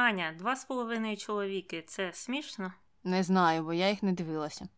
Аня, 0.00 0.34
два 0.38 0.56
з 0.56 0.64
половиною 0.64 1.16
чоловіки 1.16 1.84
це 1.86 2.12
смішно? 2.12 2.72
Не 3.04 3.22
знаю, 3.22 3.62
бо 3.62 3.72
я 3.72 3.88
їх 3.90 4.02
не 4.02 4.12
дивилася. 4.12 4.68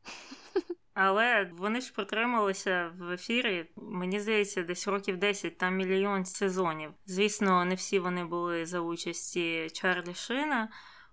Але 0.94 1.50
вони 1.52 1.80
ж 1.80 1.92
протрималися 1.92 2.90
в 2.98 3.10
ефірі. 3.10 3.66
Мені 3.76 4.20
здається, 4.20 4.62
десь 4.62 4.88
років 4.88 5.16
10, 5.16 5.58
там 5.58 5.76
мільйон 5.76 6.24
сезонів. 6.24 6.90
Звісно, 7.06 7.64
не 7.64 7.74
всі 7.74 7.98
вони 7.98 8.24
були 8.24 8.66
за 8.66 8.80
участі 8.80 9.70
Чарлі 9.72 10.14
Шина, 10.14 10.68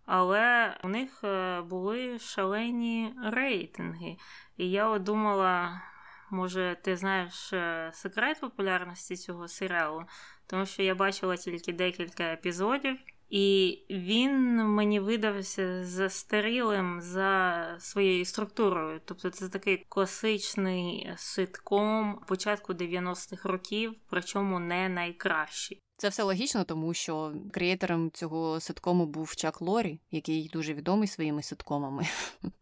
але 0.05 0.73
у 0.84 0.88
них 0.88 1.23
е, 1.23 1.62
були 1.62 2.20
шалені 2.20 3.14
рейтинги. 3.23 4.18
І 4.57 4.71
я 4.71 4.89
от 4.89 5.04
думала, 5.04 5.82
може, 6.30 6.78
ти 6.84 6.98
знаєш 6.98 7.54
е, 7.54 7.91
секрет 7.94 8.39
популярності 8.39 9.16
цього 9.16 9.48
серіалу, 9.48 10.04
тому 10.48 10.66
що 10.66 10.84
я 10.84 10.96
бачила 10.96 11.38
тільки 11.38 11.73
декілька 11.73 12.23
епізодів. 12.23 12.98
І 13.30 13.77
він 13.89 14.55
мені 14.55 15.00
видався 15.00 15.85
застарілим 15.85 17.02
за 17.02 17.66
своєю 17.80 18.26
структурою. 18.26 19.02
Тобто 19.05 19.30
це 19.30 19.49
такий 19.49 19.86
класичний 19.90 21.12
ситком 21.17 22.20
початку 22.27 22.73
90-х 22.73 23.50
років, 23.50 23.95
причому 24.09 24.59
не 24.59 24.89
найкращий. 24.89 25.80
Це 25.98 26.09
все 26.09 26.23
логічно, 26.23 26.63
тому 26.63 26.94
що 26.94 27.34
креатором 27.52 28.12
цього 28.12 28.59
ситкому 28.59 29.05
був 29.05 29.36
Чак 29.36 29.61
Лорі, 29.61 30.00
який 30.11 30.50
дуже 30.53 30.73
відомий 30.73 31.08
своїми 31.08 31.44
ситкомами. 31.44 32.08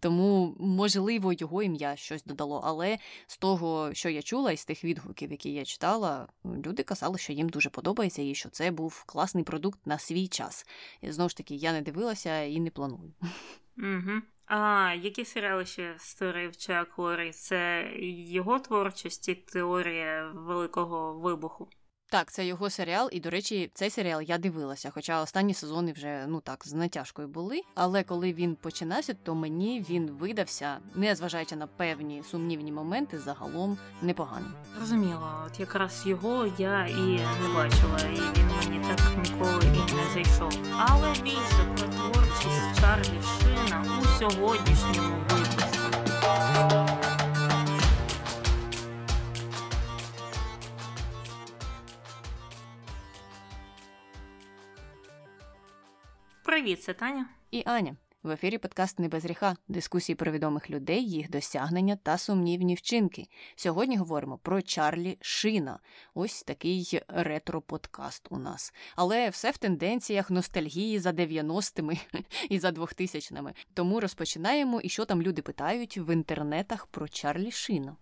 Тому, 0.00 0.56
можливо, 0.58 1.32
його 1.32 1.62
ім'я 1.62 1.96
щось 1.96 2.24
додало. 2.24 2.60
Але 2.64 2.98
з 3.26 3.38
того, 3.38 3.90
що 3.94 4.08
я 4.08 4.22
чула, 4.22 4.52
із 4.52 4.64
тих 4.64 4.84
відгуків, 4.84 5.30
які 5.30 5.52
я 5.52 5.64
читала, 5.64 6.28
люди 6.44 6.82
казали, 6.82 7.18
що 7.18 7.32
їм 7.32 7.48
дуже 7.48 7.70
подобається 7.70 8.22
і 8.22 8.34
що 8.34 8.48
це 8.48 8.70
був 8.70 9.04
класний 9.06 9.44
продукт 9.44 9.86
на 9.86 9.98
свій 9.98 10.28
час. 10.28 10.66
І, 11.00 11.10
знову 11.12 11.28
ж 11.28 11.36
таки, 11.36 11.54
я 11.54 11.72
не 11.72 11.82
дивилася 11.82 12.42
і 12.42 12.60
не 12.60 12.70
планую. 12.70 13.12
Угу. 13.78 14.22
А 14.46 14.92
які 15.02 15.24
серіали 15.24 15.66
ще 15.66 15.94
створив 15.98 16.56
Чак 16.56 16.98
Лорі? 16.98 17.32
Це 17.32 17.92
його 18.28 18.58
творчість 18.58 19.28
і 19.28 19.34
теорія 19.34 20.32
великого 20.34 21.14
вибуху. 21.14 21.68
Так, 22.10 22.32
це 22.32 22.46
його 22.46 22.70
серіал, 22.70 23.08
і, 23.12 23.20
до 23.20 23.30
речі, 23.30 23.70
цей 23.74 23.90
серіал 23.90 24.22
я 24.22 24.38
дивилася, 24.38 24.90
хоча 24.94 25.22
останні 25.22 25.54
сезони 25.54 25.92
вже 25.92 26.24
ну 26.28 26.40
так 26.40 26.62
з 26.66 26.72
натяжкою 26.72 27.28
були. 27.28 27.62
Але 27.74 28.02
коли 28.02 28.32
він 28.32 28.54
починався, 28.56 29.14
то 29.22 29.34
мені 29.34 29.86
він 29.90 30.10
видався, 30.10 30.78
незважаючи 30.94 31.56
на 31.56 31.66
певні 31.66 32.22
сумнівні 32.30 32.72
моменти, 32.72 33.18
загалом 33.18 33.78
непоганий. 34.02 34.50
Розуміло, 34.80 35.44
от 35.46 35.60
якраз 35.60 36.02
його 36.06 36.52
я 36.58 36.86
і 36.86 37.20
не 37.42 37.54
бачила, 37.54 37.98
і 38.12 38.38
він 38.38 38.46
мені 38.70 38.86
так 38.88 39.00
ніколи 39.24 39.64
і 39.64 39.92
не 39.94 40.12
зайшов. 40.14 40.60
Але 40.78 41.12
більше 41.12 41.74
про 41.76 41.88
творчість 41.88 42.80
Чарлі 42.80 43.20
Шина 43.22 43.84
у 44.00 44.04
сьогоднішньому 44.18 45.17
Привіт, 56.48 56.82
це 56.82 56.94
Таня. 56.94 57.26
І 57.50 57.62
Аня. 57.66 57.96
В 58.22 58.30
ефірі 58.30 58.58
подкаст 58.58 58.98
«Не 58.98 59.08
без 59.08 59.24
гріха» 59.24 59.56
дискусії 59.68 60.16
про 60.16 60.32
відомих 60.32 60.70
людей, 60.70 61.10
їх 61.10 61.30
досягнення 61.30 61.96
та 61.96 62.18
сумнівні 62.18 62.74
вчинки. 62.74 63.26
Сьогодні 63.56 63.96
говоримо 63.96 64.38
про 64.38 64.62
Чарлі 64.62 65.18
Шина. 65.20 65.78
Ось 66.14 66.42
такий 66.42 67.00
ретро-подкаст 67.08 68.26
у 68.30 68.38
нас. 68.38 68.72
Але 68.96 69.28
все 69.28 69.50
в 69.50 69.56
тенденціях 69.56 70.30
ностальгії 70.30 70.98
за 70.98 71.10
90-ми 71.10 71.98
і 72.48 72.58
за 72.58 72.68
2000-ми. 72.68 73.54
Тому 73.74 74.00
розпочинаємо 74.00 74.80
і 74.80 74.88
що 74.88 75.04
там 75.04 75.22
люди 75.22 75.42
питають 75.42 75.98
в 75.98 76.12
інтернетах 76.12 76.86
про 76.86 77.08
Чарлі 77.08 77.50
Шина. 77.50 77.96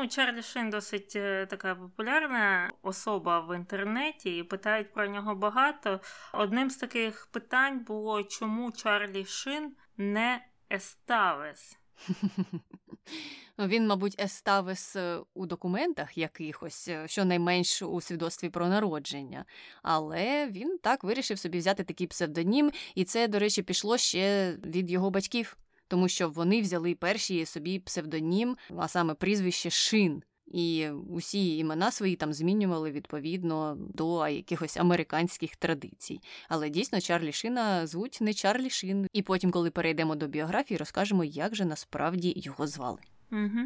Ну, 0.00 0.08
Чарлі 0.08 0.42
Шин 0.42 0.70
досить 0.70 1.16
е, 1.16 1.46
така 1.46 1.74
популярна 1.74 2.72
особа 2.82 3.40
в 3.40 3.56
інтернеті, 3.56 4.36
і 4.36 4.42
питають 4.42 4.92
про 4.92 5.06
нього 5.06 5.34
багато. 5.34 6.00
Одним 6.32 6.70
з 6.70 6.76
таких 6.76 7.26
питань 7.26 7.84
було, 7.84 8.22
чому 8.22 8.72
Чарлі 8.72 9.24
Шин 9.24 9.72
не 9.96 10.46
Еставес? 10.70 11.78
Він, 13.58 13.86
мабуть, 13.86 14.20
Еставес 14.20 14.96
у 15.34 15.46
документах 15.46 16.18
якихось, 16.18 16.88
е, 16.88 17.08
щонайменш 17.08 17.82
у 17.82 18.00
свідоцтві 18.00 18.48
про 18.48 18.68
народження. 18.68 19.44
Але 19.82 20.46
він 20.46 20.78
так 20.78 21.04
вирішив 21.04 21.38
собі 21.38 21.58
взяти 21.58 21.84
такий 21.84 22.06
псевдонім, 22.06 22.72
і 22.94 23.04
це, 23.04 23.28
до 23.28 23.38
речі, 23.38 23.62
пішло 23.62 23.98
ще 23.98 24.52
від 24.64 24.90
його 24.90 25.10
батьків 25.10 25.56
тому 25.88 26.08
що 26.08 26.28
вони 26.28 26.62
взяли 26.62 26.94
перші 26.94 27.46
собі 27.46 27.78
псевдонім, 27.78 28.56
а 28.76 28.88
саме 28.88 29.14
прізвище 29.14 29.70
Шин. 29.70 30.22
І 30.46 30.88
усі 30.90 31.58
імена 31.58 31.90
свої 31.90 32.16
там 32.16 32.32
змінювали 32.32 32.90
відповідно 32.90 33.76
до 33.78 34.28
якихось 34.28 34.76
американських 34.76 35.56
традицій. 35.56 36.20
Але 36.48 36.70
дійсно 36.70 37.00
Чарлі 37.00 37.32
Шина 37.32 37.86
звуть 37.86 38.18
не 38.20 38.34
Чарлі 38.34 38.70
Шин. 38.70 39.06
І 39.12 39.22
потім, 39.22 39.50
коли 39.50 39.70
перейдемо 39.70 40.16
до 40.16 40.26
біографії, 40.26 40.78
розкажемо, 40.78 41.24
як 41.24 41.54
же 41.54 41.64
насправді 41.64 42.32
його 42.36 42.66
звали. 42.66 43.00
Угу. 43.32 43.60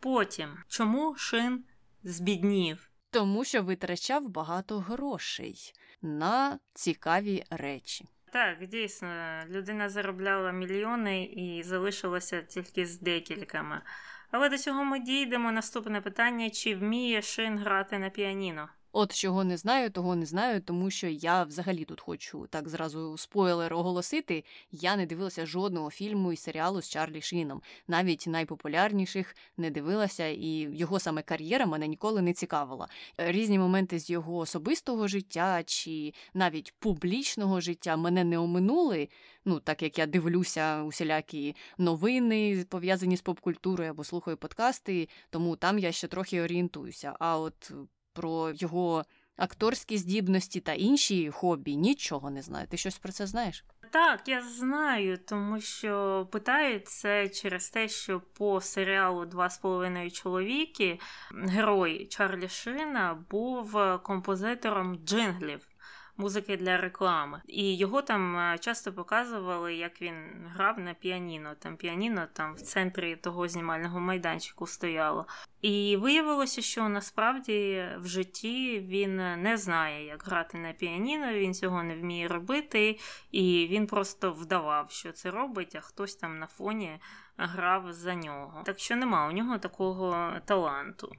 Потім 0.00 0.48
чому 0.68 1.14
Шин 1.16 1.64
збіднів? 2.04 2.90
Тому 3.10 3.44
що 3.44 3.62
витрачав 3.62 4.28
багато 4.28 4.78
грошей 4.78 5.72
на 6.02 6.58
цікаві 6.74 7.44
речі. 7.50 8.04
Так, 8.34 8.66
дійсно, 8.66 9.40
людина 9.50 9.88
заробляла 9.88 10.52
мільйони 10.52 11.24
і 11.24 11.62
залишилася 11.62 12.42
тільки 12.42 12.86
з 12.86 13.00
декількома. 13.00 13.82
Але 14.30 14.48
до 14.48 14.58
цього 14.58 14.84
ми 14.84 14.98
дійдемо. 14.98 15.52
Наступне 15.52 16.00
питання: 16.00 16.50
чи 16.50 16.74
вміє 16.74 17.22
Шин 17.22 17.58
грати 17.58 17.98
на 17.98 18.10
піаніно? 18.10 18.68
От 18.96 19.14
чого 19.14 19.44
не 19.44 19.56
знаю, 19.56 19.90
того 19.90 20.16
не 20.16 20.26
знаю, 20.26 20.60
тому 20.60 20.90
що 20.90 21.06
я 21.06 21.42
взагалі 21.42 21.84
тут 21.84 22.00
хочу 22.00 22.46
так 22.50 22.68
зразу 22.68 23.18
спойлер 23.18 23.74
оголосити. 23.74 24.44
Я 24.72 24.96
не 24.96 25.06
дивилася 25.06 25.46
жодного 25.46 25.90
фільму 25.90 26.32
і 26.32 26.36
серіалу 26.36 26.82
з 26.82 26.88
Чарлі 26.88 27.20
Шіном. 27.20 27.62
Навіть 27.88 28.24
найпопулярніших 28.26 29.36
не 29.56 29.70
дивилася, 29.70 30.26
і 30.26 30.48
його 30.76 31.00
саме 31.00 31.22
кар'єра 31.22 31.66
мене 31.66 31.88
ніколи 31.88 32.22
не 32.22 32.32
цікавила. 32.32 32.88
Різні 33.16 33.58
моменти 33.58 33.98
з 33.98 34.10
його 34.10 34.36
особистого 34.36 35.08
життя 35.08 35.62
чи 35.66 36.12
навіть 36.34 36.74
публічного 36.78 37.60
життя 37.60 37.96
мене 37.96 38.24
не 38.24 38.38
оминули. 38.38 39.08
Ну, 39.44 39.60
так 39.60 39.82
як 39.82 39.98
я 39.98 40.06
дивлюся 40.06 40.82
усілякі 40.82 41.56
новини 41.78 42.64
пов'язані 42.68 43.16
з 43.16 43.20
попкультурою 43.20 43.90
або 43.90 44.04
слухаю 44.04 44.36
подкасти, 44.36 45.08
тому 45.30 45.56
там 45.56 45.78
я 45.78 45.92
ще 45.92 46.08
трохи 46.08 46.42
орієнтуюся. 46.42 47.16
А 47.18 47.38
от 47.38 47.72
про 48.14 48.50
його 48.54 49.04
акторські 49.36 49.98
здібності 49.98 50.60
та 50.60 50.72
інші 50.72 51.30
хобі 51.30 51.76
нічого 51.76 52.30
не 52.30 52.42
знаю. 52.42 52.66
Ти 52.66 52.76
щось 52.76 52.98
про 52.98 53.12
це 53.12 53.26
знаєш? 53.26 53.64
Так, 53.90 54.28
я 54.28 54.42
знаю, 54.42 55.18
тому 55.18 55.60
що 55.60 56.26
питають 56.32 56.88
це 56.88 57.28
через 57.28 57.70
те, 57.70 57.88
що 57.88 58.20
по 58.20 58.60
серіалу 58.60 59.24
Два 59.24 59.50
з 59.50 59.58
половиною 59.58 60.10
чоловіки 60.10 60.98
герой 61.32 62.06
Чарлі 62.06 62.48
Шина 62.48 63.24
був 63.30 63.76
композитором 64.02 64.96
джинглів 64.96 65.68
музики 66.16 66.56
для 66.56 66.76
реклами. 66.76 67.42
І 67.46 67.76
його 67.76 68.02
там 68.02 68.36
е, 68.36 68.58
часто 68.58 68.92
показували, 68.92 69.74
як 69.74 70.02
він 70.02 70.14
грав 70.54 70.78
на 70.78 70.94
піаніно. 70.94 71.54
Там 71.58 71.76
піаніно 71.76 72.26
там 72.32 72.54
в 72.54 72.60
центрі 72.60 73.16
того 73.16 73.48
знімального 73.48 74.00
майданчику 74.00 74.66
стояло. 74.66 75.26
І 75.62 75.96
виявилося, 75.96 76.62
що 76.62 76.88
насправді 76.88 77.88
в 77.98 78.06
житті 78.06 78.80
він 78.80 79.16
не 79.16 79.56
знає, 79.56 80.06
як 80.06 80.24
грати 80.24 80.58
на 80.58 80.72
піаніно, 80.72 81.32
він 81.32 81.54
цього 81.54 81.82
не 81.82 81.96
вміє 81.96 82.28
робити, 82.28 82.98
і 83.30 83.68
він 83.70 83.86
просто 83.86 84.32
вдавав, 84.32 84.90
що 84.90 85.12
це 85.12 85.30
робить, 85.30 85.74
а 85.76 85.80
хтось 85.80 86.16
там 86.16 86.38
на 86.38 86.46
фоні 86.46 86.98
грав 87.36 87.92
за 87.92 88.14
нього. 88.14 88.62
Так 88.64 88.78
що 88.78 88.96
нема 88.96 89.28
у 89.28 89.32
нього 89.32 89.58
такого 89.58 90.32
таланту. 90.44 91.12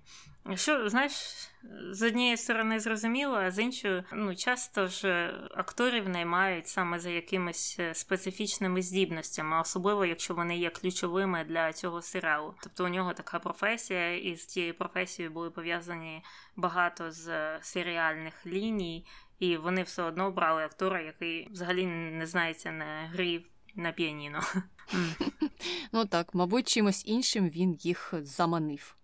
Що, 0.53 0.89
знаєш, 0.89 1.13
з 1.91 2.01
однієї 2.01 2.37
сторони 2.37 2.79
зрозуміло, 2.79 3.35
а 3.35 3.51
з 3.51 3.59
іншої, 3.59 4.03
ну, 4.13 4.35
часто 4.35 4.87
ж 4.87 5.33
акторів 5.55 6.09
наймають 6.09 6.67
саме 6.67 6.99
за 6.99 7.09
якимись 7.09 7.75
е, 7.79 7.93
специфічними 7.93 8.81
здібностями, 8.81 9.61
особливо 9.61 10.05
якщо 10.05 10.33
вони 10.33 10.57
є 10.57 10.69
ключовими 10.69 11.43
для 11.43 11.73
цього 11.73 12.01
серіалу. 12.01 12.53
Тобто 12.63 12.85
у 12.85 12.87
нього 12.87 13.13
така 13.13 13.39
професія, 13.39 14.17
і 14.17 14.35
з 14.35 14.45
цією 14.45 14.73
професією 14.73 15.33
були 15.33 15.51
пов'язані 15.51 16.23
багато 16.55 17.11
з 17.11 17.59
серіальних 17.61 18.45
ліній, 18.45 19.05
і 19.39 19.57
вони 19.57 19.83
все 19.83 20.03
одно 20.03 20.31
брали 20.31 20.63
актора, 20.63 21.01
який 21.01 21.49
взагалі 21.51 21.85
не 21.85 22.25
знається 22.25 22.71
на 22.71 23.09
грі 23.13 23.45
на 23.75 23.91
піаніно. 23.91 24.39
Ну 25.91 26.05
так, 26.05 26.33
мабуть, 26.33 26.67
чимось 26.67 27.03
іншим 27.05 27.49
він 27.49 27.73
їх 27.73 28.13
заманив. 28.21 28.95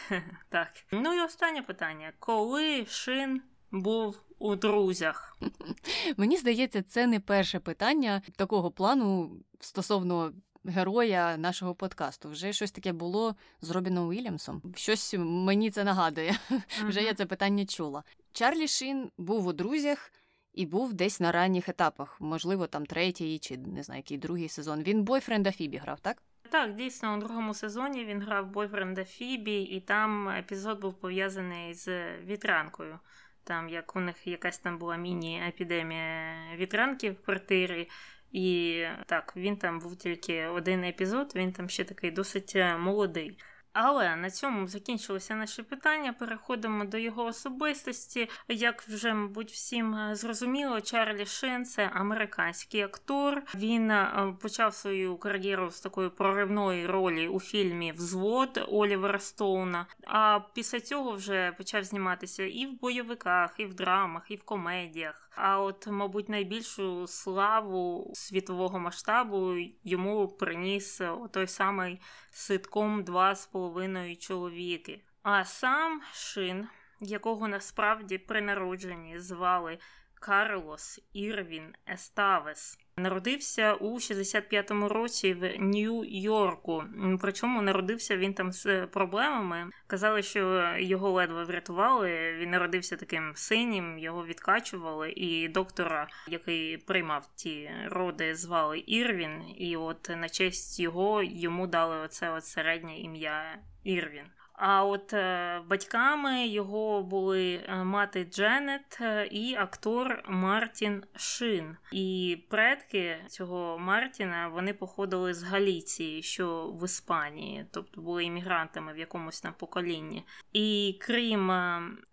Так. 0.48 0.68
Ну 0.92 1.14
і 1.14 1.20
останнє 1.20 1.62
питання: 1.62 2.12
коли 2.18 2.86
Шин 2.86 3.42
був 3.70 4.20
у 4.38 4.56
друзях? 4.56 5.36
Мені 6.16 6.36
здається, 6.36 6.82
це 6.82 7.06
не 7.06 7.20
перше 7.20 7.60
питання 7.60 8.22
такого 8.36 8.70
плану 8.70 9.36
стосовно 9.60 10.32
героя 10.64 11.36
нашого 11.36 11.74
подкасту. 11.74 12.28
Вже 12.28 12.52
щось 12.52 12.70
таке 12.70 12.92
було 12.92 13.36
з 13.60 13.70
Робіном 13.70 14.08
Уільямсом. 14.08 14.62
Щось 14.76 15.14
мені 15.18 15.70
це 15.70 15.84
нагадує. 15.84 16.38
Вже 16.86 17.02
я 17.02 17.14
це 17.14 17.26
питання 17.26 17.66
чула. 17.66 18.02
Чарлі 18.32 18.68
Шін 18.68 19.10
був 19.18 19.46
у 19.46 19.52
друзях. 19.52 20.12
І 20.54 20.66
був 20.66 20.92
десь 20.92 21.20
на 21.20 21.32
ранніх 21.32 21.68
етапах, 21.68 22.20
можливо, 22.20 22.66
там 22.66 22.86
третій 22.86 23.38
чи 23.38 23.56
не 23.56 23.82
знаю, 23.82 23.98
який 23.98 24.18
другий 24.18 24.48
сезон. 24.48 24.82
Він 24.82 25.02
бойфренда 25.02 25.52
Фібі 25.52 25.76
грав, 25.76 26.00
так? 26.00 26.22
Так, 26.52 26.74
дійсно, 26.74 27.14
у 27.14 27.20
другому 27.20 27.54
сезоні 27.54 28.04
він 28.04 28.22
грав 28.22 28.46
бойфренда 28.46 29.04
Фібі, 29.04 29.62
і 29.62 29.80
там 29.80 30.28
епізод 30.28 30.80
був 30.80 31.00
пов'язаний 31.00 31.74
з 31.74 32.16
вітранкою. 32.18 32.98
Там 33.44 33.68
як 33.68 33.96
у 33.96 34.00
них 34.00 34.26
якась 34.26 34.58
там 34.58 34.78
була 34.78 34.96
міні-епідемія 34.96 36.34
вітранки 36.56 37.10
в 37.10 37.22
квартирі. 37.22 37.88
І 38.32 38.84
так, 39.06 39.32
він 39.36 39.56
там 39.56 39.78
був 39.78 39.96
тільки 39.96 40.46
один 40.46 40.84
епізод, 40.84 41.32
він 41.34 41.52
там 41.52 41.68
ще 41.68 41.84
такий 41.84 42.10
досить 42.10 42.52
е, 42.56 42.76
молодий. 42.76 43.38
Але 43.72 44.16
на 44.16 44.30
цьому 44.30 44.66
закінчилися 44.68 45.34
наші 45.34 45.62
питання. 45.62 46.12
Переходимо 46.12 46.84
до 46.84 46.98
його 46.98 47.24
особистості. 47.24 48.28
Як 48.48 48.82
вже, 48.82 49.14
мабуть, 49.14 49.50
всім 49.50 49.94
е, 49.94 50.14
зрозуміло, 50.14 50.80
Чарлі 50.80 51.26
Шин 51.26 51.64
це 51.64 51.90
американський 51.94 52.82
актор. 52.82 53.42
Він 53.54 53.90
е, 53.90 54.34
почав 54.40 54.74
свою 54.74 55.16
кар'єру 55.16 55.70
з 55.70 55.80
такої 55.80 56.08
проривної 56.10 56.86
ролі 56.86 57.28
у 57.28 57.40
фільмі 57.40 57.92
Взвод 57.92 58.68
Олівера 58.68 59.18
Стоуна. 59.18 59.86
А 60.06 60.40
після 60.54 60.80
цього 60.80 61.12
вже 61.12 61.52
почав 61.58 61.84
зніматися 61.84 62.42
і 62.42 62.66
в 62.66 62.80
бойовиках, 62.80 63.54
і 63.58 63.64
в 63.64 63.74
драмах, 63.74 64.30
і 64.30 64.36
в 64.36 64.42
комедіях. 64.42 65.30
А 65.34 65.60
от, 65.60 65.86
мабуть, 65.86 66.28
найбільшу 66.28 67.06
славу 67.06 68.10
світового 68.14 68.78
масштабу 68.78 69.54
йому 69.84 70.28
приніс 70.28 71.00
той 71.30 71.46
самий 71.46 72.00
ситком 72.30 73.04
два 73.04 73.34
з 73.34 73.46
половиною 73.46 74.16
чоловіки. 74.16 75.04
А 75.22 75.44
сам 75.44 76.02
Шин, 76.12 76.68
якого 77.00 77.48
насправді 77.48 78.18
при 78.18 78.40
народженні 78.40 79.20
звали 79.20 79.78
Карлос 80.14 81.00
Ірвін 81.12 81.74
Еставес. 81.86 82.78
Народився 82.96 83.74
у 83.74 83.94
65-му 83.94 84.88
році 84.88 85.34
в 85.34 85.58
Нью-Йорку. 85.58 86.84
Причому 87.20 87.62
народився 87.62 88.16
він 88.16 88.34
там 88.34 88.52
з 88.52 88.86
проблемами. 88.86 89.70
Казали, 89.86 90.22
що 90.22 90.74
його 90.78 91.10
ледве 91.10 91.44
врятували. 91.44 92.32
Він 92.32 92.50
народився 92.50 92.96
таким 92.96 93.32
синім, 93.34 93.98
його 93.98 94.26
відкачували, 94.26 95.12
і 95.16 95.48
доктора, 95.48 96.08
який 96.28 96.76
приймав 96.76 97.26
ті 97.34 97.70
роди, 97.86 98.34
звали 98.34 98.82
Ірвін. 98.86 99.42
І 99.58 99.76
от 99.76 100.10
на 100.16 100.28
честь 100.28 100.80
його 100.80 101.22
йому 101.22 101.66
дали 101.66 101.96
оце 101.96 102.30
от 102.30 102.44
середнє 102.44 102.98
ім'я 102.98 103.58
Ірвін. 103.84 104.26
А 104.64 104.84
от 104.84 105.12
е, 105.12 105.60
батьками 105.66 106.46
його 106.46 107.02
були 107.02 107.64
е, 107.68 107.84
мати 107.84 108.24
Дженет 108.24 108.98
е, 109.00 109.26
і 109.26 109.54
актор 109.54 110.22
Мартін 110.28 111.04
Шин. 111.16 111.76
І 111.92 112.38
предки 112.50 113.16
цього 113.28 113.78
Мартіна 113.78 114.48
вони 114.48 114.74
походили 114.74 115.34
з 115.34 115.42
Галіції, 115.42 116.22
що 116.22 116.66
в 116.80 116.84
Іспанії, 116.84 117.66
тобто 117.70 118.00
були 118.00 118.24
іммігрантами 118.24 118.92
в 118.92 118.98
якомусь 118.98 119.40
там 119.40 119.54
поколінні. 119.58 120.26
І 120.52 120.98
крім 121.00 121.52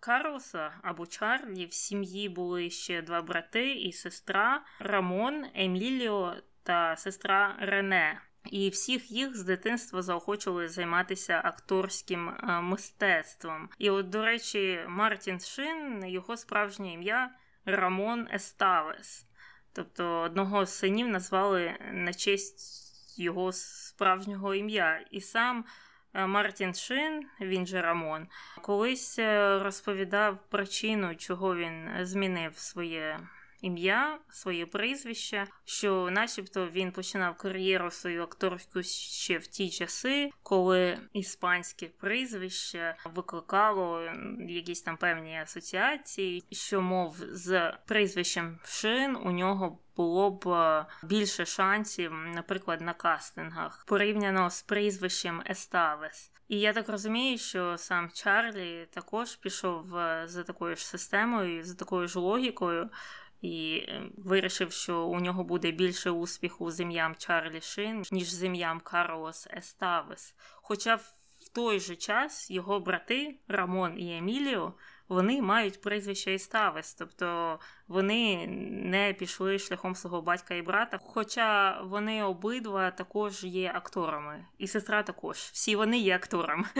Карлоса 0.00 0.72
або 0.82 1.06
Чарлі, 1.06 1.66
в 1.66 1.72
сім'ї 1.72 2.28
були 2.28 2.70
ще 2.70 3.02
два 3.02 3.22
брати 3.22 3.72
і 3.74 3.92
сестра 3.92 4.62
Рамон, 4.78 5.46
Еміліо 5.54 6.34
та 6.62 6.96
сестра 6.96 7.56
Рене. 7.60 8.20
І 8.44 8.68
всіх 8.68 9.10
їх 9.10 9.36
з 9.36 9.42
дитинства 9.42 10.02
заохочували 10.02 10.68
займатися 10.68 11.40
акторським 11.44 12.28
е, 12.28 12.60
мистецтвом. 12.60 13.68
І, 13.78 13.90
от, 13.90 14.08
до 14.08 14.24
речі, 14.24 14.80
Мартін 14.88 15.40
Шин, 15.40 16.04
його 16.06 16.36
справжнє 16.36 16.92
ім'я 16.92 17.30
Рамон 17.64 18.28
Еставес. 18.32 19.26
Тобто 19.72 20.20
одного 20.20 20.66
з 20.66 20.78
синів 20.78 21.08
назвали 21.08 21.74
на 21.92 22.14
честь 22.14 23.18
його 23.18 23.52
справжнього 23.52 24.54
ім'я. 24.54 25.04
І 25.10 25.20
сам 25.20 25.64
е, 26.14 26.26
Мартін 26.26 26.74
Шин, 26.74 27.26
він 27.40 27.66
же 27.66 27.82
Рамон, 27.82 28.26
колись 28.62 29.18
е, 29.18 29.58
розповідав 29.58 30.38
причину, 30.48 31.14
чого 31.14 31.56
він 31.56 31.90
змінив 32.00 32.58
своє 32.58 33.20
ім'я, 33.60 34.18
своє 34.28 34.66
прізвище, 34.66 35.46
що, 35.64 36.08
начебто, 36.10 36.68
він 36.68 36.92
починав 36.92 37.36
кар'єру 37.36 37.90
свою 37.90 38.22
акторську 38.22 38.82
ще 38.82 39.38
в 39.38 39.46
ті 39.46 39.70
часи, 39.70 40.30
коли 40.42 40.98
іспанське 41.12 41.86
прізвище 41.86 42.96
викликало 43.04 44.02
якісь 44.48 44.82
там 44.82 44.96
певні 44.96 45.40
асоціації, 45.40 46.44
що, 46.52 46.80
мов, 46.80 47.16
з 47.18 47.72
прізвищем 47.86 48.58
Шин 48.64 49.16
у 49.16 49.30
нього. 49.30 49.78
Було 49.96 50.30
б 50.30 50.48
е, 50.48 50.86
більше 51.02 51.46
шансів, 51.46 52.12
наприклад, 52.12 52.80
на 52.80 52.92
кастингах 52.92 53.84
порівняно 53.86 54.50
з 54.50 54.62
прізвищем 54.62 55.42
Еставес. 55.46 56.32
І 56.48 56.60
я 56.60 56.72
так 56.72 56.88
розумію, 56.88 57.38
що 57.38 57.78
сам 57.78 58.10
Чарлі 58.10 58.88
також 58.90 59.36
пішов 59.36 59.96
е, 59.96 60.22
за 60.26 60.42
такою 60.42 60.76
ж 60.76 60.86
системою, 60.86 61.64
за 61.64 61.74
такою 61.74 62.08
ж 62.08 62.18
логікою, 62.18 62.90
і 63.42 63.84
е, 63.88 64.02
вирішив, 64.16 64.72
що 64.72 65.04
у 65.04 65.20
нього 65.20 65.44
буде 65.44 65.70
більше 65.70 66.10
успіху 66.10 66.70
з 66.70 66.80
ім'ям 66.80 67.14
Чарлі 67.18 67.60
Шин, 67.60 68.02
ніж 68.12 68.32
з 68.32 68.44
ім'ям 68.44 68.80
Карлос 68.80 69.48
Еставес. 69.50 70.34
Хоча 70.62 70.94
в 70.94 71.48
той 71.54 71.80
же 71.80 71.96
час 71.96 72.50
його 72.50 72.80
брати 72.80 73.38
Рамон 73.48 73.98
і 73.98 74.16
Еміліо 74.16 74.74
вони 75.10 75.42
мають 75.42 75.80
прізвище 75.80 76.34
Еставес, 76.34 76.94
тобто 76.94 77.58
вони 77.88 78.46
не 78.70 79.12
пішли 79.12 79.58
шляхом 79.58 79.94
свого 79.94 80.22
батька 80.22 80.54
і 80.54 80.62
брата. 80.62 80.98
Хоча 81.02 81.80
вони 81.82 82.22
обидва 82.22 82.90
також 82.90 83.44
є 83.44 83.72
акторами, 83.74 84.46
і 84.58 84.66
сестра 84.66 85.02
також. 85.02 85.36
Всі 85.36 85.76
вони 85.76 85.98
є 85.98 86.14
акторами. 86.14 86.64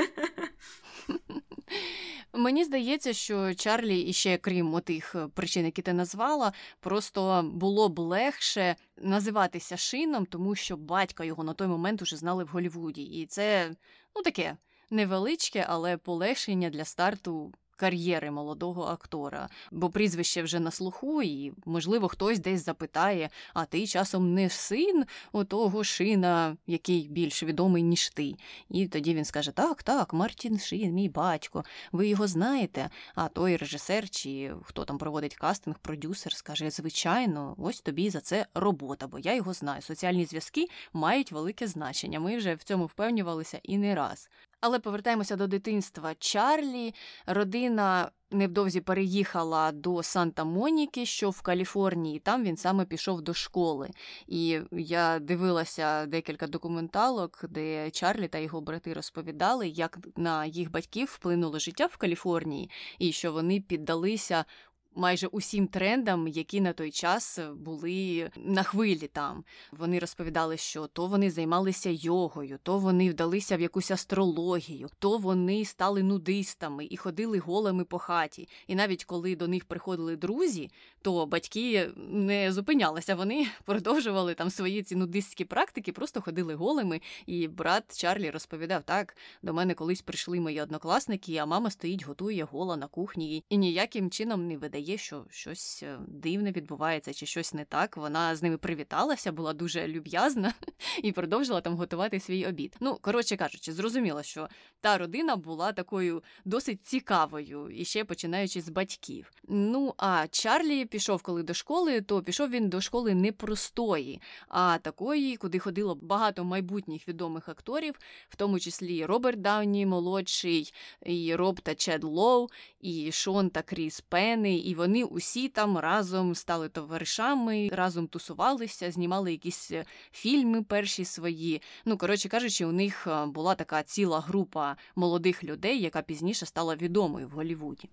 Мені 2.33 2.65
здається, 2.65 3.13
що 3.13 3.55
Чарлі, 3.55 4.01
іще 4.01 4.37
крім 4.37 4.81
тих 4.81 5.15
е, 5.15 5.29
причин, 5.35 5.65
які 5.65 5.83
ти 5.83 5.93
назвала, 5.93 6.53
просто 6.81 7.51
було 7.55 7.89
б 7.89 7.99
легше 7.99 8.77
називатися 8.97 9.77
шином, 9.77 10.27
тому 10.27 10.55
що 10.55 10.77
батька 10.77 11.25
його 11.25 11.45
на 11.45 11.55
той 11.55 11.69
момент 11.69 12.03
уже 12.03 12.17
знали 12.17 12.45
в 12.45 12.49
Голлівуді. 12.49 13.03
І 13.03 13.27
це 13.27 13.71
ну 14.17 14.23
таке 14.23 14.57
невеличке, 14.91 15.67
але 15.69 15.97
полегшення 15.97 16.71
для 16.71 16.85
старту 16.85 17.53
кар'єри 17.81 18.31
молодого 18.31 18.85
актора, 18.85 19.49
бо 19.71 19.91
прізвище 19.91 20.43
вже 20.43 20.61
на 20.61 20.71
слуху, 20.71 21.23
і, 21.23 21.53
можливо, 21.65 22.09
хтось 22.09 22.39
десь 22.39 22.65
запитає, 22.65 23.31
а 23.55 23.65
ти 23.65 23.87
часом 23.87 24.35
не 24.35 24.51
син 24.51 25.05
отого 25.33 25.85
шина, 25.85 26.57
який 26.67 27.09
більш 27.09 27.43
відомий, 27.43 27.83
ніж 27.83 28.11
ти. 28.11 28.35
І 28.69 28.89
тоді 28.89 29.15
він 29.15 29.25
скаже: 29.25 29.53
Так, 29.53 29.83
так, 29.83 30.13
Мартін 30.13 30.59
Шин, 30.59 30.93
мій 30.93 31.09
батько, 31.09 31.65
ви 31.93 32.09
його 32.09 32.27
знаєте. 32.27 32.91
А 33.15 33.29
той 33.29 33.57
режисер, 33.57 34.11
чи 34.11 34.55
хто 34.65 34.85
там 34.85 34.99
проводить 34.99 35.35
кастинг, 35.35 35.79
продюсер, 35.79 36.33
скаже: 36.33 36.71
Звичайно, 36.71 37.55
ось 37.59 37.81
тобі 37.81 38.11
за 38.11 38.21
це 38.21 38.47
робота, 38.55 39.07
бо 39.07 39.19
я 39.19 39.35
його 39.35 39.53
знаю. 39.53 39.83
Соціальні 39.83 40.25
зв'язки 40.25 40.67
мають 40.93 41.33
велике 41.33 41.67
значення. 41.67 42.21
Ми 42.21 42.37
вже 42.37 42.55
в 42.55 42.63
цьому 42.63 42.87
впевнювалися 42.87 43.61
і 43.63 43.79
не 43.79 43.95
раз. 43.95 44.29
Але 44.61 44.79
повертаємося 44.79 45.37
до 45.37 45.47
дитинства 45.47 46.15
Чарлі. 46.19 46.95
Родина 47.27 48.11
невдовзі 48.31 48.81
переїхала 48.81 49.73
до 49.73 50.03
Санта-Моніки, 50.03 51.07
що 51.07 51.31
в 51.31 51.43
Каліфорнії. 51.43 52.19
Там 52.19 52.45
він 52.45 52.57
саме 52.57 52.85
пішов 52.85 53.23
до 53.23 53.35
школи. 53.35 53.91
І 54.27 54.61
я 54.73 55.19
дивилася 55.19 56.07
декілька 56.07 56.47
документалок, 56.47 57.45
де 57.49 57.91
Чарлі 57.91 58.29
та 58.29 58.39
його 58.39 58.61
брати 58.61 58.93
розповідали, 58.93 59.69
як 59.69 59.99
на 60.17 60.47
їх 60.47 60.71
батьків 60.71 61.09
вплинуло 61.13 61.59
життя 61.59 61.87
в 61.87 61.97
Каліфорнії, 61.97 62.71
і 62.99 63.13
що 63.13 63.33
вони 63.33 63.61
піддалися 63.61 64.45
майже 64.95 65.27
усім 65.27 65.67
трендам, 65.67 66.29
які 66.29 66.61
на 66.61 66.73
той 66.73 66.91
час 66.91 67.39
були 67.57 68.31
на 68.37 68.63
хвилі 68.63 69.11
там. 69.13 69.45
Вони 69.73 69.99
розповідали, 69.99 70.57
що 70.57 70.87
то 70.87 71.07
вони 71.07 71.31
займалися 71.31 71.91
йогою, 71.93 72.59
то 72.63 72.79
вони 72.79 73.11
вдалися 73.11 73.57
в 73.57 73.61
якусь 73.61 73.91
астрологію, 73.91 74.89
то 74.99 75.19
вони 75.19 75.65
стали 75.65 76.03
нудистами 76.03 76.87
і 76.91 76.97
ходили 76.97 77.39
голими 77.39 77.85
по 77.85 77.99
хаті. 77.99 78.49
І 78.67 78.75
навіть 78.75 79.05
коли 79.05 79.37
до 79.37 79.49
них 79.49 79.65
приходили 79.65 80.17
друзі, 80.17 80.71
то 81.03 81.27
батьки 81.27 81.91
не 81.97 82.53
зупинялися. 82.53 83.15
Вони 83.15 83.47
продовжували 83.65 84.35
там 84.35 84.51
свої 84.51 84.83
ці 84.83 84.97
нудистські 84.97 85.45
практики, 85.45 85.93
просто 85.93 86.21
ходили 86.21 86.55
голими. 86.55 87.01
І 87.27 87.49
брат 87.49 87.99
Чарлі 87.99 88.31
розповідав: 88.31 88.83
так, 88.83 89.17
до 89.43 89.55
мене 89.55 89.75
колись 89.75 90.03
прийшли 90.03 90.41
мої 90.41 90.61
однокласники, 90.61 91.37
а 91.37 91.47
мама 91.47 91.71
стоїть, 91.71 92.07
готує 92.07 92.45
гола 92.45 92.77
на 92.77 92.87
кухні 92.87 93.45
і 93.49 93.57
ніяким 93.57 94.11
чином 94.11 94.47
не 94.47 94.57
видає, 94.81 94.99
що 94.99 95.25
щось 95.31 95.83
е, 95.83 95.99
дивне 96.09 96.53
відбувається 96.53 97.13
чи 97.13 97.27
щось 97.27 97.55
не 97.55 97.65
так. 97.65 97.97
Вона 97.97 98.37
з 98.37 98.43
ними 98.43 98.59
привіталася, 98.59 99.33
була 99.33 99.53
дуже 99.53 99.89
люб'язна 99.89 100.55
і 101.03 101.13
продовжила 101.13 101.61
там 101.61 101.77
готувати 101.77 102.21
свій 102.21 102.47
обід. 102.47 102.77
Ну, 102.81 102.99
коротше 103.01 103.37
кажучи, 103.37 103.73
зрозуміло, 103.73 104.23
що 104.23 104.49
та 104.81 104.99
родина 104.99 105.37
була 105.37 105.73
такою 105.73 106.23
досить 106.45 106.85
цікавою, 106.85 107.71
і 107.71 107.85
ще 107.85 108.05
починаючи 108.05 108.61
з 108.61 108.69
батьків. 108.69 109.33
Ну 109.49 109.95
а 109.97 110.27
Чарлі 110.31 110.85
пішов 110.85 111.23
коли 111.23 111.43
до 111.43 111.55
школи, 111.55 112.01
то 112.01 112.23
пішов 112.23 112.51
він 112.51 112.69
до 112.69 112.81
школи 112.81 113.15
не 113.15 113.33
простої, 113.33 114.21
а 114.49 114.79
такої, 114.79 115.37
куди 115.37 115.59
ходило 115.59 115.95
багато 115.95 116.45
майбутніх 116.45 117.09
відомих 117.09 117.49
акторів, 117.49 117.95
в 118.29 118.37
тому 118.37 118.61
числі 118.61 119.07
Роберт 119.07 119.41
Дауні, 119.41 119.87
молодший, 119.87 120.73
і 121.07 121.35
Роб 121.35 121.61
та 121.61 121.75
Чед 121.75 122.05
Лоу, 122.05 122.49
і 122.81 123.13
Шон 123.13 123.51
та 123.51 123.63
Кріс 123.63 124.01
Пенни, 124.01 124.57
і 124.71 124.75
вони 124.75 125.05
усі 125.05 125.49
там 125.49 125.79
разом 125.79 126.35
стали 126.35 126.69
товаришами, 126.69 127.69
разом 127.73 128.07
тусувалися, 128.07 128.91
знімали 128.91 129.33
якісь 129.33 129.71
е, 129.71 129.85
фільми 130.13 130.63
перші 130.63 131.05
свої. 131.05 131.63
Ну, 131.85 131.99
коротше 131.99 132.29
кажучи, 132.29 132.65
у 132.65 132.73
них 132.73 133.07
е, 133.07 133.27
була 133.27 133.55
така 133.55 133.83
ціла 133.83 134.21
група 134.21 134.77
молодих 134.97 135.45
людей, 135.45 135.81
яка 135.81 136.03
пізніше 136.03 136.47
стала 136.47 136.77
відомою 136.77 137.29
в 137.29 137.31
Голлівуді. 137.31 137.89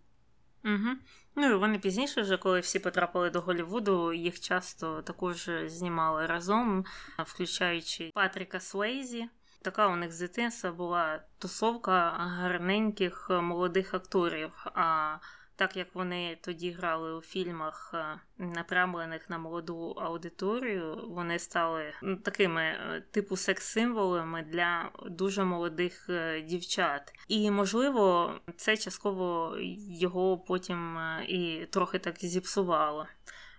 Угу. 0.66 0.96
Ну 1.36 1.52
і 1.52 1.56
вони 1.56 1.80
пізніше, 1.80 2.22
вже 2.22 2.38
коли 2.38 2.60
всі 2.60 2.80
потрапили 2.80 3.30
до 3.30 3.42
Голлівуду, 3.42 4.14
їх 4.14 4.40
часто 4.40 5.02
також 5.02 5.50
знімали 5.66 6.26
разом, 6.26 6.86
включаючи 7.26 8.12
Патріка 8.14 8.60
Суейзі. 8.60 9.30
Така 9.62 9.88
у 9.88 9.96
них 9.96 10.12
з 10.12 10.20
дитинства 10.20 10.72
була 10.72 11.22
тусовка 11.40 12.10
гарненьких 12.10 13.30
молодих 13.30 13.94
акторів. 13.94 14.52
А 14.66 15.18
так 15.58 15.78
як 15.78 15.96
вони 15.96 16.38
тоді 16.42 16.72
грали 16.72 17.14
у 17.14 17.22
фільмах, 17.22 17.92
е, 17.94 18.20
направлених 18.38 19.30
на 19.30 19.38
молоду 19.38 19.96
аудиторію, 19.98 21.06
вони 21.10 21.40
стали 21.40 21.94
такими 22.24 22.62
е, 22.62 23.04
типу 23.12 23.38
секс-символами 23.38 24.44
для 24.44 24.92
дуже 25.10 25.44
молодих 25.44 26.10
е, 26.10 26.42
дівчат. 26.42 27.14
І, 27.28 27.52
можливо, 27.52 28.34
це 28.58 28.78
частково 28.78 29.56
його 30.00 30.38
потім 30.38 30.98
і 31.28 31.68
трохи 31.72 32.00
так 32.00 32.16
зіпсувало. 32.20 33.08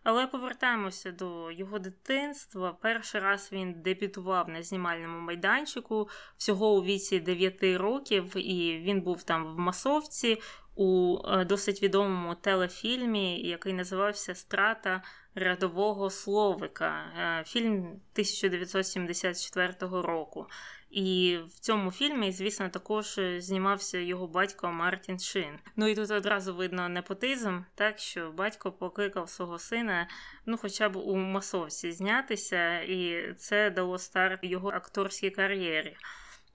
Але 0.03 0.27
повертаємося 0.27 1.13
до 1.13 1.51
його 1.51 1.79
дитинства. 1.79 2.73
Перший 2.73 3.21
раз 3.21 3.49
він 3.53 3.83
дебютував 3.83 4.49
на 4.49 4.63
знімальному 4.63 5.21
майданчику 5.21 6.09
всього 6.37 6.75
у 6.75 6.83
віці 6.83 7.21
9 7.21 7.63
років, 7.63 8.37
і 8.37 8.79
він 8.79 9.01
був 9.01 9.23
там 9.23 9.55
в 9.55 9.59
масовці 9.59 10.41
у 10.79 11.19
е, 11.29 11.45
досить 11.45 11.83
відомому 11.83 12.35
телефільмі, 12.35 13.41
який 13.41 13.73
називався 13.73 14.35
Страта 14.35 15.03
рядового 15.35 16.11
словика. 16.11 17.05
Е, 17.19 17.45
фільм 17.45 17.79
1974 17.79 19.75
року. 19.81 20.47
І 20.91 21.39
в 21.49 21.61
цьому 21.61 21.91
фільмі, 21.91 22.33
звісно, 22.33 22.69
також 22.69 23.21
знімався 23.39 23.99
його 23.99 24.27
батько 24.27 24.73
Мартін 24.73 25.19
Шин. 25.19 25.59
Ну 25.77 25.89
і 25.89 25.95
тут 25.95 26.11
одразу 26.11 26.55
видно 26.55 26.89
непотизм, 26.89 27.61
так 27.75 27.99
що 27.99 28.31
батько 28.31 28.73
покликав 28.73 29.29
свого 29.29 29.59
сина, 29.59 30.09
ну 30.47 30.57
хоча 30.57 30.89
б 30.89 30.97
у 30.97 31.17
масовці 31.17 31.93
знятися, 31.93 32.81
і 32.81 33.33
це 33.39 33.71
дало 33.71 33.99
старт 33.99 34.41
його 34.43 34.69
акторській 34.69 35.31
кар'єрі. 35.31 35.97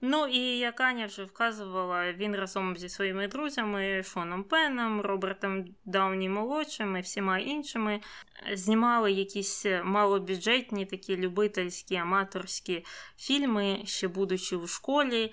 Ну 0.06 0.26
і 0.26 0.58
як 0.58 0.80
Аня 0.80 1.06
вже 1.06 1.24
вказувала, 1.24 2.12
він 2.12 2.36
разом 2.36 2.76
зі 2.76 2.88
своїми 2.88 3.28
друзями 3.28 4.02
Шоном 4.02 4.44
Пеном, 4.44 5.00
Робертом 5.00 5.64
Дауні 5.84 6.28
молодшим 6.28 6.96
і 6.96 7.00
всіма 7.00 7.38
іншими 7.38 8.00
знімали 8.52 9.12
якісь 9.12 9.66
малобюджетні, 9.84 10.86
такі 10.86 11.16
любительські 11.16 11.96
аматорські 11.96 12.84
фільми, 13.18 13.82
ще 13.84 14.08
будучи 14.08 14.56
у 14.56 14.66
школі. 14.66 15.32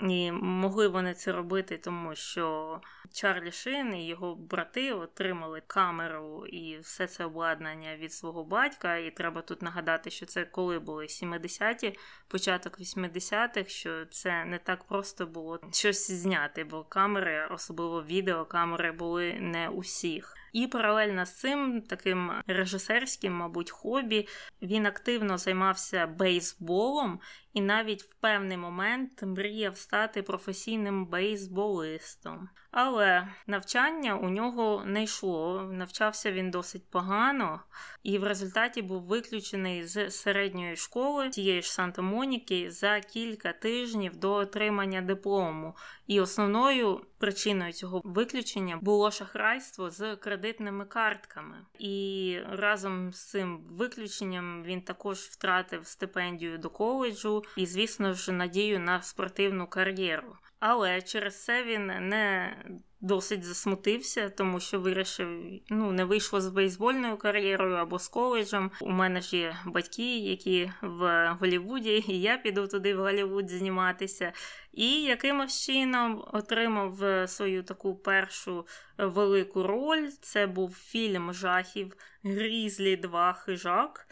І 0.00 0.32
могли 0.32 0.88
вони 0.88 1.14
це 1.14 1.32
робити, 1.32 1.78
тому 1.78 2.14
що 2.14 2.80
Чарлі 3.12 3.52
Шин 3.52 3.94
і 3.94 4.06
його 4.06 4.34
брати 4.34 4.92
отримали 4.92 5.62
камеру 5.66 6.46
і 6.46 6.78
все 6.78 7.06
це 7.06 7.24
обладнання 7.24 7.96
від 7.96 8.12
свого 8.12 8.44
батька. 8.44 8.96
І 8.96 9.10
треба 9.10 9.42
тут 9.42 9.62
нагадати, 9.62 10.10
що 10.10 10.26
це 10.26 10.44
коли 10.44 10.78
були 10.78 11.04
70-ті, 11.04 11.98
початок 12.28 12.80
80-х, 12.80 13.70
що 13.70 14.06
це 14.06 14.44
не 14.44 14.58
так 14.58 14.84
просто 14.84 15.26
було 15.26 15.60
щось 15.72 16.10
зняти, 16.10 16.64
бо 16.64 16.84
камери, 16.84 17.48
особливо 17.50 18.02
відеокамери, 18.02 18.92
були 18.92 19.34
не 19.40 19.68
усіх. 19.68 20.34
І 20.52 20.66
паралельно 20.66 21.26
з 21.26 21.30
цим 21.30 21.82
таким 21.88 22.32
режисерським, 22.46 23.32
мабуть, 23.32 23.70
хобі 23.70 24.28
він 24.62 24.86
активно 24.86 25.38
займався 25.38 26.06
бейсболом 26.06 27.20
і 27.52 27.60
навіть 27.60 28.02
в 28.02 28.14
певний 28.14 28.56
момент 28.56 29.22
мріяв 29.22 29.76
стати 29.76 30.22
професійним 30.22 31.06
бейсболистом. 31.06 32.48
Але 32.70 33.28
навчання 33.46 34.16
у 34.16 34.28
нього 34.28 34.82
не 34.86 35.02
йшло. 35.02 35.68
Навчався 35.72 36.32
він 36.32 36.50
досить 36.50 36.90
погано, 36.90 37.60
і 38.02 38.18
в 38.18 38.24
результаті 38.24 38.82
був 38.82 39.02
виключений 39.02 39.84
з 39.84 40.10
середньої 40.10 40.76
школи 40.76 41.28
тієї 41.28 41.62
ж 41.62 41.72
Санта-Моніки 41.72 42.70
за 42.70 43.00
кілька 43.00 43.52
тижнів 43.52 44.16
до 44.16 44.32
отримання 44.32 45.00
диплому. 45.00 45.76
І 46.06 46.20
основною 46.20 47.00
причиною 47.18 47.72
цього 47.72 48.00
виключення 48.04 48.78
було 48.82 49.10
шахрайство 49.10 49.90
з 49.90 50.16
кредитними 50.16 50.84
картками. 50.84 51.56
І 51.78 52.38
разом 52.48 53.12
з 53.12 53.30
цим 53.30 53.64
виключенням 53.70 54.62
він 54.62 54.82
також 54.82 55.18
втратив 55.18 55.86
стипендію 55.86 56.58
до 56.58 56.70
коледжу 56.70 57.41
і, 57.56 57.66
звісно 57.66 58.14
ж, 58.14 58.32
надію 58.32 58.80
на 58.80 59.02
спортивну 59.02 59.66
кар'єру. 59.66 60.36
Але 60.64 61.02
через 61.02 61.44
це 61.44 61.64
він 61.64 61.86
не 61.86 62.56
досить 63.00 63.44
засмутився, 63.44 64.30
тому 64.30 64.60
що 64.60 64.80
вирішив, 64.80 65.42
ну, 65.70 65.92
не 65.92 66.04
вийшло 66.04 66.40
з 66.40 66.48
бейсбольною 66.48 67.16
кар'єрою 67.16 67.74
або 67.74 67.98
з 67.98 68.08
коледжем. 68.08 68.70
У 68.80 68.90
мене 68.90 69.20
ж 69.20 69.36
є 69.36 69.56
батьки, 69.66 70.18
які 70.18 70.72
в 70.82 71.28
Голлівуді, 71.40 72.04
і 72.08 72.20
я 72.20 72.36
піду 72.36 72.66
туди 72.66 72.94
в 72.94 72.98
Голлівуд 72.98 73.50
зніматися. 73.50 74.32
І 74.72 75.02
якимось 75.02 75.66
чином 75.66 76.24
отримав 76.32 77.28
свою 77.30 77.62
таку 77.62 77.94
першу 77.94 78.66
велику 78.98 79.62
роль. 79.62 80.08
Це 80.20 80.46
був 80.46 80.74
фільм 80.74 81.32
жахів 81.32 81.96
Грізлі 82.24 82.96
2 82.96 83.32
хижак. 83.32 84.06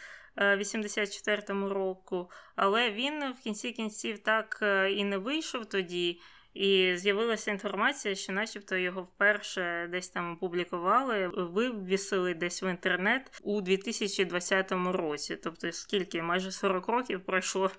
84-му 0.44 1.68
року, 1.68 2.30
але 2.56 2.90
він 2.90 3.32
в 3.32 3.42
кінці 3.42 3.72
кінців 3.72 4.18
так 4.18 4.58
е, 4.62 4.92
і 4.92 5.04
не 5.04 5.18
вийшов 5.18 5.66
тоді. 5.66 6.20
І 6.54 6.92
з'явилася 6.96 7.50
інформація, 7.50 8.14
що, 8.14 8.32
начебто, 8.32 8.76
його 8.76 9.02
вперше 9.02 9.88
десь 9.90 10.08
там 10.08 10.32
опублікували, 10.32 11.28
вивісили 11.28 12.34
десь 12.34 12.62
в 12.62 12.70
інтернет 12.70 13.40
у 13.42 13.60
2020 13.60 14.72
році. 14.72 15.36
Тобто, 15.36 15.72
скільки 15.72 16.22
майже 16.22 16.52
40 16.52 16.88
років 16.88 17.20
пройшло. 17.20 17.70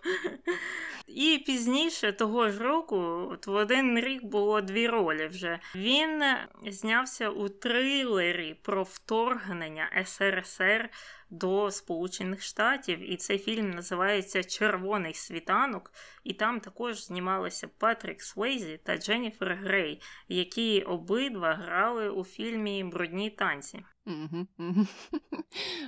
І 1.08 1.44
пізніше 1.46 2.12
того 2.12 2.50
ж 2.50 2.64
року, 2.64 2.98
от 3.32 3.48
в 3.48 3.54
один 3.54 4.00
рік 4.00 4.24
було 4.24 4.62
дві 4.62 4.88
ролі 4.88 5.28
вже. 5.28 5.60
Він 5.76 6.24
знявся 6.68 7.30
у 7.30 7.50
трилері 7.50 8.56
про 8.62 8.84
вторгнення 8.84 10.04
СРСР 10.06 10.90
до 11.32 11.72
Сполучених 11.72 12.42
Штатів, 12.42 13.12
і 13.12 13.18
цей 13.18 13.38
фільм 13.38 13.72
називається 13.72 14.44
Червоний 14.44 15.14
світанок, 15.14 15.94
і 16.24 16.34
там 16.34 16.60
також 16.60 17.06
знімалися 17.06 17.68
Патрік 17.68 18.22
Свейзі 18.22 18.80
та 18.84 18.98
Дженніфер 18.98 19.56
Грей, 19.56 20.02
які 20.28 20.82
обидва 20.82 21.54
грали 21.54 22.10
у 22.10 22.24
фільмі 22.24 22.84
Брудні 22.84 23.30
танці. 23.30 23.84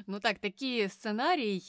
Ну 0.08 0.20
так, 0.20 0.40
такі 0.40 0.90
сценарії 0.90 1.60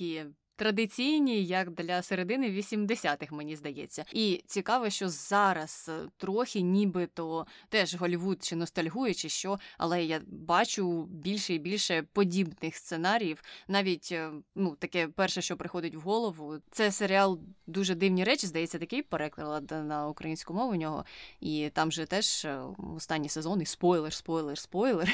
традиційні, 0.57 1.45
як 1.45 1.71
для 1.71 2.03
середини 2.03 2.51
80-х, 2.51 3.33
мені 3.33 3.57
здається. 3.57 4.05
І 4.13 4.43
цікаво, 4.47 4.91
що 4.91 5.09
зараз 5.09 5.91
е, 5.93 6.09
трохи 6.17 6.61
нібито 6.61 7.47
теж 7.69 7.95
Голівуд 7.95 8.45
чи 8.45 8.57
ностальгує, 8.57 9.15
чи 9.15 9.29
що, 9.29 9.59
але 9.79 10.05
я 10.05 10.21
бачу 10.27 11.05
більше 11.05 11.55
і 11.55 11.59
більше 11.59 12.03
подібних 12.13 12.77
сценаріїв. 12.77 13.43
Навіть 13.69 14.09
е, 14.13 14.31
ну 14.55 14.77
таке 14.77 15.09
перше, 15.09 15.43
що 15.43 15.57
приходить 15.57 15.95
в 15.95 16.01
голову, 16.01 16.55
це 16.71 16.93
серіал 16.93 17.41
дуже 17.67 17.95
дивні 17.95 18.25
речі. 18.25 18.47
Здається, 18.47 18.79
такий 18.79 19.03
переклад 19.03 19.71
на 19.71 20.09
українську 20.09 20.55
мову 20.55 20.73
у 20.73 20.77
нього. 20.77 21.05
І 21.41 21.71
там 21.73 21.93
же 21.93 22.07
теж 22.07 22.45
е, 22.45 22.61
останні 22.97 23.29
сезони 23.29 23.65
спойлер, 23.65 24.13
спойлер, 24.13 24.59
спойлер 24.59 25.13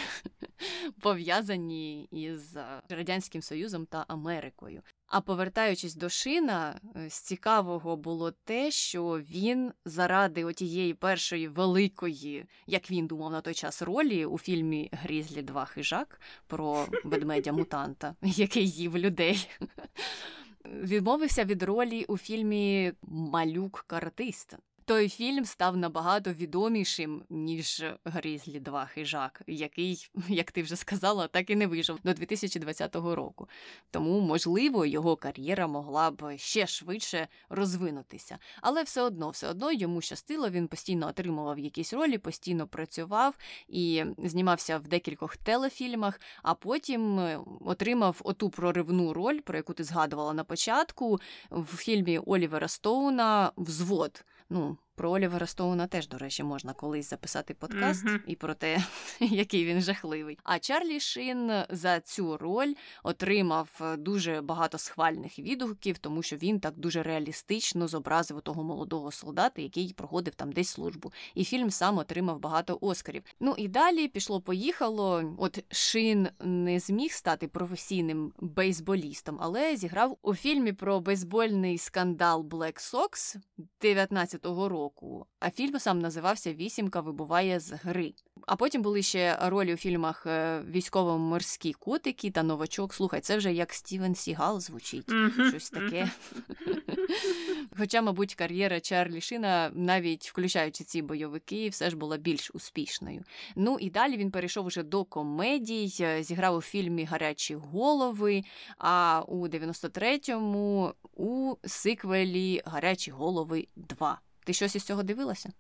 пов'язані 1.00 2.04
із 2.04 2.56
радянським 2.88 3.42
союзом 3.42 3.87
та 3.87 4.04
Америкою. 4.09 4.82
А 5.11 5.21
повертаючись 5.21 5.95
до 5.95 6.09
шина, 6.09 6.81
е, 6.97 7.11
з 7.11 7.14
цікавого 7.14 7.97
було 7.97 8.31
те, 8.31 8.71
що 8.71 9.21
він 9.31 9.73
заради 9.85 10.45
отієї 10.45 10.95
першої 10.95 11.49
великої, 11.49 12.45
як 12.67 12.90
він 12.90 13.07
думав 13.07 13.33
на 13.33 13.40
той 13.40 13.55
час, 13.55 13.83
ролі 13.83 14.26
у 14.26 14.38
фільмі 14.38 14.88
Грізлі 14.93 15.43
2 15.43 15.64
хижак 15.64 16.21
про 16.47 16.87
ведмедя 17.05 17.52
мутанта, 17.52 18.14
який 18.23 18.69
їв 18.69 18.99
людей. 18.99 19.49
Відмовився 20.64 21.45
від 21.45 21.62
ролі 21.62 22.05
у 22.05 22.19
фільмі 22.19 22.93
Малюк 23.02 23.85
Каратист 23.87 24.57
той 24.90 25.09
фільм 25.09 25.44
став 25.44 25.76
набагато 25.76 26.32
відомішим, 26.32 27.23
ніж 27.30 27.85
Грізлі 28.04 28.61
2 28.61 28.87
хижак, 28.87 29.42
який, 29.47 30.11
як 30.28 30.52
ти 30.52 30.62
вже 30.62 30.76
сказала, 30.76 31.28
так 31.28 31.50
і 31.50 31.56
не 31.56 31.66
вийшов 31.66 31.99
до 32.04 32.14
2020 32.14 32.97
року. 32.97 33.49
Тому, 33.90 34.20
можливо, 34.20 34.87
його 34.87 35.16
кар'єра 35.16 35.66
могла 35.66 36.11
б 36.11 36.38
ще 36.38 36.66
швидше 36.66 37.28
розвинутися. 37.49 38.38
Але 38.62 38.82
все 38.82 39.02
одно, 39.02 39.30
все 39.30 39.49
одно 39.49 39.73
йому 39.73 40.00
щастило, 40.00 40.50
він 40.50 40.68
постійно 40.68 41.09
отримував 41.09 41.59
якісь 41.59 41.92
ролі, 41.92 42.18
постійно 42.18 42.66
працював 42.66 43.35
і 43.68 44.04
знімався 44.18 44.78
в 44.78 44.88
декількох 44.88 45.37
телефільмах, 45.37 46.20
а 46.42 46.54
потім 46.54 47.18
е, 47.18 47.40
отримав 47.61 48.20
оту 48.25 48.50
проривну 48.50 49.12
роль, 49.12 49.40
про 49.40 49.56
яку 49.56 49.73
ти 49.73 49.85
згадувала 49.85 50.32
на 50.32 50.44
початку, 50.44 51.20
в 51.50 51.76
фільмі 51.76 52.18
Олівера 52.18 52.68
Стоуна 52.68 53.52
Взвод 53.56 54.25
ну, 54.50 54.76
про 55.00 55.11
Олівера 55.11 55.47
Стоуна 55.47 55.87
теж, 55.87 56.09
до 56.09 56.19
речі, 56.19 56.42
можна 56.42 56.73
колись 56.73 57.11
записати 57.11 57.54
подкаст 57.54 58.07
mm-hmm. 58.07 58.21
і 58.26 58.37
про 58.37 58.54
те, 58.54 58.83
який 59.21 59.64
він 59.64 59.80
жахливий. 59.80 60.38
А 60.45 60.59
Чарлі 60.59 61.00
Шин 61.00 61.52
за 61.71 62.00
цю 62.00 62.37
роль 62.37 62.75
отримав 63.02 63.80
е, 63.80 63.97
дуже 63.97 64.40
багато 64.40 64.78
схвальних 64.78 65.38
відгуків, 65.38 65.99
тому 65.99 66.23
що 66.23 66.37
він 66.37 66.61
так 66.61 66.76
дуже 66.76 67.02
реалістично 67.02 67.88
зобразив 67.88 68.40
того 68.40 68.64
молодого 68.64 69.11
солдата, 69.11 69.62
який 69.62 69.92
проходив 69.92 70.35
там 70.35 70.52
десь 70.52 70.69
службу. 70.69 71.12
І 71.35 71.45
фільм 71.45 71.71
сам 71.71 71.99
отримав 71.99 72.40
багато 72.40 72.78
оскарів. 72.80 73.23
Ну 73.40 73.54
і 73.59 73.69
далі 73.69 74.09
пішло-поїхало. 74.09 75.35
От 75.38 75.64
Шин 75.71 76.28
не 76.40 76.80
зміг 76.80 77.12
стати 77.12 77.49
професійним 77.49 78.33
бейсболістом, 78.38 79.37
але 79.40 79.76
зіграв 79.76 80.16
у 80.23 80.35
фільмі 80.35 80.73
про 80.73 81.00
бейсбольний 81.00 81.78
скандал 81.78 82.40
Black 82.40 82.92
Sox 82.92 83.37
19-го 83.83 84.69
року 84.69 84.89
року. 84.90 85.26
А 85.40 85.50
фільм 85.50 85.78
сам 85.78 85.99
називався 85.99 86.52
Вісімка 86.52 87.00
вибуває 87.00 87.61
з 87.61 87.73
гри. 87.73 88.14
А 88.47 88.56
потім 88.56 88.82
були 88.82 89.02
ще 89.02 89.38
ролі 89.42 89.75
у 89.75 89.76
фільмах 89.76 90.26
е, 90.26 90.62
Військово-морські 90.70 91.73
котики 91.73 92.30
та 92.30 92.42
новачок. 92.42 92.94
Слухай, 92.94 93.20
це 93.20 93.37
вже 93.37 93.52
як 93.52 93.73
Стівен 93.73 94.14
Сігал 94.14 94.61
звучить. 94.61 95.11
Щось 95.49 95.70
таке. 95.70 96.11
Хоча, 97.78 98.02
мабуть, 98.02 98.35
кар'єра 98.35 98.80
Чарлі 98.80 99.20
Шина, 99.20 99.70
навіть 99.75 100.28
включаючи 100.28 100.85
ці 100.85 101.02
бойовики, 101.02 101.68
все 101.68 101.90
ж 101.90 101.97
була 101.97 102.16
більш 102.16 102.50
успішною. 102.54 103.25
Ну 103.56 103.76
і 103.80 103.90
далі 103.90 104.16
він 104.16 104.30
перейшов 104.30 104.66
уже 104.66 104.82
до 104.82 105.04
комедій, 105.04 105.92
е, 106.00 106.23
зіграв 106.23 106.56
у 106.56 106.61
фільмі 106.61 107.04
Гарячі 107.04 107.54
голови. 107.54 108.42
А 108.78 109.23
у 109.28 109.49
93-му 109.49 110.94
у 111.16 111.54
сиквелі 111.64 112.62
Гарячі 112.64 113.11
голови 113.11 113.66
2. 113.76 114.20
Ти 114.50 114.54
щось 114.54 114.76
із 114.76 114.85
цього 114.85 115.02
дивилася? 115.02 115.52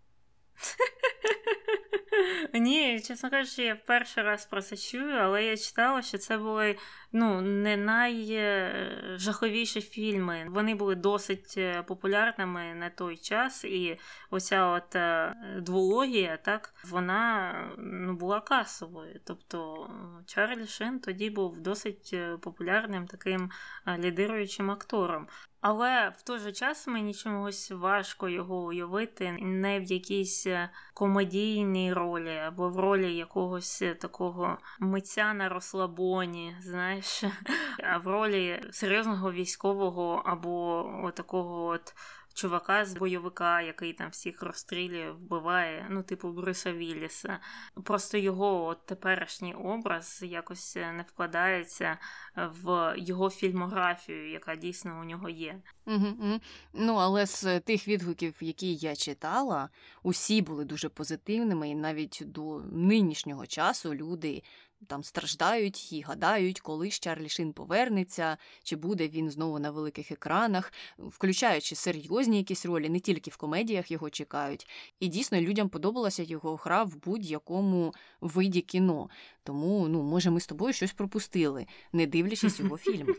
Ні, 2.54 3.00
чесно 3.00 3.30
кажучи, 3.30 3.62
я 3.62 3.76
перший 3.76 4.22
раз 4.22 4.46
про 4.46 4.62
це 4.62 4.76
чую, 4.76 5.14
але 5.14 5.44
я 5.44 5.56
читала, 5.56 6.02
що 6.02 6.18
це 6.18 6.38
були 6.38 6.76
ну, 7.12 7.40
не 7.40 7.76
найжахливіші 7.76 9.80
фільми. 9.80 10.46
Вони 10.48 10.74
були 10.74 10.94
досить 10.94 11.54
е, 11.56 11.82
популярними 11.82 12.74
на 12.74 12.90
той 12.90 13.16
час, 13.16 13.64
і 13.64 13.98
оця 14.30 14.66
от 14.66 14.96
е, 14.96 15.34
двологія, 15.60 16.36
так, 16.36 16.74
вона 16.84 17.52
ну, 17.78 18.14
була 18.14 18.40
касовою. 18.40 19.20
Тобто 19.24 19.90
Чарлі 20.26 20.66
Шин 20.66 21.00
тоді 21.00 21.30
був 21.30 21.60
досить 21.60 22.10
е, 22.12 22.36
популярним 22.36 23.06
таким 23.06 23.50
лідируючим 23.98 24.70
актором. 24.70 25.26
Але 25.60 26.12
в 26.18 26.22
той 26.22 26.38
же 26.38 26.52
час 26.52 26.86
мені 26.86 27.14
чомусь 27.14 27.70
важко 27.70 28.28
його 28.28 28.56
уявити 28.64 29.32
не 29.40 29.80
в 29.80 29.82
якійсь 29.82 30.46
комедійній 30.94 31.92
ролі 31.92 32.36
або 32.36 32.68
в 32.68 32.78
ролі 32.78 33.16
якогось 33.16 33.82
такого 34.00 34.58
митця 34.78 35.34
на 35.34 35.48
розслабоні, 35.48 36.56
знаєш, 36.60 37.24
а 37.92 37.98
в 37.98 38.06
ролі 38.06 38.62
серйозного 38.70 39.32
військового 39.32 40.22
або 40.26 41.12
такого 41.14 41.66
от 41.66 41.94
чувака 42.34 42.84
з 42.84 42.94
бойовика, 42.94 43.60
який 43.60 43.92
там 43.92 44.10
всіх 44.10 44.42
розстрілює, 44.42 45.10
вбиває, 45.10 45.86
ну, 45.90 46.02
типу 46.02 46.32
Бруса 46.32 46.72
Вілліса. 46.72 47.38
Просто 47.84 48.18
його 48.18 48.64
от 48.64 48.86
теперішній 48.86 49.54
образ 49.54 50.20
якось 50.22 50.76
не 50.76 51.04
вкладається 51.08 51.98
в 52.36 52.94
його 52.96 53.30
фільмографію, 53.30 54.30
яка 54.30 54.56
дійсно 54.56 55.00
у 55.00 55.04
нього 55.04 55.28
є. 55.28 55.60
Угу, 55.86 56.06
угу. 56.20 56.40
Ну, 56.72 56.94
але 56.94 57.26
з 57.26 57.60
тих 57.60 57.88
відгуків, 57.88 58.34
які 58.40 58.74
я 58.74 58.96
читала, 58.96 59.68
усі 60.02 60.42
були 60.42 60.64
дуже 60.64 60.88
позитивними, 60.88 61.70
і 61.70 61.74
навіть 61.74 62.22
до 62.26 62.60
нинішнього 62.72 63.46
часу 63.46 63.94
люди 63.94 64.42
там 64.86 65.04
страждають 65.04 65.92
і 65.92 66.00
гадають, 66.00 66.60
коли 66.60 66.90
ж 66.90 67.00
Чарлі 67.00 67.28
Шин 67.28 67.52
повернеться, 67.52 68.36
чи 68.62 68.76
буде 68.76 69.08
він 69.08 69.30
знову 69.30 69.58
на 69.58 69.70
великих 69.70 70.12
екранах, 70.12 70.72
включаючи 70.98 71.74
серйозні 71.74 72.36
якісь 72.36 72.66
ролі, 72.66 72.88
не 72.88 73.00
тільки 73.00 73.30
в 73.30 73.36
комедіях 73.36 73.90
його 73.90 74.10
чекають. 74.10 74.66
І 75.00 75.08
дійсно 75.08 75.40
людям 75.40 75.68
подобалася 75.68 76.22
його 76.22 76.56
гра 76.56 76.82
в 76.82 76.96
будь-якому 76.96 77.94
виді 78.20 78.60
кіно. 78.60 79.10
Тому, 79.42 79.88
ну, 79.88 80.02
може, 80.02 80.30
ми 80.30 80.40
з 80.40 80.46
тобою 80.46 80.72
щось 80.72 80.92
пропустили, 80.92 81.66
не 81.92 82.06
дивлячись 82.06 82.60
його 82.60 82.76
фільм. 82.76 83.16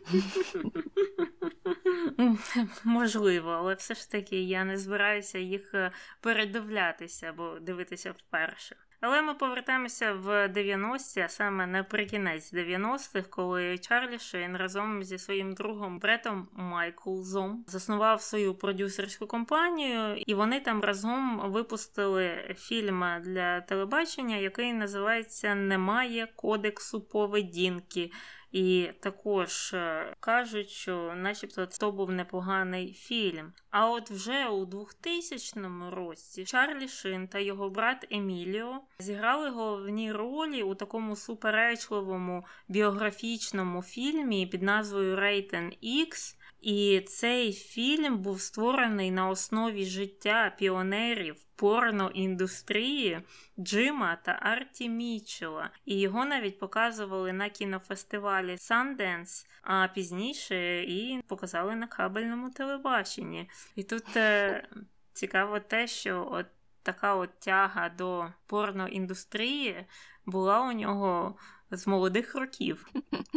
Можливо, 2.83 3.49
але 3.49 3.73
все 3.73 3.95
ж 3.95 4.11
таки 4.11 4.43
я 4.43 4.63
не 4.63 4.77
збираюся 4.77 5.39
їх 5.39 5.73
е, 5.73 5.91
передивлятися 6.21 7.29
або 7.29 7.59
дивитися 7.59 8.11
вперше. 8.11 8.75
Але 9.01 9.21
ми 9.21 9.33
повертаємося 9.33 10.13
в 10.13 10.47
90-ті, 10.47 11.19
а 11.19 11.29
саме 11.29 11.67
наприкінець 11.67 12.53
90-х, 12.53 13.27
коли 13.29 13.77
Чарлі 13.77 14.19
Шейн 14.19 14.57
разом 14.57 15.03
зі 15.03 15.17
своїм 15.17 15.53
другом 15.53 15.99
Бретом 15.99 16.47
Майклзом 16.53 17.65
заснував 17.67 18.21
свою 18.21 18.55
продюсерську 18.55 19.27
компанію, 19.27 20.15
і 20.17 20.33
вони 20.33 20.59
там 20.59 20.81
разом 20.81 21.41
випустили 21.51 22.55
фільм 22.57 23.03
для 23.21 23.61
телебачення, 23.61 24.35
який 24.35 24.73
називається 24.73 25.55
Немає 25.55 26.27
кодексу 26.35 27.01
поведінки. 27.01 28.11
І 28.51 28.89
також 28.99 29.73
е, 29.73 30.15
кажуть, 30.19 30.69
що, 30.69 31.13
начебто, 31.15 31.65
це 31.65 31.91
був 31.91 32.11
непоганий 32.11 32.93
фільм. 32.93 33.53
А 33.69 33.89
от 33.89 34.11
вже 34.11 34.47
у 34.47 34.65
2000 34.65 35.89
році 35.91 36.45
Чарлі 36.45 36.87
Шин 36.87 37.27
та 37.27 37.39
його 37.39 37.69
брат 37.69 38.07
Еміліо 38.11 38.81
зіграли 39.01 39.49
головні 39.49 40.11
ролі 40.11 40.63
у 40.63 40.75
такому 40.75 41.15
суперечливому 41.15 42.45
біографічному 42.67 43.83
фільмі 43.83 44.47
під 44.47 44.61
назвою 44.61 45.15
Рейтен 45.15 45.73
Ікс. 45.81 46.37
І 46.61 47.01
цей 47.07 47.53
фільм 47.53 48.17
був 48.17 48.41
створений 48.41 49.11
на 49.11 49.29
основі 49.29 49.85
життя 49.85 50.55
піонерів 50.57 51.35
порноіндустрії 51.55 53.21
Джима 53.59 54.15
та 54.15 54.31
Арті 54.41 54.89
Мічела. 54.89 55.69
І 55.85 55.99
його 55.99 56.25
навіть 56.25 56.59
показували 56.59 57.33
на 57.33 57.49
кінофестивалі 57.49 58.55
Sundance, 58.55 59.45
а 59.61 59.87
пізніше 59.87 60.83
і 60.83 61.21
показали 61.27 61.75
на 61.75 61.87
кабельному 61.87 62.49
телебаченні. 62.49 63.49
І 63.75 63.83
тут 63.83 64.17
е, 64.17 64.67
цікаво 65.13 65.59
те, 65.59 65.87
що 65.87 66.27
от 66.31 66.45
така 66.83 67.15
от 67.15 67.39
тяга 67.39 67.89
до 67.89 68.25
порноіндустрії 68.45 69.85
була 70.25 70.61
у 70.61 70.71
нього 70.71 71.35
з 71.71 71.87
молодих 71.87 72.35
років. 72.35 72.87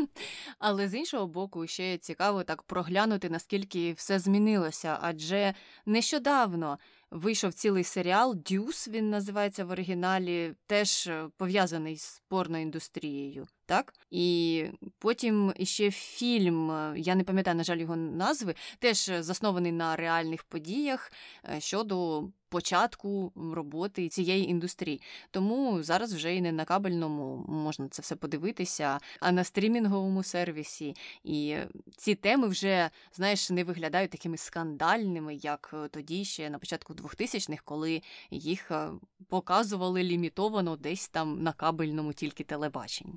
Але 0.59 0.89
з 0.89 0.95
іншого 0.95 1.27
боку, 1.27 1.67
ще 1.67 1.99
цікаво 1.99 2.45
так 2.45 2.63
проглянути, 2.63 3.31
наскільки 3.31 3.93
все 3.93 4.19
змінилося, 4.19 4.99
адже 5.01 5.55
нещодавно 5.87 6.79
вийшов 7.11 7.53
цілий 7.53 7.85
серіал 7.85 8.35
Дюс, 8.35 8.89
він 8.89 9.11
називається 9.11 9.65
в 9.65 9.71
оригіналі, 9.71 10.55
теж 10.67 11.07
е, 11.07 11.29
пов'язаний 11.37 11.97
з 11.97 12.23
порноіндустрією. 12.29 13.47
Так, 13.67 13.95
і 14.11 14.65
потім 14.99 15.53
іще 15.57 15.91
фільм, 15.91 16.71
е, 16.71 16.95
я 16.97 17.15
не 17.15 17.25
пам'ятаю, 17.25 17.57
на 17.57 17.65
жаль, 17.65 17.79
його 17.79 17.97
назви, 17.97 18.55
теж 18.79 19.11
заснований 19.19 19.73
на 19.73 19.97
реальних 19.97 20.45
подіях 20.45 21.13
е, 21.49 21.61
щодо 21.61 22.29
початку 22.55 23.33
роботи 23.55 24.09
цієї 24.09 24.51
індустрії. 24.51 25.01
Тому 25.31 25.83
зараз 25.83 26.15
вже 26.15 26.35
і 26.35 26.41
не 26.41 26.53
на 26.53 26.65
кабельному 26.65 27.45
можна 27.49 27.89
це 27.89 28.03
все 28.03 28.17
подивитися, 28.17 28.99
а 29.21 29.33
на 29.33 29.45
стрімінговому 29.45 30.23
сервісі. 30.23 30.95
І 31.25 31.57
ці 31.97 32.15
теми 32.15 32.49
вже, 32.49 32.91
знаєш, 33.13 33.51
не 33.51 33.65
виглядають 33.65 34.11
такими 34.11 34.37
скандальними, 34.37 35.35
як 35.35 35.75
тоді 35.91 36.25
ще 36.25 36.51
на 36.51 36.59
початку 36.59 36.95
2000-х, 36.95 37.63
коли 37.65 38.03
їх 38.31 38.71
е, 38.71 38.91
показували 39.29 40.03
лімітовано 40.03 40.77
десь 40.77 41.09
там 41.09 41.43
на 41.43 41.53
кабельному 41.53 42.13
тільки 42.13 42.45
телебаченні. 42.45 43.15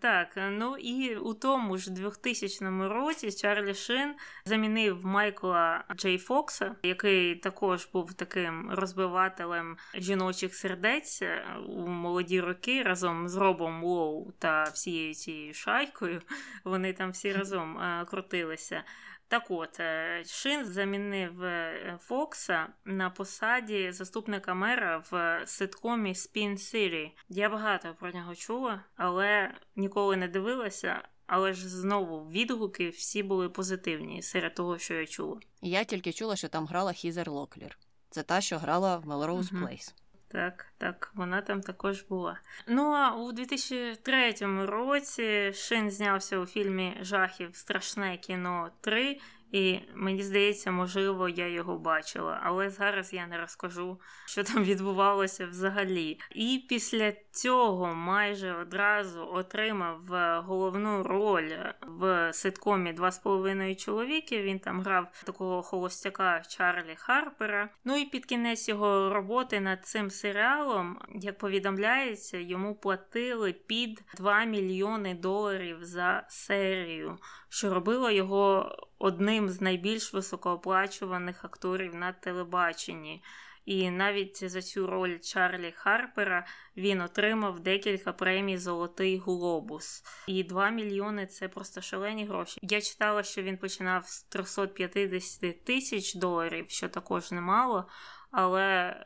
Так, 0.00 0.28
ну 0.36 0.76
і 0.76 1.16
у 1.16 1.34
тому 1.34 1.78
ж 1.78 1.90
2000 1.90 2.64
році 2.88 3.32
Чарлі 3.32 3.74
Шин 3.74 4.14
замінив 4.44 5.06
Майкла 5.06 5.84
Джей 5.96 6.18
Фокса, 6.18 6.76
який 6.82 7.36
також 7.36 7.88
був 7.92 8.14
таким 8.14 8.70
розбивателем 8.70 9.76
жіночих 9.94 10.54
сердець 10.54 11.22
е, 11.22 11.44
у 11.68 11.86
молоді 11.86 12.40
роки 12.40 12.82
разом 12.82 13.28
з 13.28 13.36
Робом 13.36 13.84
Лоу 13.84 14.32
та 14.38 14.62
всією 14.64 15.14
цією 15.14 15.54
шайкою. 15.54 16.22
Вони 16.64 16.92
там 16.92 17.10
всі 17.10 17.32
разом 17.38 17.78
е, 17.78 18.04
крутилися. 18.10 18.84
Так 19.32 19.50
от, 19.50 19.80
е, 19.80 20.22
Шин 20.26 20.64
замінив 20.64 21.44
е, 21.44 21.98
Фокса 22.00 22.66
на 22.84 23.10
посаді 23.10 23.92
заступника 23.92 24.54
мера 24.54 25.04
в 25.10 25.42
ситкомі 25.46 26.12
Spin 26.12 26.52
City. 26.52 27.10
Я 27.28 27.48
багато 27.48 27.94
про 28.00 28.10
нього 28.10 28.34
чула, 28.34 28.84
але 28.96 29.54
ніколи 29.76 30.16
не 30.16 30.28
дивилася. 30.28 31.08
Але 31.26 31.52
ж 31.52 31.68
знову 31.68 32.30
відгуки 32.30 32.88
всі 32.88 33.22
були 33.22 33.48
позитивні 33.48 34.22
серед 34.22 34.54
того, 34.54 34.78
що 34.78 34.94
я 34.94 35.06
чула. 35.06 35.40
Я 35.62 35.84
тільки 35.84 36.12
чула, 36.12 36.36
що 36.36 36.48
там 36.48 36.66
грала 36.66 36.92
Хізер 36.92 37.30
Локлір. 37.30 37.78
Це 38.10 38.22
та, 38.22 38.40
що 38.40 38.58
грала 38.58 38.96
в 38.96 39.04
Melrose. 39.04 39.62
Place. 39.62 39.94
Так, 40.32 40.66
так, 40.78 41.10
вона 41.14 41.40
там 41.40 41.60
також 41.60 42.02
була. 42.02 42.40
Ну 42.66 42.82
а 42.82 43.16
у 43.16 43.32
2003 43.32 44.34
році 44.66 45.52
Шин 45.54 45.90
знявся 45.90 46.38
у 46.38 46.46
фільмі 46.46 46.96
Жахів 47.00 47.56
Страшне 47.56 48.16
кіно 48.16 48.70
3. 48.80 49.20
І 49.52 49.78
мені 49.94 50.22
здається, 50.22 50.70
можливо, 50.70 51.28
я 51.28 51.48
його 51.48 51.78
бачила, 51.78 52.40
але 52.42 52.70
зараз 52.70 53.12
я 53.12 53.26
не 53.26 53.38
розкажу, 53.38 54.00
що 54.26 54.44
там 54.44 54.64
відбувалося 54.64 55.46
взагалі. 55.46 56.18
І 56.34 56.64
після 56.68 57.12
цього 57.30 57.94
майже 57.94 58.52
одразу 58.52 59.28
отримав 59.32 60.14
е, 60.14 60.42
головну 60.46 61.02
роль 61.02 61.50
в 61.86 62.32
ситкомі 62.32 62.92
Два 62.92 63.10
з 63.10 63.18
половиною 63.18 63.76
чоловіки. 63.76 64.42
Він 64.42 64.58
там 64.58 64.82
грав 64.82 65.22
такого 65.24 65.62
холостяка 65.62 66.42
Чарлі 66.48 66.94
Харпера. 66.96 67.68
Ну 67.84 67.96
і 67.96 68.04
під 68.04 68.26
кінець 68.26 68.68
його 68.68 69.14
роботи 69.14 69.60
над 69.60 69.86
цим 69.86 70.10
серіалом, 70.10 70.98
як 71.14 71.38
повідомляється, 71.38 72.38
йому 72.38 72.74
платили 72.74 73.52
під 73.52 74.04
2 74.16 74.44
мільйони 74.44 75.14
доларів 75.14 75.78
за 75.80 76.24
серію, 76.28 77.18
що 77.48 77.74
робило 77.74 78.10
його 78.10 78.76
одним 79.02 79.50
з 79.50 79.60
найбільш 79.60 80.14
високооплачуваних 80.14 81.44
акторів 81.44 81.94
на 81.94 82.12
телебаченні. 82.12 83.22
І 83.64 83.90
навіть 83.90 84.50
за 84.50 84.62
цю 84.62 84.86
роль 84.86 85.18
Чарлі 85.18 85.72
Харпера 85.76 86.46
він 86.76 87.00
отримав 87.00 87.60
декілька 87.60 88.12
премій 88.12 88.58
Золотий 88.58 89.18
Глобус. 89.18 90.04
І 90.26 90.44
2 90.44 90.70
мільйони 90.70 91.26
це 91.26 91.48
просто 91.48 91.80
шалені 91.80 92.26
гроші. 92.26 92.60
Я 92.62 92.80
читала, 92.80 93.22
що 93.22 93.42
він 93.42 93.56
починав 93.56 94.06
з 94.06 94.22
350 94.22 95.64
тисяч 95.64 96.14
доларів, 96.14 96.64
що 96.68 96.88
також 96.88 97.32
немало. 97.32 97.88
Але 98.30 98.96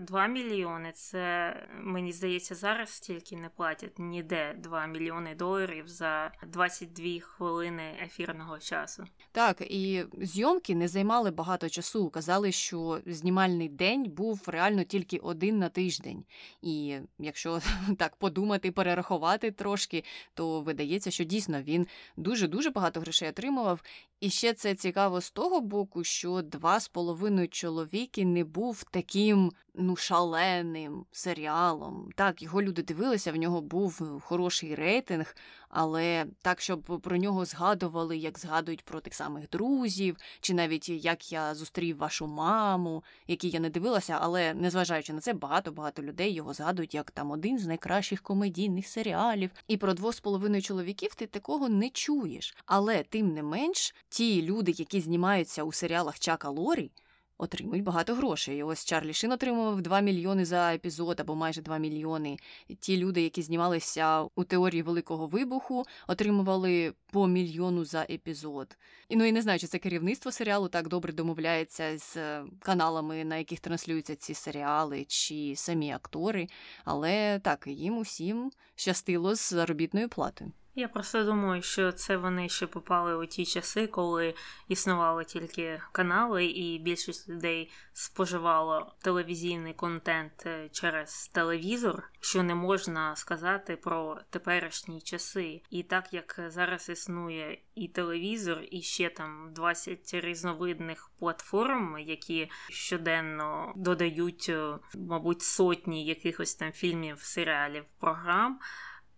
2 0.00 0.26
мільйони 0.26 0.92
це, 0.94 1.54
мені 1.80 2.12
здається, 2.12 2.54
зараз 2.54 2.90
стільки 2.90 3.36
не 3.36 3.48
платять 3.48 3.98
ніде 3.98 4.54
2 4.58 4.86
мільйони 4.86 5.34
доларів 5.34 5.88
за 5.88 6.32
22 6.46 7.20
хвилини 7.20 7.82
ефірного 8.04 8.58
часу. 8.58 9.04
Так, 9.32 9.60
і 9.60 10.04
зйомки 10.18 10.74
не 10.74 10.88
займали 10.88 11.30
багато 11.30 11.68
часу. 11.68 12.10
Казали, 12.10 12.52
що 12.52 13.00
знімальний 13.06 13.68
день 13.68 14.10
був 14.10 14.42
реально 14.46 14.84
тільки 14.84 15.18
один 15.18 15.58
на 15.58 15.68
тиждень. 15.68 16.24
І 16.62 16.98
якщо 17.18 17.60
так 17.98 18.16
подумати, 18.16 18.72
перерахувати 18.72 19.50
трошки, 19.50 20.04
то 20.34 20.60
видається, 20.60 21.10
що 21.10 21.24
дійсно 21.24 21.62
він 21.62 21.86
дуже-дуже 22.16 22.70
багато 22.70 23.00
грошей 23.00 23.28
отримував. 23.28 23.82
І 24.20 24.30
ще 24.30 24.52
це 24.52 24.74
цікаво 24.74 25.20
з 25.20 25.30
того 25.30 25.60
боку, 25.60 26.04
що 26.04 26.42
два 26.42 26.80
з 26.80 26.88
половиною 26.88 27.48
чоловіки 27.48 28.24
не 28.24 28.44
був 28.44 28.84
таким 28.90 29.52
ну 29.74 29.96
шаленим 29.96 31.04
серіалом. 31.12 32.10
Так, 32.16 32.42
його 32.42 32.62
люди 32.62 32.82
дивилися, 32.82 33.32
в 33.32 33.36
нього 33.36 33.60
був 33.60 34.20
хороший 34.24 34.74
рейтинг, 34.74 35.36
але 35.68 36.26
так, 36.42 36.60
щоб 36.60 37.00
про 37.02 37.16
нього 37.16 37.44
згадували, 37.44 38.16
як 38.16 38.38
згадують 38.38 38.84
про 38.84 39.00
тих 39.00 39.14
самих 39.14 39.48
друзів, 39.48 40.16
чи 40.40 40.54
навіть 40.54 40.88
як 40.88 41.32
я 41.32 41.54
зустрів 41.54 41.96
вашу 41.96 42.26
маму, 42.26 43.04
які 43.26 43.48
я 43.48 43.60
не 43.60 43.70
дивилася, 43.70 44.18
але 44.20 44.54
незважаючи 44.54 45.12
на 45.12 45.20
це, 45.20 45.32
багато-багато 45.32 46.02
людей 46.02 46.32
його 46.32 46.54
згадують 46.54 46.94
як 46.94 47.10
там 47.10 47.30
один 47.30 47.58
з 47.58 47.66
найкращих 47.66 48.22
комедійних 48.22 48.86
серіалів. 48.86 49.50
І 49.68 49.76
про 49.76 49.94
двох 49.94 50.14
з 50.14 50.20
половиною 50.20 50.62
чоловіків 50.62 51.14
ти 51.14 51.26
такого 51.26 51.68
не 51.68 51.90
чуєш. 51.90 52.56
Але 52.66 53.02
тим 53.02 53.34
не 53.34 53.42
менш, 53.42 53.94
ті 54.08 54.42
люди, 54.42 54.74
які 54.76 55.00
знімаються 55.00 55.64
у 55.64 55.72
серіалах 55.72 56.18
Чака 56.18 56.48
Лорі 56.48 56.90
отримують 57.42 57.84
багато 57.84 58.14
грошей. 58.14 58.62
Ось 58.62 58.84
Чарлі 58.84 59.12
Шин 59.12 59.32
отримував 59.32 59.82
2 59.82 60.00
мільйони 60.00 60.44
за 60.44 60.74
епізод 60.74 61.20
або 61.20 61.34
майже 61.34 61.62
2 61.62 61.78
мільйони. 61.78 62.36
Ті 62.80 62.96
люди, 62.96 63.22
які 63.22 63.42
знімалися 63.42 64.22
у 64.34 64.44
теорії 64.44 64.82
великого 64.82 65.26
вибуху, 65.26 65.84
отримували 66.08 66.94
по 67.12 67.26
мільйону 67.26 67.84
за 67.84 68.02
епізод. 68.02 68.78
І 69.08 69.16
ну 69.16 69.24
і 69.24 69.32
не 69.32 69.42
знаю, 69.42 69.58
чи 69.58 69.66
це 69.66 69.78
керівництво 69.78 70.32
серіалу 70.32 70.68
так 70.68 70.88
добре 70.88 71.12
домовляється 71.12 71.98
з 71.98 72.16
е, 72.16 72.44
каналами, 72.58 73.24
на 73.24 73.36
яких 73.36 73.60
транслюються 73.60 74.16
ці 74.16 74.34
серіали, 74.34 75.04
чи 75.04 75.54
самі 75.56 75.92
актори. 75.92 76.46
Але 76.84 77.38
так, 77.38 77.66
їм 77.66 77.98
усім 77.98 78.52
щастило 78.74 79.34
з 79.34 79.48
заробітною 79.48 80.08
платою. 80.08 80.52
Я 80.74 80.88
просто 80.88 81.24
думаю, 81.24 81.62
що 81.62 81.92
це 81.92 82.16
вони 82.16 82.48
ще 82.48 82.66
попали 82.66 83.16
у 83.16 83.26
ті 83.26 83.46
часи, 83.46 83.86
коли 83.86 84.34
існували 84.68 85.24
тільки 85.24 85.82
канали, 85.92 86.44
і 86.44 86.78
більшість 86.78 87.28
людей 87.28 87.70
споживало 87.92 88.94
телевізійний 89.02 89.74
контент 89.74 90.32
е, 90.46 90.68
через 90.68 91.28
телевізор, 91.28 92.10
що 92.20 92.42
не 92.42 92.54
можна 92.54 93.16
сказати 93.16 93.76
про 93.76 94.18
теперішні 94.30 95.00
часи. 95.00 95.62
І 95.70 95.82
так 95.82 96.12
як 96.12 96.40
зараз 96.48 96.88
існує 96.88 97.58
і 97.74 97.88
телевізор, 97.88 98.58
і 98.70 98.82
ще 98.82 99.10
там 99.10 99.52
20 99.52 100.14
різновидних 100.14 101.10
платформ, 101.18 101.98
які 101.98 102.50
щоденно 102.70 103.72
додають, 103.76 104.46
е, 104.48 104.78
мабуть, 104.94 105.42
сотні 105.42 106.04
якихось 106.06 106.54
там 106.54 106.72
фільмів, 106.72 107.18
серіалів, 107.18 107.84
програм 108.00 108.58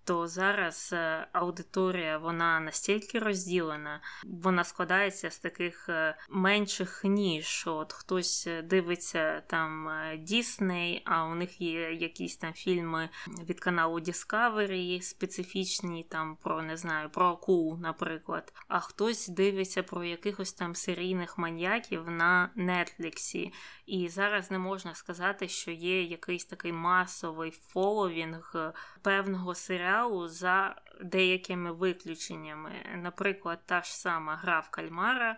то 0.05 0.27
зараз 0.27 0.91
е, 0.93 1.27
аудиторія 1.33 2.19
вона 2.19 2.61
настільки 2.61 3.19
розділена, 3.19 4.01
вона 4.25 4.65
складається 4.65 5.31
з 5.31 5.39
таких 5.39 5.89
е, 5.89 6.17
менших 6.31 7.05
ніж. 7.05 7.65
От 7.67 7.93
хтось 7.93 8.47
е, 8.47 8.63
дивиться 8.63 9.43
там 9.47 9.91
Дісней, 10.19 11.03
а 11.05 11.25
у 11.25 11.35
них 11.35 11.61
є 11.61 11.93
якісь 11.93 12.37
там 12.37 12.53
фільми 12.53 13.09
від 13.49 13.61
каналу 13.61 13.99
Discovery 13.99 15.03
специфічні, 15.03 16.07
там 16.11 16.37
про 16.37 16.63
не 16.63 16.77
знаю, 16.77 17.11
про 17.11 17.27
акул, 17.27 17.79
наприклад. 17.81 18.53
А 18.69 18.81
хтось 18.81 19.29
дивиться 19.29 19.83
про 19.83 20.05
якихось 20.05 20.53
там 20.53 20.75
серійних 20.75 21.39
маньяків 21.39 22.11
на 22.11 22.51
Нетліксі. 22.55 23.53
І 23.87 24.09
зараз 24.09 24.51
не 24.51 24.59
можна 24.59 24.95
сказати, 24.95 25.49
що 25.49 25.71
є 25.71 26.03
якийсь 26.03 26.45
такий 26.45 26.73
масовий 26.73 27.51
фоловінг 27.51 28.75
певного 29.03 29.55
серіалу 29.55 29.94
за 30.29 30.77
деякими 31.01 31.73
виключеннями. 31.73 32.73
Наприклад, 32.95 33.59
та 33.67 33.83
ж 33.83 33.97
сама 33.97 34.37
гра 34.37 34.61
в 34.61 34.71
кальмара. 34.71 35.37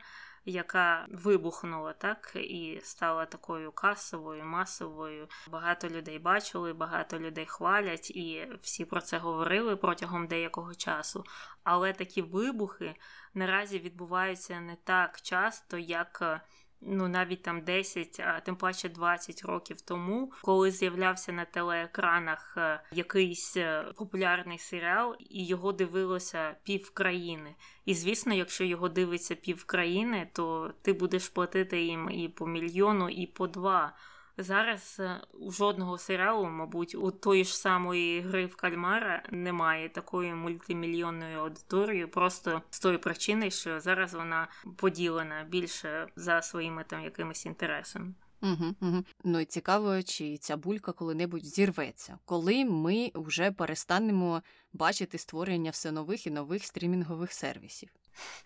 яка 0.48 1.06
вибухнула 1.08 1.92
так 1.92 2.32
і 2.36 2.80
стала 2.82 3.26
такою 3.26 3.72
касовою, 3.72 4.44
масовою. 4.44 5.28
Багато 5.50 5.88
людей 5.88 6.18
бачили, 6.18 6.72
багато 6.72 7.18
людей 7.18 7.46
хвалять, 7.46 8.10
і 8.10 8.48
всі 8.62 8.84
про 8.84 9.00
це 9.00 9.18
говорили 9.18 9.76
протягом 9.76 10.26
деякого 10.26 10.74
часу. 10.74 11.24
Але 11.64 11.92
такі 11.92 12.22
вибухи 12.22 12.94
наразі 13.34 13.78
відбуваються 13.78 14.60
не 14.60 14.76
так 14.84 15.20
часто, 15.20 15.78
як 15.78 16.40
ну 16.80 17.08
навіть 17.08 17.42
там 17.42 17.64
10, 17.64 18.20
а 18.20 18.40
тим 18.40 18.56
паче 18.56 18.88
20 18.88 19.42
років 19.42 19.80
тому, 19.80 20.32
коли 20.42 20.70
з'являвся 20.70 21.32
на 21.32 21.44
телеекранах 21.44 22.54
е, 22.56 22.80
якийсь 22.92 23.56
е, 23.56 23.84
популярний 23.96 24.58
серіал, 24.58 25.16
і 25.20 25.46
його 25.46 25.72
дивилося 25.72 26.56
пів 26.62 26.90
країни. 26.90 27.54
І 27.84 27.94
звісно, 27.94 28.34
якщо 28.34 28.64
його 28.64 28.88
дивиться 28.88 29.34
пів 29.34 29.64
країни, 29.64 30.30
то 30.32 30.74
ти 30.82 30.92
будеш 30.92 31.28
платити 31.28 31.82
їм 31.82 32.10
і 32.10 32.28
по 32.28 32.46
мільйону, 32.46 33.08
і 33.08 33.26
по 33.26 33.46
два. 33.46 33.96
Зараз 34.38 34.96
е, 35.00 35.20
у 35.32 35.52
жодного 35.52 35.98
серіалу, 35.98 36.46
мабуть, 36.46 36.94
у 36.94 37.10
тої 37.10 37.44
ж 37.44 37.58
самої 37.58 38.20
гри 38.20 38.46
в 38.46 38.56
Кальмара 38.56 39.22
немає 39.30 39.88
такої 39.88 40.34
мультимільйонної 40.34 41.34
аудиторії, 41.34 42.06
просто 42.06 42.62
з 42.70 42.80
тої 42.80 42.98
причини, 42.98 43.50
що 43.50 43.80
зараз 43.80 44.14
вона 44.14 44.48
поділена 44.76 45.44
більше 45.48 46.08
за 46.16 46.42
своїми 46.42 46.84
там 46.84 47.04
якимись 47.04 47.46
інтересами. 47.46 48.14
Угу, 48.42 48.74
угу. 48.80 49.04
Ну 49.24 49.40
і 49.40 49.44
цікаво, 49.44 50.02
чи 50.02 50.36
ця 50.36 50.56
булька 50.56 50.92
коли-небудь 50.92 51.44
зірветься, 51.44 52.18
коли 52.24 52.64
ми 52.64 53.10
вже 53.14 53.52
перестанемо 53.52 54.42
бачити 54.72 55.18
створення 55.18 55.70
все 55.70 55.92
нових 55.92 56.26
і 56.26 56.30
нових 56.30 56.64
стрімінгових 56.64 57.32
сервісів. 57.32 57.88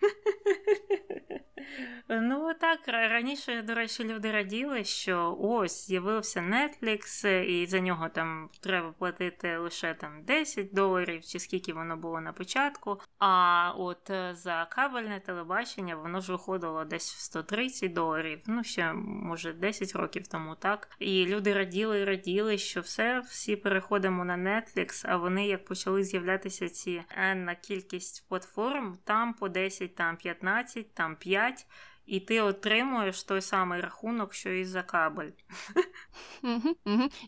Ну 2.09 2.53
так, 2.59 2.79
раніше, 2.87 3.61
до 3.61 3.73
речі, 3.75 4.03
люди 4.03 4.31
раділи, 4.31 4.83
що 4.83 5.37
ось 5.41 5.87
з'явився 5.87 6.39
Netflix, 6.39 7.27
і 7.43 7.65
за 7.67 7.79
нього 7.79 8.09
там 8.09 8.49
треба 8.59 8.91
платити 8.91 9.57
лише 9.57 9.93
там 9.93 10.23
10 10.23 10.73
доларів, 10.73 11.21
чи 11.23 11.39
скільки 11.39 11.73
воно 11.73 11.97
було 11.97 12.21
на 12.21 12.33
початку. 12.33 12.99
А 13.19 13.71
от 13.77 14.09
е, 14.09 14.35
за 14.35 14.67
кабельне 14.71 15.19
телебачення 15.19 15.95
воно 15.95 16.21
ж 16.21 16.31
виходило 16.31 16.85
десь 16.85 17.13
в 17.13 17.19
130 17.19 17.93
доларів, 17.93 18.41
ну 18.45 18.63
ще 18.63 18.93
може 18.93 19.53
10 19.53 19.95
років 19.95 20.27
тому, 20.27 20.55
так. 20.55 20.89
І 20.99 21.25
люди 21.25 21.53
раділи 21.53 21.99
і 21.99 22.05
раділи, 22.05 22.57
що 22.57 22.81
все, 22.81 23.19
всі 23.19 23.55
переходимо 23.55 24.25
на 24.25 24.37
Netflix, 24.37 25.05
а 25.07 25.17
вони 25.17 25.47
як 25.47 25.65
почали 25.65 26.03
з'являтися 26.03 26.69
ці 26.69 27.03
енна 27.17 27.55
кількість 27.55 28.27
платформ, 28.29 28.97
там 29.03 29.33
по 29.33 29.49
10, 29.49 29.95
там 29.95 30.17
15, 30.17 30.93
там 30.93 31.15
5 31.15 31.50
і 32.05 32.19
ти 32.19 32.41
отримуєш 32.41 33.23
той 33.23 33.41
самий 33.41 33.81
рахунок, 33.81 34.33
що 34.33 34.49
і 34.49 34.65
за 34.65 34.83
кабель. 34.83 35.31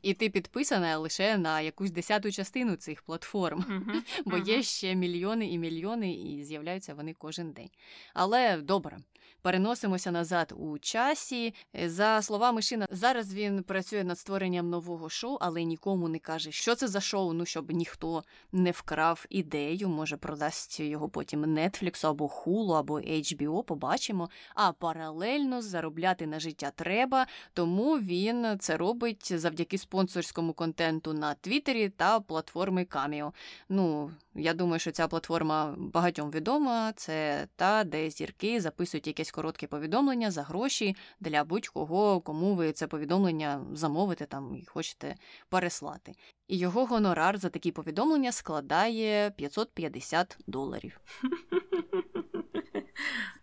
І 0.02 0.14
ти 0.14 0.30
підписана 0.30 0.98
лише 0.98 1.38
на 1.38 1.62
якусь 1.62 1.92
десяту 1.92 2.32
частину 2.32 2.76
цих 2.76 3.02
платформ, 3.02 3.94
бо 4.26 4.38
є 4.38 4.64
ще 4.64 4.96
мільйони 4.96 5.52
і 5.52 5.58
мільйони, 5.58 6.14
і 6.14 6.44
з'являються 6.44 6.94
вони 6.94 7.14
кожен 7.14 7.52
день. 7.52 7.70
Але 8.14 8.58
добре, 8.58 8.98
переносимося 9.43 10.12
назад 10.12 10.53
у 10.58 10.77
часі. 10.77 11.53
За 11.86 12.21
словами 12.21 12.62
Шина, 12.62 12.88
зараз 12.91 13.34
він 13.34 13.63
працює 13.63 14.03
над 14.03 14.19
створенням 14.19 14.69
нового 14.69 15.10
шоу, 15.10 15.38
але 15.41 15.63
нікому 15.63 16.10
не 16.10 16.19
каже, 16.19 16.51
що 16.51 16.75
це 16.75 16.88
за 16.88 17.01
шоу, 17.01 17.34
ну 17.34 17.45
щоб 17.45 17.71
ніхто 17.71 18.23
не 18.51 18.71
вкрав 18.71 19.25
ідею, 19.29 19.89
може 19.89 20.17
продасть 20.17 20.79
його 20.79 21.10
потім 21.10 21.45
Netflix 21.45 22.08
або 22.08 22.25
Hulu, 22.25 22.73
або 22.73 22.99
HBO, 22.99 23.63
побачимо. 23.63 24.29
А 24.56 24.71
паралельно 24.71 25.62
заробляти 25.62 26.27
на 26.27 26.39
життя 26.39 26.71
треба, 26.75 27.27
тому 27.53 27.99
він 27.99 28.58
це 28.60 28.77
робить 28.77 29.39
завдяки 29.39 29.77
спонсорському 29.77 30.53
контенту 30.53 31.13
на 31.13 31.34
Твіттері 31.34 31.89
та 31.89 32.19
платформи 32.19 32.84
Cameo. 32.84 33.32
Ну, 33.69 34.12
я 34.36 34.54
думаю, 34.54 34.80
що 34.80 34.91
ця 34.91 35.08
платформа 35.08 35.76
багатьом 35.78 36.32
відома. 36.32 36.93
Це 36.96 37.48
та, 37.56 37.84
де 37.84 38.10
зірки 38.10 38.62
записують 38.62 39.08
якесь 39.08 39.32
коротке 39.32 39.67
повідомлення 39.67 40.32
за 40.32 40.43
гроші 40.43 40.96
для 41.19 41.43
будь-кого, 41.43 42.22
кому 42.22 42.56
ви 42.56 42.72
це 42.72 42.88
повідомлення 42.88 43.65
замовите 43.74 44.26
там 44.26 44.56
і 44.56 44.65
хочете 44.65 45.15
переслати. 45.50 46.13
І 46.48 46.58
його 46.58 46.86
гонорар 46.86 47.38
за 47.38 47.50
такі 47.50 47.72
повідомлення 47.72 48.32
складає 48.32 49.32
550 49.32 50.38
доларів. 50.48 51.02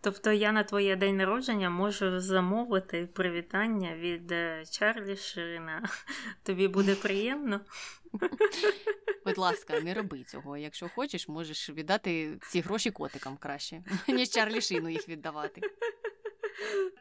Тобто 0.02 0.32
я 0.32 0.52
на 0.52 0.64
твоє 0.64 0.96
день 0.96 1.16
народження 1.16 1.70
можу 1.70 2.20
замовити 2.20 3.06
привітання 3.06 3.96
від 3.96 4.32
е, 4.32 4.64
Чарлі 4.70 5.16
Ширина. 5.16 5.88
Тобі 6.42 6.68
буде 6.68 6.94
приємно? 6.94 7.60
Будь 9.24 9.38
ласка, 9.38 9.80
не 9.80 9.94
роби 9.94 10.22
цього. 10.22 10.56
Якщо 10.56 10.88
хочеш, 10.88 11.28
можеш 11.28 11.70
віддати 11.70 12.38
ці 12.42 12.60
гроші 12.60 12.90
котикам 12.90 13.36
краще, 13.36 13.82
ніж 14.08 14.28
Чарлі 14.28 14.60
Шину 14.60 14.88
їх 14.88 15.08
віддавати. 15.08 15.60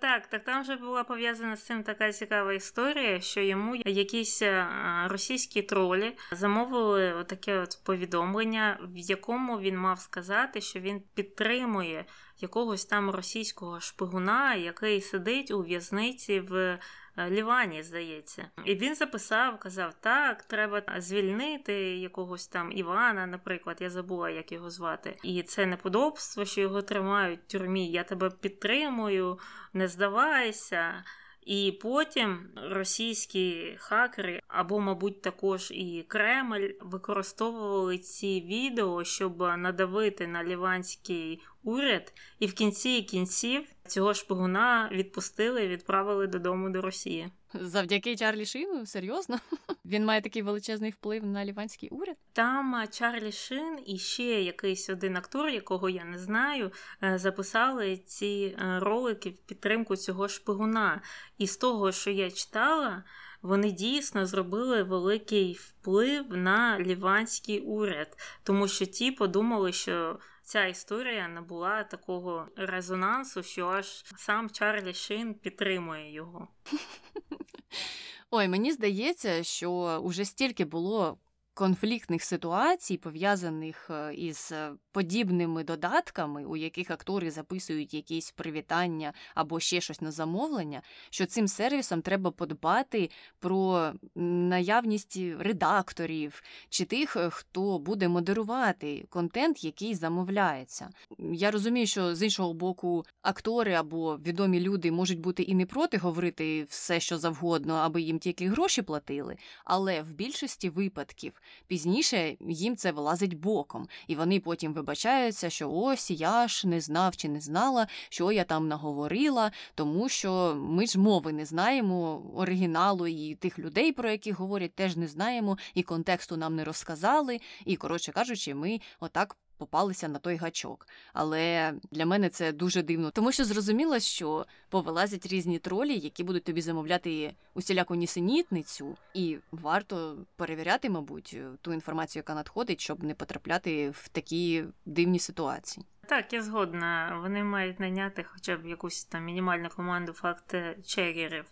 Так, 0.01 0.27
так 0.27 0.43
там 0.43 0.61
вже 0.61 0.75
була 0.75 1.03
пов'язана 1.03 1.55
з 1.55 1.63
цим 1.63 1.83
така 1.83 2.11
цікава 2.11 2.53
історія, 2.53 3.21
що 3.21 3.41
йому 3.41 3.75
якісь 3.75 4.41
е, 4.41 4.67
російські 5.05 5.61
тролі 5.61 6.17
замовили 6.31 7.23
таке 7.23 7.59
от 7.59 7.79
повідомлення, 7.85 8.79
в 8.81 8.97
якому 8.97 9.59
він 9.59 9.77
мав 9.77 9.99
сказати, 9.99 10.61
що 10.61 10.79
він 10.79 11.01
підтримує 11.13 12.05
якогось 12.37 12.85
там 12.85 13.09
російського 13.09 13.79
шпигуна, 13.79 14.55
який 14.55 15.01
сидить 15.01 15.51
у 15.51 15.61
в'язниці 15.61 16.39
в 16.39 16.79
Лівані, 17.29 17.83
здається. 17.83 18.49
І 18.65 18.75
він 18.75 18.95
записав, 18.95 19.59
казав: 19.59 19.93
так, 19.99 20.43
треба 20.43 20.83
звільнити 20.97 21.73
якогось 21.97 22.47
там 22.47 22.71
Івана, 22.71 23.27
наприклад, 23.27 23.77
я 23.79 23.89
забула, 23.89 24.29
як 24.29 24.51
його 24.51 24.69
звати. 24.69 25.17
І 25.23 25.43
це 25.43 25.65
неподобство, 25.65 26.45
що 26.45 26.61
його 26.61 26.81
тримають 26.81 27.39
в 27.39 27.51
тюрмі. 27.51 27.91
Я 27.91 28.03
тебе 28.03 28.29
підтримую, 28.29 29.39
не 29.73 29.87
здавайся. 29.87 31.03
І 31.41 31.71
потім 31.81 32.49
російські 32.55 33.75
хакери, 33.77 34.41
або, 34.47 34.79
мабуть, 34.79 35.21
також 35.21 35.71
і 35.71 36.05
Кремль 36.07 36.69
використовували 36.81 37.97
ці 37.97 38.41
відео, 38.41 39.03
щоб 39.03 39.39
надавити 39.39 40.27
на 40.27 40.43
ліванський 40.43 41.41
уряд, 41.63 42.13
і 42.39 42.47
в 42.47 42.53
кінці 42.53 43.01
кінців 43.01 43.67
цього 43.87 44.13
шпигуна 44.13 44.89
відпустили 44.91 45.63
і 45.63 45.67
відправили 45.67 46.27
додому 46.27 46.69
до 46.69 46.81
Росії. 46.81 47.29
Завдяки 47.53 48.15
Чарлі 48.15 48.45
Шину? 48.45 48.85
Серйозно? 48.85 49.39
Він 49.85 50.05
має 50.05 50.21
такий 50.21 50.41
величезний 50.41 50.91
вплив 50.91 51.25
на 51.25 51.45
ліванський 51.45 51.89
уряд? 51.89 52.15
Там 52.33 52.85
Чарлі 52.91 53.31
Шин 53.31 53.79
і 53.85 53.97
ще 53.97 54.23
якийсь 54.23 54.89
один 54.89 55.17
актор, 55.17 55.49
якого 55.49 55.89
я 55.89 56.05
не 56.05 56.19
знаю, 56.19 56.71
е, 57.03 57.17
записали 57.17 57.97
ці 57.97 58.57
е, 58.59 58.79
ролики 58.79 59.29
в 59.29 59.37
підтримку 59.37 59.95
цього 59.95 60.27
шпигуна. 60.27 61.01
І 61.37 61.47
з 61.47 61.57
того, 61.57 61.91
що 61.91 62.11
я 62.11 62.31
читала, 62.31 63.03
вони 63.41 63.71
дійсно 63.71 64.25
зробили 64.25 64.83
великий 64.83 65.53
вплив 65.53 66.25
на 66.29 66.79
ліванський 66.79 67.59
уряд, 67.59 68.17
тому 68.43 68.67
що 68.67 68.85
ті 68.85 69.11
подумали, 69.11 69.73
що 69.73 70.19
ця 70.49 70.65
історія 70.65 71.27
набула 71.27 71.83
такого 71.83 72.47
резонансу, 72.55 73.43
що 73.43 73.67
аж 73.67 74.03
сам 74.17 74.49
Чарлі 74.49 74.93
Шин 74.93 75.33
підтримує 75.33 76.13
його. 76.13 76.47
Ой, 78.31 78.47
мені 78.47 78.71
здається, 78.71 79.43
що 79.43 79.71
уже 80.03 80.25
стільки 80.25 80.65
було 80.65 81.17
конфліктних 81.53 82.23
ситуацій, 82.23 82.97
пов'язаних 82.97 83.89
е, 83.89 84.13
із 84.13 84.51
е, 84.51 84.71
подібними 84.91 85.63
додатками, 85.63 86.45
у 86.45 86.55
яких 86.55 86.91
актори 86.91 87.31
записують 87.31 87.93
якісь 87.93 88.31
привітання 88.31 89.13
або 89.35 89.59
ще 89.59 89.81
щось 89.81 90.01
на 90.01 90.11
замовлення, 90.11 90.81
що 91.09 91.25
цим 91.25 91.47
сервісом 91.47 92.01
треба 92.01 92.31
подбати 92.31 93.09
про 93.39 93.91
наявність 94.15 95.19
редакторів 95.39 96.43
чи 96.69 96.85
тих, 96.85 97.15
е, 97.15 97.29
хто 97.29 97.79
буде 97.79 98.07
модерувати 98.07 99.05
контент, 99.09 99.63
який 99.63 99.95
замовляється. 99.95 100.89
Я 101.19 101.51
розумію, 101.51 101.87
що 101.87 102.15
з 102.15 102.23
іншого 102.23 102.53
боку 102.53 103.05
актори 103.21 103.73
або 103.73 104.17
відомі 104.17 104.59
люди 104.59 104.91
можуть 104.91 105.19
бути 105.19 105.43
і 105.43 105.55
не 105.55 105.65
проти 105.65 105.97
говорити 105.97 106.63
все, 106.63 106.99
що 106.99 107.17
завгодно, 107.17 107.73
аби 107.73 108.01
їм 108.01 108.19
тільки 108.19 108.49
гроші 108.49 108.81
платили, 108.81 109.37
але 109.65 110.01
в 110.01 110.11
більшості 110.13 110.69
випадків 110.69 111.38
Пізніше 111.67 112.37
їм 112.39 112.75
це 112.75 112.91
вилазить 112.91 113.39
боком, 113.39 113.87
і 114.07 114.15
вони 114.15 114.39
потім 114.39 114.73
вибачаються, 114.73 115.49
що 115.49 115.71
ось 115.71 116.11
я 116.11 116.47
ж 116.47 116.67
не 116.67 116.81
знав 116.81 117.15
чи 117.15 117.29
не 117.29 117.41
знала, 117.41 117.87
що 118.09 118.31
я 118.31 118.43
там 118.43 118.67
наговорила, 118.67 119.51
тому 119.75 120.09
що 120.09 120.55
ми 120.59 120.87
ж 120.87 120.99
мови 120.99 121.33
не 121.33 121.45
знаємо 121.45 122.21
оригіналу 122.35 123.07
і 123.07 123.35
тих 123.35 123.59
людей, 123.59 123.91
про 123.91 124.11
яких 124.11 124.39
говорять, 124.39 124.75
теж 124.75 124.97
не 124.97 125.07
знаємо, 125.07 125.57
і 125.73 125.83
контексту 125.83 126.37
нам 126.37 126.55
не 126.55 126.63
розказали. 126.63 127.39
І, 127.65 127.75
коротше 127.75 128.11
кажучи, 128.11 128.55
ми 128.55 128.81
отак 128.99 129.37
попалися 129.59 130.07
на 130.07 130.19
той 130.19 130.35
гачок. 130.35 130.87
Але 131.13 131.73
для 131.91 132.05
мене 132.05 132.29
це 132.29 132.51
дуже 132.51 132.83
дивно, 132.83 133.11
тому 133.11 133.31
що 133.31 133.45
зрозуміло, 133.45 133.99
що 133.99 134.45
повилазять 134.69 135.25
різні 135.25 135.59
тролі, 135.59 135.97
які 135.97 136.23
будуть 136.23 136.43
тобі 136.43 136.61
замовляти 136.61 137.33
усіляку 137.53 137.95
нісенітницю, 137.95 138.97
і 139.13 139.37
варто 139.51 140.17
перевіряти, 140.35 140.89
мабуть, 140.89 141.37
ту 141.61 141.73
інформацію, 141.73 142.19
яка 142.19 142.35
надходить, 142.35 142.81
щоб 142.81 143.03
не 143.03 143.13
потрапляти 143.13 143.89
в 143.89 144.07
такі 144.07 144.63
дивні 144.85 145.19
ситуації. 145.19 145.85
Так, 146.09 146.33
я 146.33 146.41
згодна. 146.41 147.19
Вони 147.21 147.43
мають 147.43 147.79
найняти 147.79 148.23
хоча 148.23 148.57
б 148.57 148.65
якусь 148.65 149.05
там 149.05 149.25
мінімальну 149.25 149.69
команду 149.69 150.11
факт-чекерів. 150.11 151.45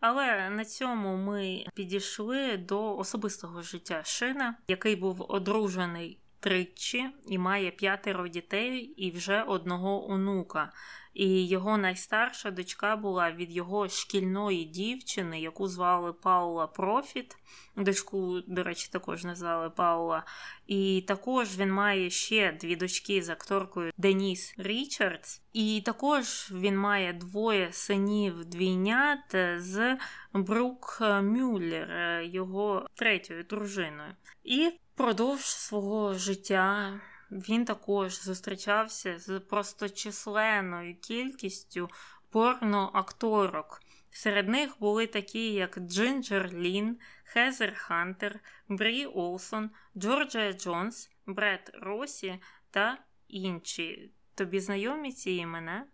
Але 0.00 0.50
на 0.50 0.64
цьому 0.64 1.16
ми 1.16 1.64
підійшли 1.74 2.56
до 2.56 2.96
особистого 2.96 3.62
життя 3.62 4.02
Шина, 4.04 4.56
який 4.68 4.96
був 4.96 5.24
одружений 5.28 6.19
тричі 6.40 7.06
і 7.28 7.38
має 7.38 7.70
п'ятеро 7.70 8.28
дітей 8.28 8.78
і 8.78 9.10
вже 9.10 9.42
одного 9.42 10.10
онука. 10.10 10.72
І 11.14 11.48
його 11.48 11.78
найстарша 11.78 12.50
дочка 12.50 12.96
була 12.96 13.32
від 13.32 13.52
його 13.52 13.88
шкільної 13.88 14.64
дівчини, 14.64 15.40
яку 15.40 15.68
звали 15.68 16.12
Паула 16.12 16.66
Профіт. 16.66 17.36
Дочку, 17.76 18.40
до 18.46 18.62
речі, 18.62 18.88
також 18.92 19.24
назвали 19.24 19.70
Паула. 19.70 20.24
І 20.66 21.04
також 21.08 21.58
він 21.58 21.72
має 21.72 22.10
ще 22.10 22.52
дві 22.60 22.76
дочки 22.76 23.22
з 23.22 23.28
акторкою 23.28 23.92
Деніс 23.96 24.54
Річардс. 24.58 25.42
І 25.52 25.82
також 25.86 26.52
він 26.52 26.78
має 26.78 27.12
двоє 27.12 27.72
синів 27.72 28.44
двійнят 28.44 29.36
з 29.56 29.96
Брук 30.32 30.98
Мюллер, 31.22 32.20
його 32.22 32.86
третьою 32.94 33.44
дружиною. 33.44 34.14
І 34.44 34.70
впродовж 35.00 35.44
свого 35.44 36.14
життя 36.14 37.00
він 37.30 37.64
також 37.64 38.22
зустрічався 38.22 39.18
з 39.18 39.40
просто 39.40 39.88
численною 39.88 40.96
кількістю 40.96 41.90
порноакторок. 42.30 43.82
Серед 44.10 44.48
них 44.48 44.76
були 44.80 45.06
такі, 45.06 45.52
як 45.52 45.78
Джинджер 45.78 46.52
Лін, 46.52 46.98
Хезер 47.24 47.74
Хантер, 47.76 48.40
Брі 48.68 49.06
Олсон, 49.06 49.70
Джорджія 49.96 50.52
Джонс, 50.52 51.10
Бред 51.26 51.70
Росі 51.74 52.42
та 52.70 52.98
інші. 53.28 54.10
Тобі 54.34 54.60
знайомі 54.60 55.12
ці 55.12 55.32
імена? 55.32 55.86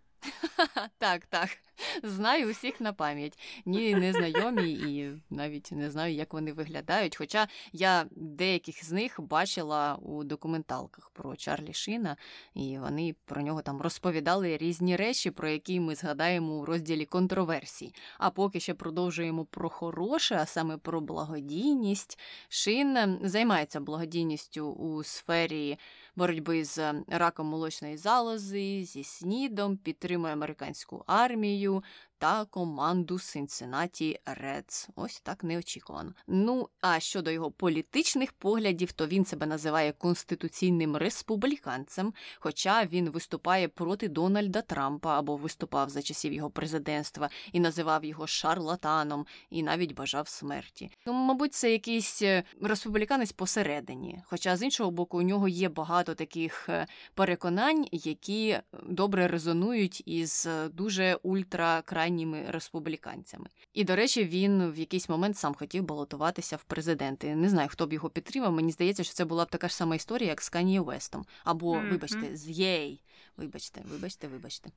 Так, 0.97 1.25
так. 1.25 1.49
Знаю 2.03 2.49
усіх 2.51 2.81
на 2.81 2.93
пам'ять. 2.93 3.39
Ні, 3.65 3.95
не 3.95 4.13
знайомі 4.13 4.71
і 4.71 5.21
навіть 5.29 5.71
не 5.71 5.91
знаю, 5.91 6.13
як 6.13 6.33
вони 6.33 6.53
виглядають. 6.53 7.17
Хоча 7.17 7.47
я 7.73 8.05
деяких 8.11 8.85
з 8.85 8.91
них 8.91 9.21
бачила 9.21 9.95
у 9.95 10.23
документалках 10.23 11.09
про 11.09 11.35
Чарлі 11.35 11.73
Шина, 11.73 12.17
і 12.53 12.77
вони 12.77 13.15
про 13.25 13.41
нього 13.41 13.61
там 13.61 13.81
розповідали 13.81 14.57
різні 14.57 14.95
речі, 14.95 15.31
про 15.31 15.49
які 15.49 15.79
ми 15.79 15.95
згадаємо 15.95 16.53
у 16.53 16.65
розділі 16.65 17.05
контроверсій. 17.05 17.93
А 18.17 18.29
поки 18.29 18.59
ще 18.59 18.73
продовжуємо 18.73 19.45
про 19.45 19.69
хороше, 19.69 20.35
а 20.35 20.45
саме 20.45 20.77
про 20.77 21.01
благодійність. 21.01 22.19
Шин 22.49 23.19
займається 23.23 23.79
благодійністю 23.79 24.71
у 24.71 25.03
сфері 25.03 25.77
боротьби 26.17 26.65
з 26.65 26.93
раком 27.07 27.47
молочної 27.47 27.97
залози, 27.97 28.83
зі 28.85 29.03
снідом, 29.03 29.77
підтримує 29.77 30.33
американську 30.33 31.03
армію 31.07 31.83
та 32.17 32.45
команду 32.45 33.19
Синценаті 33.19 34.19
Редс. 34.25 34.89
Ось 34.95 35.21
так 35.21 35.43
неочікувано. 35.43 36.13
Ну 36.27 36.69
а 36.81 36.99
щодо 36.99 37.31
його 37.31 37.51
політичних 37.51 38.33
поглядів, 38.33 38.91
то 38.91 39.07
він 39.07 39.25
себе 39.25 39.45
називає 39.45 39.91
конституційним 39.91 40.97
республіканцем, 40.97 42.13
хоча 42.39 42.85
він 42.85 43.09
виступає 43.09 43.67
проти 43.67 44.07
Дональда 44.07 44.61
Трампа 44.61 45.19
або 45.19 45.37
виступав 45.37 45.89
за 45.89 46.01
часів 46.01 46.33
його 46.33 46.49
президентства 46.49 47.29
і 47.51 47.59
називав 47.59 48.05
його 48.05 48.27
шарлатаном, 48.27 49.25
і 49.49 49.63
навіть 49.63 49.93
бажав 49.93 50.27
смерті. 50.27 50.91
Тому, 51.05 51.25
мабуть, 51.25 51.53
це 51.53 51.71
якийсь 51.71 52.21
е, 52.21 52.43
республіканець 52.61 53.31
посередині. 53.31 54.21
Хоча 54.25 54.57
з 54.57 54.63
іншого 54.63 54.91
боку, 54.91 55.17
у 55.17 55.21
нього 55.21 55.47
є 55.47 55.69
багато 55.69 56.15
таких 56.15 56.69
е, 56.69 56.87
переконань, 57.13 57.85
які 57.91 58.59
добре 58.83 59.27
резонують 59.27 60.03
із 60.05 60.45
е, 60.47 60.69
дуже 60.69 61.15
ультракрайними 61.23 62.06
крайніми 62.07 62.45
республіканцями. 62.47 63.45
І, 63.73 63.83
до 63.83 63.95
речі, 63.95 64.23
він 64.23 64.71
в 64.71 64.77
якийсь 64.77 65.09
момент 65.09 65.37
сам 65.37 65.55
хотів 65.55 65.83
балотуватися 65.83 66.55
в 66.55 66.63
президенти. 66.63 67.35
Не 67.35 67.49
знаю, 67.49 67.69
хто 67.69 67.87
б 67.87 67.93
його 67.93 68.09
підтримав. 68.09 68.51
Мені 68.51 68.71
здається, 68.71 69.03
що 69.03 69.13
це 69.13 69.25
була 69.25 69.45
б 69.45 69.49
така 69.49 69.67
ж 69.67 69.75
сама 69.75 69.95
історія, 69.95 70.29
як 70.29 70.41
з 70.41 70.49
Каніє 70.49 70.81
Вестом. 70.81 71.25
Або, 71.43 71.75
mm-hmm. 71.75 71.89
вибачте, 71.89 72.37
з 72.37 72.49
Єй. 72.49 73.01
Вибачте, 73.37 73.81
вибачте, 73.91 74.27
вибачте. 74.27 74.69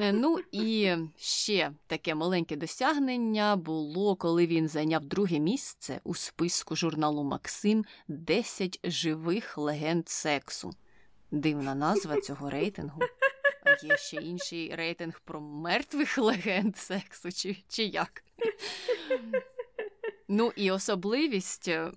Е, 0.00 0.12
ну 0.12 0.38
і 0.52 0.94
ще 1.16 1.72
таке 1.86 2.14
маленьке 2.14 2.56
досягнення 2.56 3.56
було, 3.56 4.16
коли 4.16 4.46
він 4.46 4.68
зайняв 4.68 5.04
друге 5.04 5.38
місце 5.38 6.00
у 6.04 6.14
списку 6.14 6.76
журналу 6.76 7.24
Максим 7.24 7.84
«10 8.08 8.90
живих 8.90 9.58
легенд 9.58 10.08
сексу. 10.08 10.70
Дивна 11.30 11.74
назва 11.74 12.20
цього 12.20 12.50
рейтингу 12.50 13.00
є 13.82 13.96
ще 13.96 14.16
інший 14.16 14.74
рейтинг 14.74 15.20
про 15.20 15.40
мертвих 15.40 16.18
легенд 16.28 16.76
сексу, 16.76 17.32
чи, 17.32 17.56
чи 17.68 17.84
як. 17.84 18.24
Ну 20.28 20.52
і 20.56 20.70
особливість 20.70 21.68
е, 21.68 21.92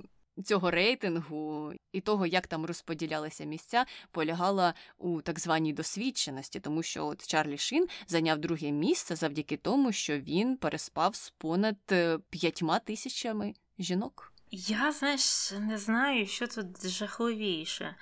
цього 0.46 0.72
рейтингу 0.72 1.74
і 1.92 2.02
того, 2.02 2.26
як 2.26 2.48
там 2.48 2.66
розподілялися 2.66 3.44
місця, 3.44 3.86
полягала 4.12 4.74
у 4.98 5.22
так 5.22 5.40
званій 5.40 5.74
досвідченості, 5.74 6.60
тому 6.60 6.84
що 6.84 7.06
от 7.06 7.28
Чарлі 7.28 7.58
Шін 7.58 7.88
зайняв 8.08 8.38
друге 8.38 8.72
місце 8.72 9.16
завдяки 9.16 9.58
тому, 9.58 9.92
що 9.92 10.20
він 10.20 10.58
переспав 10.58 11.16
з 11.16 11.30
понад 11.30 11.78
е, 11.92 12.20
п'ятьма 12.30 12.80
тисячами 12.80 13.54
жінок. 13.80 14.34
Я 14.52 14.92
знаєш, 14.92 15.52
не 15.60 15.78
знаю, 15.78 16.28
що 16.28 16.48
тут 16.48 16.88
жахливіше 16.88 17.96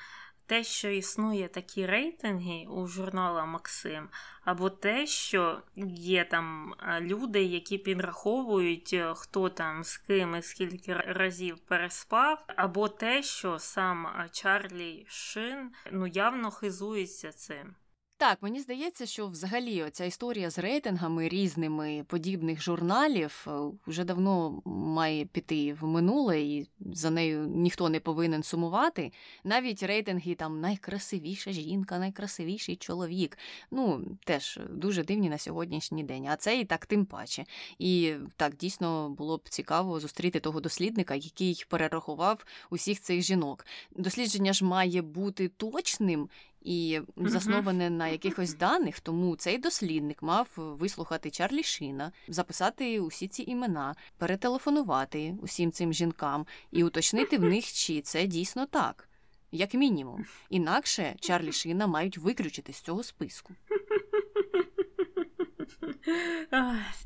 те, 0.47 0.63
що 0.63 0.89
існує 0.89 1.47
такі 1.47 1.85
рейтинги 1.85 2.65
у 2.69 2.87
журнала 2.87 3.45
Максим, 3.45 4.09
або 4.43 4.69
те, 4.69 5.07
що 5.07 5.61
є 5.95 6.25
там 6.25 6.75
люди, 6.99 7.43
які 7.43 7.77
підраховують, 7.77 8.93
е, 8.93 9.13
хто 9.15 9.49
там 9.49 9.83
з 9.83 9.97
ким 9.97 10.35
і 10.35 10.41
скільки 10.41 10.93
разів 10.93 11.59
переспав, 11.59 12.45
або 12.47 12.87
те, 12.87 13.23
що 13.23 13.59
сам 13.59 14.07
Чарлі 14.31 15.05
Шин 15.09 15.71
ну 15.91 16.07
явно 16.07 16.51
хизується 16.51 17.31
цим. 17.31 17.75
Так, 18.19 18.37
мені 18.41 18.59
здається, 18.59 19.05
що 19.05 19.27
взагалі 19.27 19.85
ця 19.91 20.05
історія 20.05 20.49
з 20.49 20.59
рейтингами 20.59 21.29
різними 21.29 22.05
подібних 22.07 22.61
журналів 22.61 23.45
е, 23.47 23.51
вже 23.87 24.03
давно 24.03 24.61
має 24.65 25.25
піти 25.25 25.73
в 25.73 25.85
минуле, 25.85 26.41
і 26.41 26.69
за 26.79 27.09
нею 27.09 27.47
ніхто 27.47 27.89
не 27.89 27.99
повинен 27.99 28.43
сумувати. 28.43 29.11
Навіть 29.43 29.83
рейтинги 29.83 30.35
там 30.35 30.61
найкрасивіша 30.61 31.51
жінка, 31.51 31.99
найкрасивіший 31.99 32.75
чоловік. 32.75 33.37
Ну 33.71 34.05
теж 34.25 34.59
дуже 34.69 35.03
дивні 35.03 35.29
на 35.29 35.37
сьогоднішній 35.37 36.03
день. 36.03 36.27
А 36.27 36.35
це 36.35 36.59
і 36.59 36.65
так 36.65 36.85
тим 36.85 37.05
паче. 37.05 37.45
І 37.79 38.13
так 38.35 38.55
дійсно 38.55 39.09
було 39.09 39.37
б 39.37 39.49
цікаво 39.49 39.99
зустріти 39.99 40.39
того 40.39 40.59
дослідника, 40.59 41.15
який 41.15 41.65
перерахував 41.69 42.45
усіх 42.69 43.01
цих 43.01 43.21
жінок. 43.21 43.65
Дослідження 43.91 44.53
ж 44.53 44.65
має 44.65 45.01
бути 45.01 45.47
точним 45.47 46.29
і 46.61 47.01
засноване 47.17 47.89
на 47.89 48.07
якихось 48.07 48.53
даних, 48.53 48.99
тому 48.99 49.35
цей 49.35 49.57
дослідник 49.57 50.23
мав 50.23 50.47
вислухати 50.55 51.31
Чарлі 51.31 51.63
Шіна, 51.63 52.11
записати 52.27 52.99
усі 52.99 53.27
ці 53.27 53.43
імена, 53.47 53.95
перетелефонувати 54.17 55.35
усім 55.41 55.71
цим 55.71 55.93
жінкам 55.93 56.45
і 56.71 56.83
уточнити 56.83 57.37
в 57.37 57.43
них, 57.53 57.65
чи 57.73 58.01
це 58.01 58.27
дійсно 58.27 58.65
так, 58.65 59.09
як 59.51 59.73
мінімум. 59.73 60.25
Інакше 60.49 61.15
Чарлі 61.19 61.51
Шіна 61.51 61.87
мають 61.87 62.17
виключити 62.17 62.73
з 62.73 62.81
цього 62.81 63.03
списку. 63.03 63.53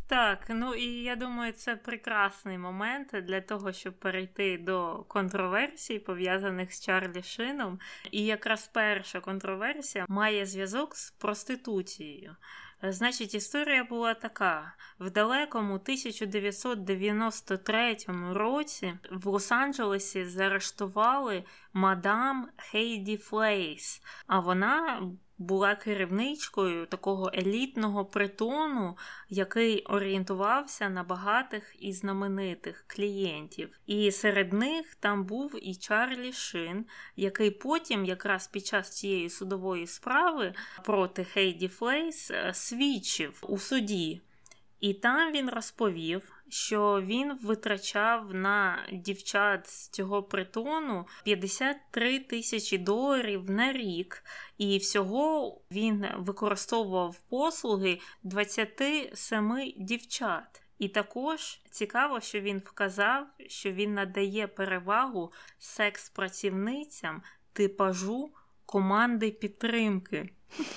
Так, 0.08 0.45
ну 0.50 0.74
і 0.74 0.86
я 0.86 1.15
думаю, 1.15 1.54
це 1.54 1.76
прекрасний 1.76 2.58
момент 2.58 3.15
для 3.24 3.41
того, 3.41 3.74
щоб 3.74 4.00
перейти 4.00 4.58
до 4.58 5.06
контроверсій, 5.08 6.00
пов'язаних 6.00 6.74
з 6.74 6.82
Чарлі 6.82 7.24
Шином. 7.24 7.80
І 8.12 8.26
якраз 8.26 8.69
перша 8.74 9.19
контроверсія 9.19 10.06
має 10.10 10.45
зв'язок 10.45 10.95
з 10.95 11.12
проституцією. 11.12 12.36
Значить, 12.84 13.36
історія 13.36 13.84
була 13.84 14.13
така: 14.13 14.74
в 15.00 15.10
далекому 15.10 15.74
1993 15.74 17.97
році 18.32 18.93
в 19.12 19.28
Лос-Анджелесі 19.28 20.26
заарештували 20.26 21.43
мадам 21.74 22.50
Хейді 22.58 23.17
Флейс, 23.17 24.02
а 24.28 24.39
вона 24.39 25.02
була 25.41 25.75
керівничкою 25.75 26.86
такого 26.86 27.32
елітного 27.34 28.06
притону, 28.06 28.97
який 29.30 29.84
орієнтувався 29.84 30.89
на 30.89 31.04
багатих 31.04 31.75
і 31.80 31.93
знаменитих 31.93 32.86
клієнтів. 32.88 33.69
І 33.86 34.12
серед 34.12 34.54
них 34.54 34.95
там 34.95 35.23
був 35.23 35.60
і 35.62 35.75
Чарлі 35.75 36.34
Шин, 36.34 36.86
який 37.15 37.51
потім, 37.51 38.06
якраз 38.06 38.47
під 38.47 38.65
час 38.65 38.89
цієї 38.89 39.30
судової 39.30 39.88
справи 39.88 40.54
проти 40.84 41.23
Хейді 41.23 41.67
Флейс, 41.67 42.32
е, 42.32 42.51
свідчив 42.54 43.43
у 43.47 43.58
суді. 43.58 44.21
І 44.81 44.93
там 44.93 45.31
він 45.31 45.49
розповів, 45.49 46.31
що 46.49 47.01
він 47.01 47.37
витрачав 47.43 48.33
на 48.33 48.87
дівчат 48.91 49.67
з 49.67 49.88
цього 49.88 50.23
притону 50.23 51.07
53 51.23 52.19
тисячі 52.19 52.77
доларів 52.77 53.49
на 53.49 53.73
рік, 53.73 54.23
і 54.57 54.77
всього 54.77 55.57
він 55.71 56.05
використовував 56.17 57.19
послуги 57.29 57.99
27 58.23 59.73
дівчат. 59.77 60.63
І 60.79 60.88
також 60.88 61.61
цікаво, 61.71 62.19
що 62.19 62.41
він 62.41 62.61
вказав, 62.65 63.27
що 63.47 63.71
він 63.71 63.93
надає 63.93 64.47
перевагу 64.47 65.32
секс-працівницям 65.59 67.21
типажу 67.53 68.29
команди 68.65 69.32
підтримки. 69.32 70.29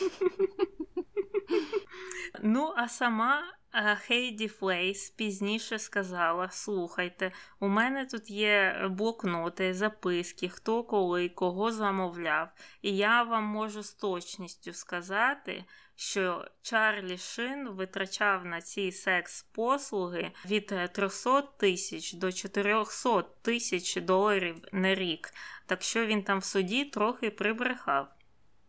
Ну, 2.43 2.73
а 2.77 2.89
сама 2.89 3.43
Хейді 3.75 4.49
Флейс 4.49 5.11
пізніше 5.11 5.79
сказала: 5.79 6.51
слухайте, 6.51 7.33
у 7.61 7.69
мене 7.69 8.07
тут 8.07 8.31
є 8.31 8.87
блокноти, 8.91 9.75
записки, 9.75 10.49
хто 10.49 10.85
коли, 10.85 11.29
кого 11.29 11.73
замовляв, 11.73 12.49
і 12.83 12.97
я 12.97 13.23
вам 13.23 13.45
можу 13.45 13.83
з 13.83 13.95
точністю 13.95 14.73
сказати, 14.73 15.65
що 15.97 16.45
Чарлі 16.63 17.19
Шин 17.19 17.69
витрачав 17.69 18.45
на 18.45 18.61
ці 18.61 18.93
секс-послуги 18.93 20.33
від 20.47 20.75
300 20.93 21.43
тисяч 21.43 22.13
до 22.13 22.33
400 22.33 23.23
тисяч 23.23 23.97
доларів 23.97 24.57
на 24.73 24.95
рік. 24.95 25.35
Так 25.67 25.83
що 25.83 26.07
він 26.07 26.23
там 26.23 26.39
в 26.39 26.45
суді 26.45 26.85
трохи 26.85 27.31
прибрехав. 27.31 28.09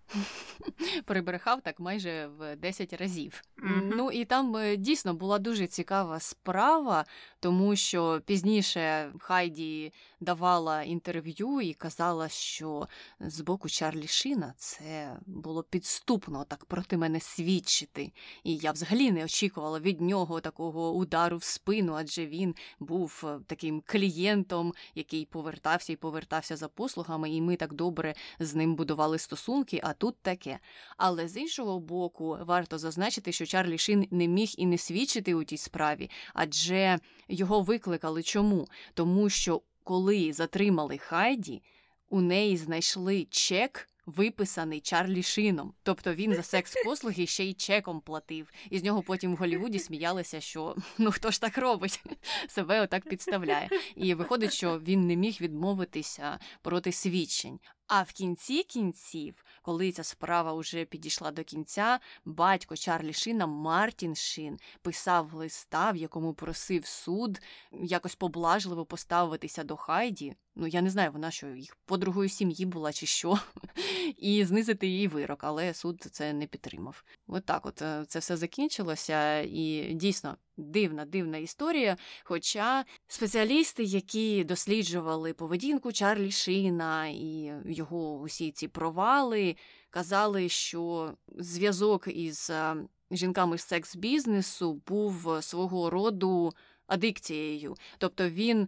Прибрехав 1.06 1.62
так 1.62 1.80
майже 1.80 2.28
в 2.28 2.56
10 2.56 2.94
разів. 2.94 3.42
Мгм. 3.58 3.92
Ну 3.96 4.12
і 4.12 4.26
там 4.26 4.56
е, 4.56 4.76
дійсно 4.76 5.14
була 5.14 5.40
дуже 5.40 5.68
цікава 5.68 6.20
справа, 6.20 7.06
тому 7.46 7.76
що 7.76 8.22
пізніше 8.26 9.14
Хайді 9.20 9.94
давала 10.20 10.84
інтерв'ю 10.84 11.62
і 11.62 11.74
казала, 11.74 12.30
що 12.30 12.88
з 13.20 13.42
боку 13.42 13.70
Чарлі 13.70 14.08
Шина 14.08 14.54
це 14.58 15.18
було 15.26 15.64
підступно 15.64 16.44
так 16.44 16.66
проти 16.66 16.98
мене 16.98 17.20
свідчити. 17.20 18.12
І 18.44 18.56
я 18.56 18.72
взагалі 18.72 19.12
не 19.12 19.24
очікувала 19.24 19.80
від 19.80 20.02
нього 20.02 20.42
такого 20.42 20.94
удару 20.94 21.38
в 21.38 21.44
спину, 21.44 21.94
адже 21.94 22.26
він 22.26 22.56
був 22.80 23.24
е, 23.26 23.40
таким 23.48 23.84
клієнтом, 23.86 24.74
який 24.96 25.26
повертався 25.26 25.94
і 25.94 25.96
повертався 25.96 26.56
за 26.56 26.68
послугами, 26.68 27.32
і 27.32 27.42
ми 27.42 27.56
так 27.56 27.74
добре 27.74 28.16
з 28.40 28.56
ним 28.56 28.76
будували 28.76 29.20
стосунки. 29.20 29.82
А 29.84 29.94
тут 29.94 30.16
таке. 30.22 30.60
Але 30.98 31.28
з 31.28 31.38
іншого 31.38 31.80
боку, 31.80 32.38
варто 32.42 32.78
зазначити, 32.78 33.32
що 33.32 33.46
Чарлі 33.46 33.78
Шин 33.78 34.08
не 34.12 34.28
міг 34.28 34.50
і 34.58 34.66
не 34.66 34.78
свідчити 34.78 35.34
у 35.34 35.44
тій 35.44 35.58
справі, 35.58 36.10
адже 36.34 37.00
його 37.36 37.62
викликали 37.62 38.24
чому? 38.24 38.68
Тому 38.94 39.30
що 39.30 39.62
коли 39.84 40.34
затримали 40.34 40.98
Хайді, 40.98 41.62
у 42.10 42.22
неї 42.22 42.58
знайшли 42.58 43.28
чек. 43.30 43.90
Виписаний 44.06 44.80
Чарлі 44.80 45.24
Шином, 45.24 45.74
тобто 45.84 46.14
він 46.14 46.34
за 46.36 46.44
секс-послуги 46.44 47.28
ще 47.28 47.44
й 47.44 47.54
чеком 47.54 48.02
платив, 48.02 48.52
і 48.70 48.80
з 48.80 48.84
нього 48.84 49.02
потім 49.02 49.34
в 49.34 49.38
Голлівуді 49.38 49.80
сміялися, 49.80 50.42
що 50.42 50.76
ну 50.98 51.12
хто 51.12 51.32
ж 51.32 51.42
так 51.42 51.58
робить, 51.58 52.04
себе 52.48 52.82
отак 52.82 53.10
підставляє. 53.10 53.70
І 53.96 54.14
виходить, 54.14 54.54
що 54.54 54.80
він 54.80 55.08
не 55.08 55.16
міг 55.16 55.38
відмовитися 55.42 56.40
проти 56.62 56.92
свідчень. 56.92 57.60
А 57.88 58.02
в 58.02 58.12
кінці 58.12 58.64
кінців, 58.64 59.46
коли 59.62 59.92
ця 59.92 60.04
справа 60.04 60.54
вже 60.54 60.86
підійшла 60.86 61.32
до 61.32 61.44
кінця, 61.44 62.00
батько 62.26 62.76
Чарлі 62.76 63.14
Шина 63.14 63.48
Мартін 63.48 64.16
Шин 64.16 64.58
писав 64.82 65.34
листа, 65.34 65.92
в 65.92 65.96
якому 65.96 66.34
просив 66.34 66.86
суд 66.86 67.42
якось 67.72 68.16
поблажливо 68.16 68.86
поставитися 68.86 69.64
до 69.64 69.76
Хайді. 69.76 70.36
Ну 70.56 70.68
я 70.68 70.82
не 70.82 70.90
знаю, 70.90 71.12
вона 71.12 71.32
що 71.32 71.48
їх 71.48 71.78
подругою 71.86 72.30
сім'ї 72.30 72.66
була 72.66 72.94
чи 72.94 73.06
що, 73.06 73.40
і 74.18 74.46
знизити 74.46 74.88
її 74.88 75.08
вирок, 75.08 75.44
але 75.44 75.74
суд 75.74 76.08
це 76.12 76.34
не 76.34 76.48
підтримав. 76.48 77.04
От 77.28 77.46
так, 77.46 77.66
от 77.66 77.82
е, 77.82 78.06
це 78.08 78.20
все 78.20 78.38
закінчилося, 78.38 79.40
і 79.42 79.94
дійсно 79.94 80.38
дивна, 80.58 81.06
дивна 81.06 81.38
історія. 81.38 81.98
Хоча 82.24 82.86
спеціалісти, 83.08 83.84
які 83.84 84.44
досліджували 84.44 85.34
поведінку 85.34 85.92
Чарлі 85.92 86.32
Шина 86.32 87.08
і 87.08 87.54
його 87.66 88.20
усі 88.20 88.52
ці 88.52 88.68
провали, 88.68 89.56
казали, 89.90 90.50
що 90.50 91.14
зв'язок 91.38 92.08
із 92.08 92.50
е, 92.50 92.76
жінками 93.12 93.58
з 93.58 93.62
секс-бізнесу 93.62 94.82
був 94.88 95.38
свого 95.42 95.90
роду 95.90 96.54
адикцією, 96.88 97.76
тобто 97.98 98.30
він 98.30 98.68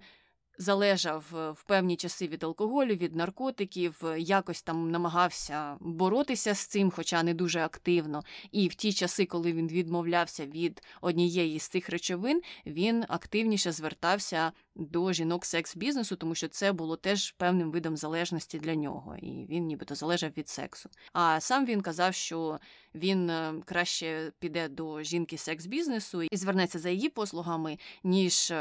залежав 0.58 1.26
е, 1.36 1.52
в 1.52 1.64
певні 1.64 1.96
часи 1.96 2.28
від 2.28 2.44
алкоголю, 2.44 2.96
від 2.96 3.16
наркотиків, 3.16 4.02
е, 4.06 4.20
якось 4.20 4.62
там 4.62 4.92
намагався 4.92 5.78
боротися 5.80 6.54
з 6.54 6.60
цим, 6.60 6.92
хоча 6.92 7.24
не 7.24 7.34
дуже 7.34 7.60
активно. 7.60 8.24
І 8.52 8.68
в 8.68 8.76
ті 8.76 8.94
часи, 8.94 9.26
коли 9.26 9.54
він 9.54 9.68
відмовлявся 9.68 10.46
від 10.46 10.82
однієї 11.02 11.60
з 11.60 11.68
цих 11.68 11.90
речовин, 11.90 12.42
він 12.66 13.06
активніше 13.08 13.72
звертався 13.72 14.52
до 14.76 15.14
жінок 15.14 15.46
секс-бізнесу, 15.46 16.16
тому 16.16 16.36
що 16.36 16.48
це 16.48 16.72
було 16.72 16.96
теж 16.96 17.32
певним 17.32 17.72
видом 17.72 17.98
залежності 17.98 18.60
для 18.60 18.76
нього, 18.76 19.16
і 19.22 19.46
він 19.50 19.66
нібито 19.66 19.96
залежав 19.96 20.32
від 20.38 20.50
сексу. 20.50 20.90
А 21.14 21.40
сам 21.40 21.66
він 21.66 21.82
казав, 21.82 22.14
що 22.14 22.60
він 22.96 23.30
е, 23.30 23.54
краще 23.66 24.32
піде 24.40 24.68
до 24.68 25.04
жінки 25.04 25.38
секс-бізнесу 25.38 26.24
і 26.24 26.38
звернеться 26.38 26.80
за 26.80 26.90
її 26.90 27.10
послугами, 27.10 27.78
ніж 28.04 28.54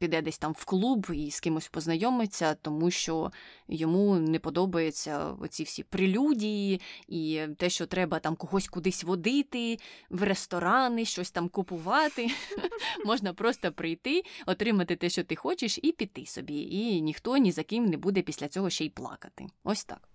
піде 0.00 0.22
десь 0.22 0.38
там 0.38 0.52
в 0.52 0.64
клуб 0.64 1.06
і 1.14 1.30
з 1.30 1.40
кимось 1.40 1.68
познайомиться, 1.68 2.54
тому 2.54 2.90
що 2.90 3.32
йому 3.68 4.14
не 4.14 4.38
подобаються 4.38 5.32
оці 5.40 5.64
всі 5.64 5.82
прелюдії 5.82 6.80
і 7.08 7.42
те, 7.56 7.70
що 7.70 7.86
треба 7.86 8.18
там 8.18 8.36
когось 8.36 8.68
кудись 8.68 9.04
водити, 9.04 9.78
в 10.10 10.22
ресторани, 10.22 11.04
щось 11.04 11.30
там 11.30 11.48
купувати. 11.48 12.28
Можна 13.06 13.34
просто 13.34 13.72
прийти, 13.72 14.22
отримати 14.46 14.96
те, 14.96 15.08
що 15.08 15.24
ти 15.24 15.36
хочеш, 15.36 15.78
і 15.82 15.92
піти 15.92 16.26
собі. 16.26 16.60
І 16.62 17.00
ніхто 17.00 17.36
ні 17.36 17.52
за 17.52 17.62
ким 17.62 17.86
не 17.86 17.96
буде 17.96 18.22
після 18.22 18.48
цього 18.48 18.70
ще 18.70 18.84
й 18.84 18.90
плакати. 18.90 19.46
Ось 19.64 19.84
так. 19.84 20.09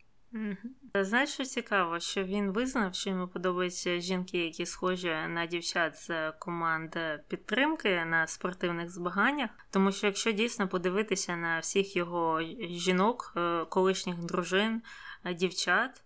Знаєш, 0.94 1.30
що 1.30 1.46
цікаво, 1.46 2.00
що 2.00 2.24
він 2.24 2.52
визнав, 2.52 2.96
що 2.96 3.10
йому 3.10 3.28
подобаються 3.28 4.00
жінки, 4.00 4.38
які 4.38 4.66
схожі 4.66 5.08
на 5.08 5.46
дівчат 5.46 5.96
з 5.96 6.32
команд 6.32 6.96
підтримки 7.28 8.06
на 8.06 8.28
спортивних 8.28 8.90
змаганнях. 8.90 9.50
Тому 9.70 9.92
що 9.92 10.08
якщо 10.08 10.32
дійсно 10.32 10.68
подивитися 10.68 11.36
на 11.36 11.60
всіх 11.60 11.96
його 11.96 12.42
жінок, 12.70 13.34
е, 13.38 13.66
колишніх 13.66 14.18
дружин, 14.18 14.82
е, 15.26 15.34
дівчат, 15.34 16.04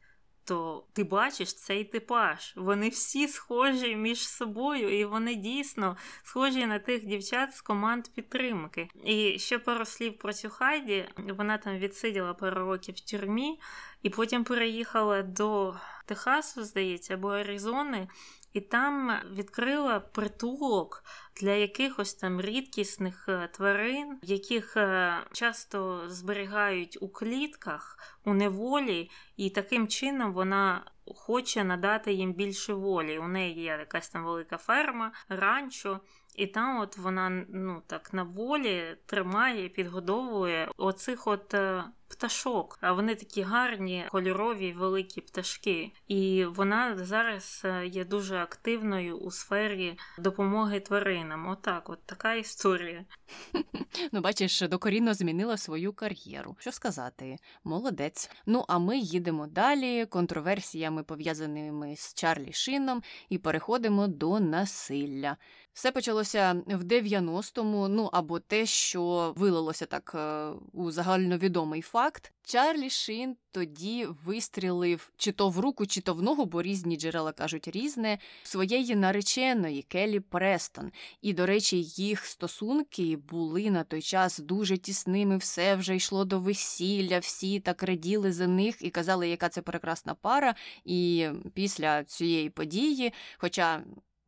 то 0.50 0.84
ти 0.94 1.04
бачиш 1.04 1.54
цей 1.54 1.84
типаж. 1.84 2.54
Вони 2.56 2.90
всі 2.90 3.28
схожі 3.28 3.96
між 3.96 4.28
собою, 4.28 5.00
і 5.00 5.06
вони 5.06 5.36
дійсно 5.36 5.98
схожі 6.24 6.66
на 6.66 6.80
тих 6.80 7.06
дівчат 7.06 7.56
з 7.56 7.62
команд 7.62 8.08
підтримки. 8.16 8.90
І 9.04 9.40
ще 9.40 9.60
пару 9.60 9.86
слів 9.86 10.18
про 10.18 10.34
цю 10.34 10.50
Хайді. 10.50 11.06
Вона 11.18 11.58
там 11.58 11.78
відсиділа 11.78 12.34
пару 12.34 12.66
років 12.66 12.96
в 12.96 13.00
тюрмі, 13.00 13.60
і 14.04 14.10
потім 14.10 14.44
переїхала 14.44 15.22
до 15.22 15.76
Техасу, 16.06 16.64
здається, 16.64 17.14
або 17.14 17.30
Аризони. 17.30 18.08
І 18.54 18.62
там 18.62 19.20
відкрила 19.34 20.00
притулок 20.00 21.04
для 21.42 21.52
якихось 21.52 22.14
там 22.14 22.42
рідкісних 22.42 23.26
е, 23.30 23.50
тварин, 23.54 24.20
яких 24.22 24.78
е, 24.78 25.14
часто 25.32 26.04
зберігають 26.10 26.98
у 27.02 27.10
клітках 27.10 28.00
у 28.26 28.34
неволі, 28.34 29.10
і 29.38 29.50
таким 29.50 29.88
чином 29.88 30.34
вона 30.34 30.84
хоче 31.16 31.64
надати 31.64 32.14
їм 32.14 32.34
більше 32.34 32.74
волі. 32.74 33.20
У 33.20 33.28
неї 33.28 33.62
є 33.62 33.78
якась 33.80 34.10
там 34.10 34.24
велика 34.24 34.58
ферма, 34.58 35.12
ранчо. 35.30 36.00
І 36.36 36.48
там 36.48 36.80
от 36.80 36.98
вона 36.98 37.46
ну 37.50 37.82
так 37.88 38.14
на 38.14 38.24
волі 38.24 38.98
тримає, 39.06 39.70
підгодовує 39.70 40.72
оцих 40.78 41.28
от 41.28 41.54
е, 41.54 41.84
пташок. 42.10 42.78
А 42.82 42.92
вони 42.92 43.16
такі 43.16 43.42
гарні, 43.42 44.06
кольорові, 44.10 44.74
великі 44.74 45.22
пташки. 45.22 45.92
І 46.08 46.46
вона 46.46 46.98
зараз 46.98 47.62
е, 47.66 47.88
є 47.88 48.06
дуже 48.06 48.38
активною 48.38 49.18
у 49.18 49.32
сфері 49.32 49.98
допомоги 50.18 50.80
тваринам. 50.80 51.48
Отак, 51.48 51.90
от 51.90 52.00
така 52.06 52.34
історія. 52.34 53.06
Ну, 54.12 54.22
бачиш, 54.22 54.62
докорінно 54.62 55.14
змінила 55.14 55.58
свою 55.58 55.94
кар'єру. 55.94 56.56
Що 56.60 56.72
сказати, 56.72 57.38
молодець. 57.64 58.32
Ну 58.46 58.66
а 58.68 58.80
ми 58.80 58.98
їдемо 58.98 59.48
далі 59.48 60.06
контроверсіями 60.06 61.04
пов'язаними 61.04 61.96
з 61.96 62.14
Чарлі 62.14 62.54
Шином 62.54 63.02
і 63.30 63.38
переходимо 63.38 64.08
до 64.08 64.40
насилля. 64.40 65.38
Все 65.74 65.92
почалося 65.92 66.62
в 66.68 66.84
90-му, 66.84 67.88
ну 67.88 68.10
або 68.14 68.40
те, 68.40 68.66
що 68.66 69.34
вилилося 69.38 69.86
так 69.86 70.12
е, 70.16 70.50
у 70.74 70.92
загальновідомий 70.92 71.82
факт. 71.82 71.99
Чарлі 72.44 72.90
Шин 72.90 73.36
тоді 73.52 74.08
вистрілив 74.26 75.12
чи 75.18 75.32
то 75.32 75.50
в 75.50 75.60
руку, 75.60 75.86
чи 75.86 76.02
то 76.02 76.14
в 76.14 76.22
ногу, 76.22 76.46
бо 76.46 76.62
різні 76.62 76.98
джерела 76.98 77.32
кажуть 77.32 77.68
різне, 77.68 78.18
своєї 78.44 78.96
нареченої 78.96 79.82
Келі 79.82 80.20
Престон. 80.20 80.92
І, 81.22 81.34
до 81.34 81.46
речі, 81.46 81.82
їх 81.82 82.26
стосунки 82.26 83.18
були 83.18 83.70
на 83.70 83.84
той 83.84 84.02
час 84.02 84.40
дуже 84.40 84.78
тісними, 84.78 85.38
все 85.38 85.76
вже 85.76 85.96
йшло 85.96 86.26
до 86.26 86.40
весілля, 86.40 87.20
всі 87.20 87.60
так 87.60 87.84
раділи 87.84 88.32
за 88.32 88.48
них 88.48 88.76
і 88.80 88.90
казали, 88.90 89.30
яка 89.30 89.50
це 89.50 89.62
прекрасна 89.62 90.14
пара. 90.14 90.56
І 90.86 91.30
після 91.54 92.04
цієї 92.04 92.50
події, 92.50 93.14
хоча 93.38 93.84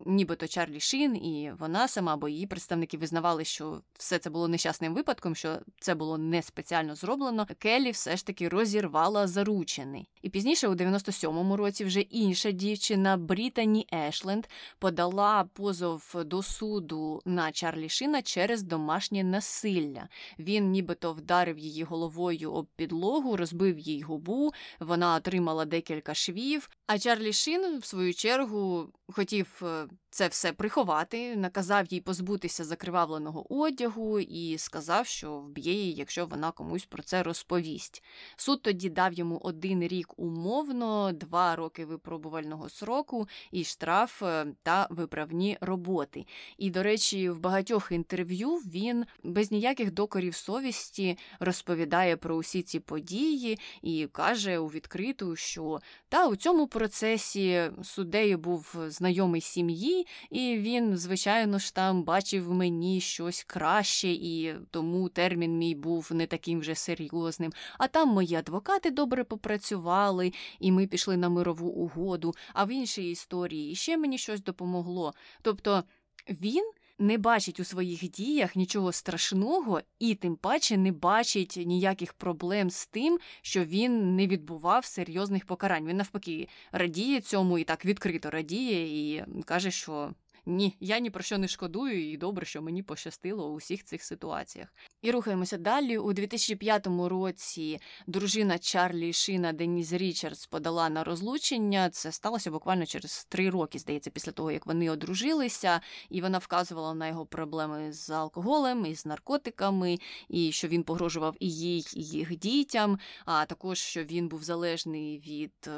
нібито 0.06 0.48
Чарлі 0.48 0.80
Шін, 0.80 1.16
і 1.16 1.52
вона 1.60 1.88
сама, 1.88 2.16
бо 2.16 2.30
її 2.30 2.48
представники 2.48 2.98
визнавали, 2.98 3.46
що 3.46 3.82
все 3.94 4.20
це 4.20 4.30
було 4.30 4.48
нещасним 4.48 4.94
випадком, 4.94 5.36
що 5.36 5.60
це 5.80 5.96
було 5.96 6.18
не 6.18 6.42
спеціально 6.42 6.96
зроблено. 6.96 7.48
Келлі 7.60 7.92
все 7.92 8.18
ж 8.18 8.26
таки 8.26 8.50
розірвала 8.50 9.28
заручений. 9.28 10.10
І 10.22 10.30
пізніше, 10.30 10.68
у 10.68 10.74
97-му 10.74 11.58
році, 11.58 11.86
вже 11.86 12.00
інша 12.02 12.52
дівчина 12.52 13.18
Брітані 13.18 13.88
Ешленд 13.94 14.48
подала 14.80 15.44
позов 15.54 16.16
до 16.26 16.44
суду 16.44 17.22
на 17.26 17.52
Чарлі 17.52 17.90
Шина 17.90 18.22
через 18.22 18.64
домашнє 18.64 19.24
насилля. 19.24 20.08
Він 20.40 20.72
нібито 20.72 21.14
вдарив 21.14 21.60
її 21.60 21.84
головою 21.84 22.54
об 22.54 22.68
підлогу, 22.76 23.38
розбив 23.38 23.80
їй 23.80 24.02
губу. 24.02 24.52
Вона 24.80 25.16
отримала 25.16 25.66
декілька 25.66 26.14
швів. 26.14 26.70
А 26.94 27.00
Чарлі 27.00 27.34
Шин, 27.34 27.80
в 27.80 27.86
свою 27.86 28.14
чергу, 28.14 28.90
хотів 29.08 29.62
е, 29.64 29.88
це 30.12 30.28
все 30.28 30.54
приховати, 30.54 31.36
наказав 31.36 31.86
їй 31.86 32.02
позбутися 32.02 32.64
закривавленого 32.64 33.62
одягу 33.62 34.20
і 34.20 34.58
сказав, 34.58 35.08
що 35.08 35.38
вб'є 35.38 35.74
її, 35.74 35.94
якщо 35.94 36.26
вона 36.26 36.52
комусь 36.52 36.86
про 36.86 37.04
це 37.04 37.24
розповість. 37.24 38.04
Суд 38.36 38.62
тоді 38.62 38.90
дав 38.90 39.14
йому 39.14 39.38
один 39.44 39.84
рік 39.84 40.14
умовно, 40.18 41.12
два 41.12 41.56
роки 41.56 41.86
випробувального 41.86 42.70
сроку 42.70 43.28
і 43.52 43.64
штраф 43.64 44.24
е, 44.24 44.46
та 44.64 44.88
виправні 44.90 45.58
роботи. 45.62 46.26
І, 46.58 46.70
до 46.70 46.84
речі, 46.84 47.30
в 47.30 47.40
багатьох 47.40 47.92
інтерв'ю 47.92 48.56
він 48.56 49.06
без 49.24 49.52
ніяких 49.52 49.92
докорів 49.92 50.36
совісті 50.36 51.18
розповідає 51.40 52.18
про 52.18 52.36
усі 52.36 52.62
ці 52.62 52.80
події 52.80 53.60
і 53.82 54.08
каже 54.12 54.60
у 54.60 54.68
відкриту, 54.68 55.36
що 55.36 55.80
та 56.10 56.28
у 56.28 56.36
цьому 56.36 56.68
процесі 56.68 57.72
суддею 57.84 58.38
був 58.38 58.76
знайомий 58.88 59.42
сім'ї, 59.42 60.01
і 60.30 60.58
він, 60.58 60.98
звичайно 60.98 61.60
ж, 61.60 61.76
там 61.76 62.04
бачив 62.04 62.54
мені 62.54 63.02
щось 63.02 63.44
краще, 63.44 64.08
і 64.08 64.56
тому 64.72 65.10
термін 65.10 65.58
мій 65.58 65.76
був 65.76 66.10
не 66.12 66.28
таким 66.28 66.60
вже 66.60 66.76
серйозним. 66.76 67.54
А 67.78 67.88
там 67.88 68.10
мої 68.10 68.36
адвокати 68.36 68.92
добре 68.92 69.24
попрацювали, 69.24 70.34
і 70.60 70.72
ми 70.72 70.88
пішли 70.88 71.18
на 71.18 71.30
мирову 71.30 71.68
угоду. 71.68 72.34
А 72.54 72.66
в 72.66 72.72
іншій 72.72 73.10
історії 73.10 73.76
ще 73.76 73.98
мені 73.98 74.18
щось 74.18 74.44
допомогло. 74.44 75.14
Тобто 75.42 75.84
він 76.30 76.72
не 77.02 77.18
бачить 77.18 77.60
у 77.60 77.64
своїх 77.64 78.10
діях 78.10 78.56
нічого 78.56 78.92
страшного 78.92 79.82
і 80.00 80.16
тим 80.16 80.36
паче 80.36 80.78
не 80.78 80.92
бачить 80.92 81.60
ніяких 81.66 82.14
проблем 82.14 82.70
з 82.70 82.86
тим, 82.86 83.20
що 83.42 83.66
він 83.66 84.16
не 84.16 84.28
відбував 84.28 84.86
серйозних 84.86 85.46
покарань. 85.46 85.88
Він 85.88 85.98
навпаки 85.98 86.48
радіє 86.72 87.22
цьому 87.22 87.58
і 87.58 87.64
так 87.64 87.86
відкрито 87.86 88.30
радіє 88.30 89.14
і 89.16 89.24
каже, 89.46 89.72
що 89.72 90.12
ні, 90.46 90.78
я 90.80 91.00
ні 91.00 91.10
про 91.10 91.24
що 91.24 91.38
не 91.38 91.48
шкодую, 91.48 92.12
і 92.12 92.18
добре, 92.18 92.46
що 92.46 92.62
мені 92.62 92.84
пощастило 92.84 93.50
у 93.52 93.56
всіх 93.56 93.84
цих 93.84 94.04
ситуаціях. 94.04 94.74
І 95.02 95.12
рухаємося 95.12 95.58
далі. 95.58 95.98
У 95.98 96.14
2005 96.14 96.88
році 96.88 97.80
дружина 98.08 98.60
Чарлі 98.60 99.14
Шина 99.14 99.54
Деніс 99.54 99.94
Річардс 99.94 100.48
подала 100.48 100.90
на 100.90 101.04
розлучення. 101.04 101.90
Це 101.90 102.12
сталося 102.12 102.52
буквально 102.52 102.86
через 102.86 103.26
три 103.26 103.50
роки, 103.50 103.80
здається, 103.80 104.10
після 104.10 104.32
того 104.32 104.52
як 104.52 104.68
вони 104.68 104.90
одружилися, 104.90 105.82
і 106.10 106.22
вона 106.22 106.38
вказувала 106.38 106.94
на 106.94 107.08
його 107.08 107.26
проблеми 107.26 107.94
з 107.94 108.10
алкоголем 108.10 108.86
і 108.86 108.96
з 108.96 109.06
наркотиками, 109.06 110.00
і 110.30 110.52
що 110.52 110.68
він 110.68 110.84
погрожував 110.84 111.36
і 111.40 111.52
їй, 111.52 111.88
і 111.94 112.04
їх 112.04 112.38
дітям, 112.38 113.00
а 113.26 113.46
також 113.46 113.80
що 113.80 114.04
він 114.04 114.28
був 114.28 114.44
залежний 114.44 115.20
від. 115.20 115.70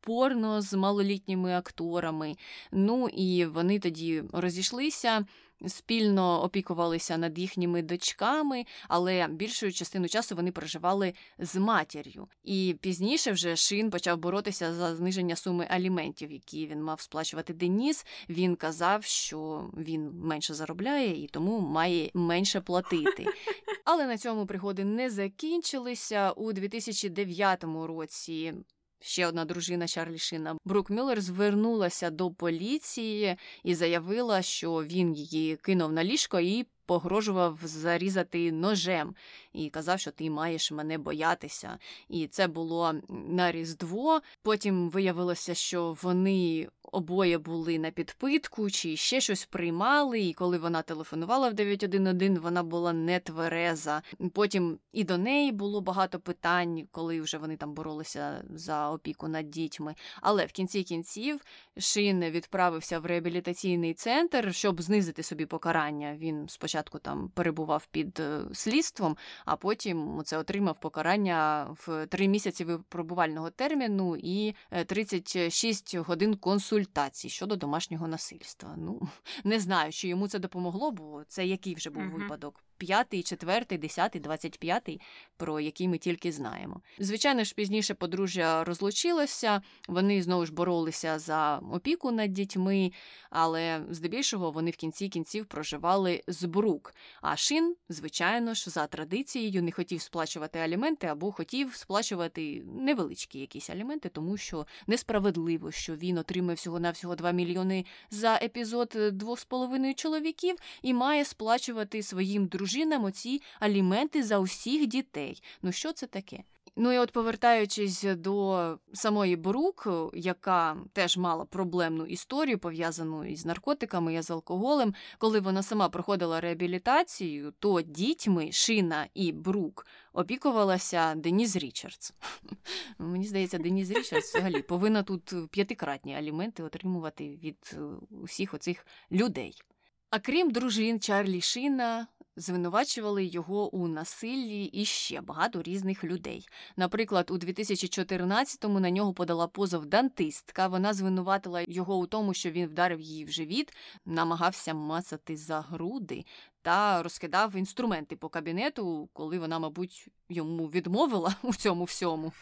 Порно 0.00 0.62
з 0.62 0.74
малолітніми 0.74 1.54
акторами. 1.54 2.36
Ну 2.72 3.08
і 3.08 3.44
вони 3.46 3.78
тоді 3.78 4.22
розійшлися. 4.32 5.24
Спільно 5.66 6.42
опікувалися 6.42 7.18
над 7.18 7.38
їхніми 7.38 7.82
дочками, 7.82 8.64
але 8.88 9.28
більшою 9.28 9.72
частину 9.72 10.08
часу 10.08 10.36
вони 10.36 10.52
проживали 10.52 11.14
з 11.38 11.56
матір'ю. 11.56 12.28
І 12.44 12.76
пізніше 12.80 13.32
вже 13.32 13.56
Шин 13.56 13.90
почав 13.90 14.18
боротися 14.18 14.74
за 14.74 14.96
зниження 14.96 15.36
суми 15.36 15.66
аліментів, 15.70 16.32
які 16.32 16.66
він 16.66 16.82
мав 16.82 17.00
сплачувати 17.00 17.52
Деніс. 17.52 18.06
Він 18.28 18.56
казав, 18.56 19.04
що 19.04 19.70
він 19.76 20.10
менше 20.14 20.54
заробляє 20.54 21.24
і 21.24 21.26
тому 21.26 21.60
має 21.60 22.10
менше 22.14 22.60
платити. 22.60 23.26
Але 23.84 24.06
на 24.06 24.18
цьому 24.18 24.46
пригоди 24.46 24.84
не 24.84 25.10
закінчилися 25.10 26.30
у 26.30 26.52
2009 26.52 27.64
році. 27.64 28.54
Ще 29.02 29.26
одна 29.26 29.44
дружина 29.44 29.86
Чарлі 29.86 30.18
Шина. 30.18 30.56
Брук 30.64 30.90
Мюллер 30.90 31.20
звернулася 31.20 32.10
до 32.10 32.30
поліції 32.30 33.36
і 33.64 33.74
заявила, 33.74 34.42
що 34.42 34.72
він 34.72 35.14
її 35.14 35.56
кинув 35.56 35.92
на 35.92 36.04
ліжко 36.04 36.40
і 36.40 36.66
погрожував 36.90 37.58
зарізати 37.62 38.52
ножем 38.52 39.14
і 39.52 39.70
казав, 39.70 40.00
що 40.00 40.10
ти 40.10 40.30
маєш 40.30 40.72
мене 40.72 40.98
боятися. 40.98 41.78
І 42.08 42.26
це 42.26 42.46
було 42.46 42.94
на 43.08 43.52
Різдво. 43.52 44.20
Потім 44.42 44.90
виявилося, 44.90 45.54
що 45.54 45.96
вони 46.02 46.68
обоє 46.92 47.38
були 47.38 47.78
на 47.78 47.90
підпитку 47.90 48.70
чи 48.70 48.96
ще 48.96 49.20
щось 49.20 49.44
приймали. 49.46 50.20
І 50.20 50.32
коли 50.32 50.58
вона 50.58 50.82
телефонувала 50.82 51.48
в 51.48 51.54
911, 51.54 52.38
вона 52.38 52.62
була 52.62 52.92
не 52.92 53.20
твереза. 53.20 54.02
Потім 54.32 54.78
і 54.92 55.04
до 55.04 55.18
неї 55.18 55.52
було 55.52 55.80
багато 55.80 56.20
питань, 56.20 56.88
коли 56.90 57.20
вже 57.20 57.38
вони 57.38 57.56
там 57.56 57.74
боролися 57.74 58.44
за 58.50 58.90
опіку 58.90 59.28
над 59.28 59.50
дітьми. 59.50 59.94
Але 60.20 60.46
в 60.46 60.52
кінці 60.52 60.82
кінців 60.82 61.40
Шин 61.78 62.24
відправився 62.24 62.98
в 62.98 63.06
реабілітаційний 63.06 63.94
центр, 63.94 64.54
щоб 64.54 64.82
знизити 64.82 65.22
собі 65.22 65.46
покарання. 65.46 66.16
Він 66.16 66.48
спочатку 66.48 66.79
там 66.82 67.28
перебував 67.28 67.86
під 67.90 68.20
е, 68.20 68.40
слідством, 68.52 69.16
а 69.44 69.56
потім 69.56 70.22
це 70.24 70.38
отримав 70.38 70.80
покарання 70.80 71.66
в 71.86 72.06
три 72.06 72.28
місяці 72.28 72.64
випробувального 72.64 73.50
терміну 73.50 74.16
і 74.16 74.54
36 74.86 75.94
е, 75.94 75.98
годин 75.98 76.36
консультацій 76.36 77.28
щодо 77.28 77.56
домашнього 77.56 78.08
насильства. 78.08 78.74
Ну 78.76 79.08
не 79.44 79.60
знаю, 79.60 79.92
чи 79.92 80.08
йому 80.08 80.28
це 80.28 80.38
допомогло, 80.38 80.90
бо 80.90 81.22
це 81.28 81.46
який 81.46 81.74
вже 81.74 81.90
був 81.90 82.02
uh 82.02 82.20
випадок 82.20 82.62
п'ятий, 82.80 83.22
четвертий, 83.22 83.78
десятий, 83.78 84.20
двадцять 84.20 84.58
п'ятий, 84.58 85.00
про 85.36 85.60
який 85.60 85.88
ми 85.88 85.98
тільки 85.98 86.32
знаємо. 86.32 86.80
Звичайно 86.98 87.44
ж, 87.44 87.54
пізніше 87.54 87.94
подружжя 87.94 88.64
розлучилося, 88.64 89.62
вони 89.88 90.22
знову 90.22 90.46
ж 90.46 90.52
боролися 90.52 91.18
за 91.18 91.58
опіку 91.58 92.10
над 92.10 92.32
дітьми, 92.32 92.92
але 93.30 93.82
здебільшого 93.90 94.50
вони 94.50 94.70
в 94.70 94.76
кінці 94.76 95.08
кінців 95.08 95.46
проживали 95.46 96.22
з 96.26 96.44
брук. 96.44 96.94
А 97.22 97.36
шин, 97.36 97.76
звичайно 97.88 98.54
ж, 98.54 98.70
за 98.70 98.86
традицією 98.86 99.62
не 99.62 99.72
хотів 99.72 100.00
сплачувати 100.00 100.58
аліменти 100.58 101.06
або 101.06 101.32
хотів 101.32 101.74
сплачувати 101.74 102.62
невеличкі 102.64 103.38
якісь 103.38 103.70
аліменти, 103.70 104.08
тому 104.08 104.36
що 104.36 104.66
несправедливо, 104.86 105.70
що 105.70 105.94
він 105.96 106.18
отримав 106.18 106.56
всього-навсього 106.56 107.14
2 107.14 107.30
мільйони 107.30 107.84
за 108.10 108.34
епізод 108.42 108.96
двох 109.12 109.40
з 109.40 109.44
половиною 109.44 109.94
чоловіків 109.94 110.56
і 110.82 110.94
має 110.94 111.24
сплачувати 111.24 112.02
своїм 112.02 112.46
дружинам 112.46 112.69
оці 113.02 113.42
аліменти 113.60 114.22
за 114.22 114.38
усіх 114.38 114.86
дітей. 114.86 115.42
Ну 115.62 115.72
що 115.72 115.92
це 115.92 116.06
таке? 116.06 116.44
Ну 116.76 116.92
і 116.92 116.98
от 116.98 117.12
повертаючись 117.12 118.02
до 118.02 118.78
самої 118.92 119.36
Брук, 119.36 119.88
яка 120.14 120.76
теж 120.92 121.16
мала 121.16 121.44
проблемну 121.44 122.06
історію, 122.06 122.58
пов'язану 122.58 123.24
із 123.24 123.46
наркотиками 123.46 124.14
і 124.14 124.22
з 124.22 124.30
алкоголем, 124.30 124.94
коли 125.18 125.40
вона 125.40 125.62
сама 125.62 125.88
проходила 125.88 126.40
реабілітацію, 126.40 127.52
то 127.58 127.82
дітьми 127.82 128.52
Шина 128.52 129.06
і 129.14 129.32
Брук 129.32 129.86
опікувалася 130.12 131.14
Деніс 131.14 131.56
Річардс. 131.56 132.12
Мені 132.98 133.24
здається, 133.24 133.58
Деніс 133.58 133.90
Річардс 133.90 134.30
взагалі 134.30 134.62
повинна 134.62 135.02
тут 135.02 135.34
п'ятикратні 135.50 136.16
аліменти 136.16 136.62
отримувати 136.62 137.28
від 137.28 137.76
усіх 138.10 138.54
оцих 138.54 138.86
людей. 139.12 139.62
А 140.10 140.18
крім 140.18 140.50
дружин 140.50 141.00
Чарлі 141.00 141.40
Шина, 141.40 142.06
звинувачували 142.36 143.24
його 143.24 143.74
у 143.74 143.88
насиллі 143.88 144.64
і 144.64 144.84
ще 144.84 145.20
багато 145.20 145.62
різних 145.62 146.04
людей. 146.04 146.48
Наприклад, 146.76 147.30
у 147.30 147.34
2014-му 147.38 148.80
на 148.80 148.90
нього 148.90 149.14
подала 149.14 149.46
позов 149.46 149.86
дантистка. 149.86 150.66
Вона 150.66 150.92
звинуватила 150.94 151.64
його 151.68 151.96
у 151.96 152.06
тому, 152.06 152.34
що 152.34 152.50
він 152.50 152.66
вдарив 152.66 153.00
її 153.00 153.24
в 153.24 153.30
живіт, 153.30 153.72
намагався 154.06 154.74
мацати 154.74 155.36
за 155.36 155.60
груди 155.60 156.24
та 156.62 157.02
розкидав 157.02 157.56
інструменти 157.56 158.16
по 158.16 158.28
кабінету, 158.28 159.08
коли 159.12 159.38
вона, 159.38 159.58
мабуть, 159.58 160.08
йому 160.28 160.66
відмовила 160.66 161.34
у 161.42 161.54
цьому 161.54 161.84
всьому. 161.84 162.32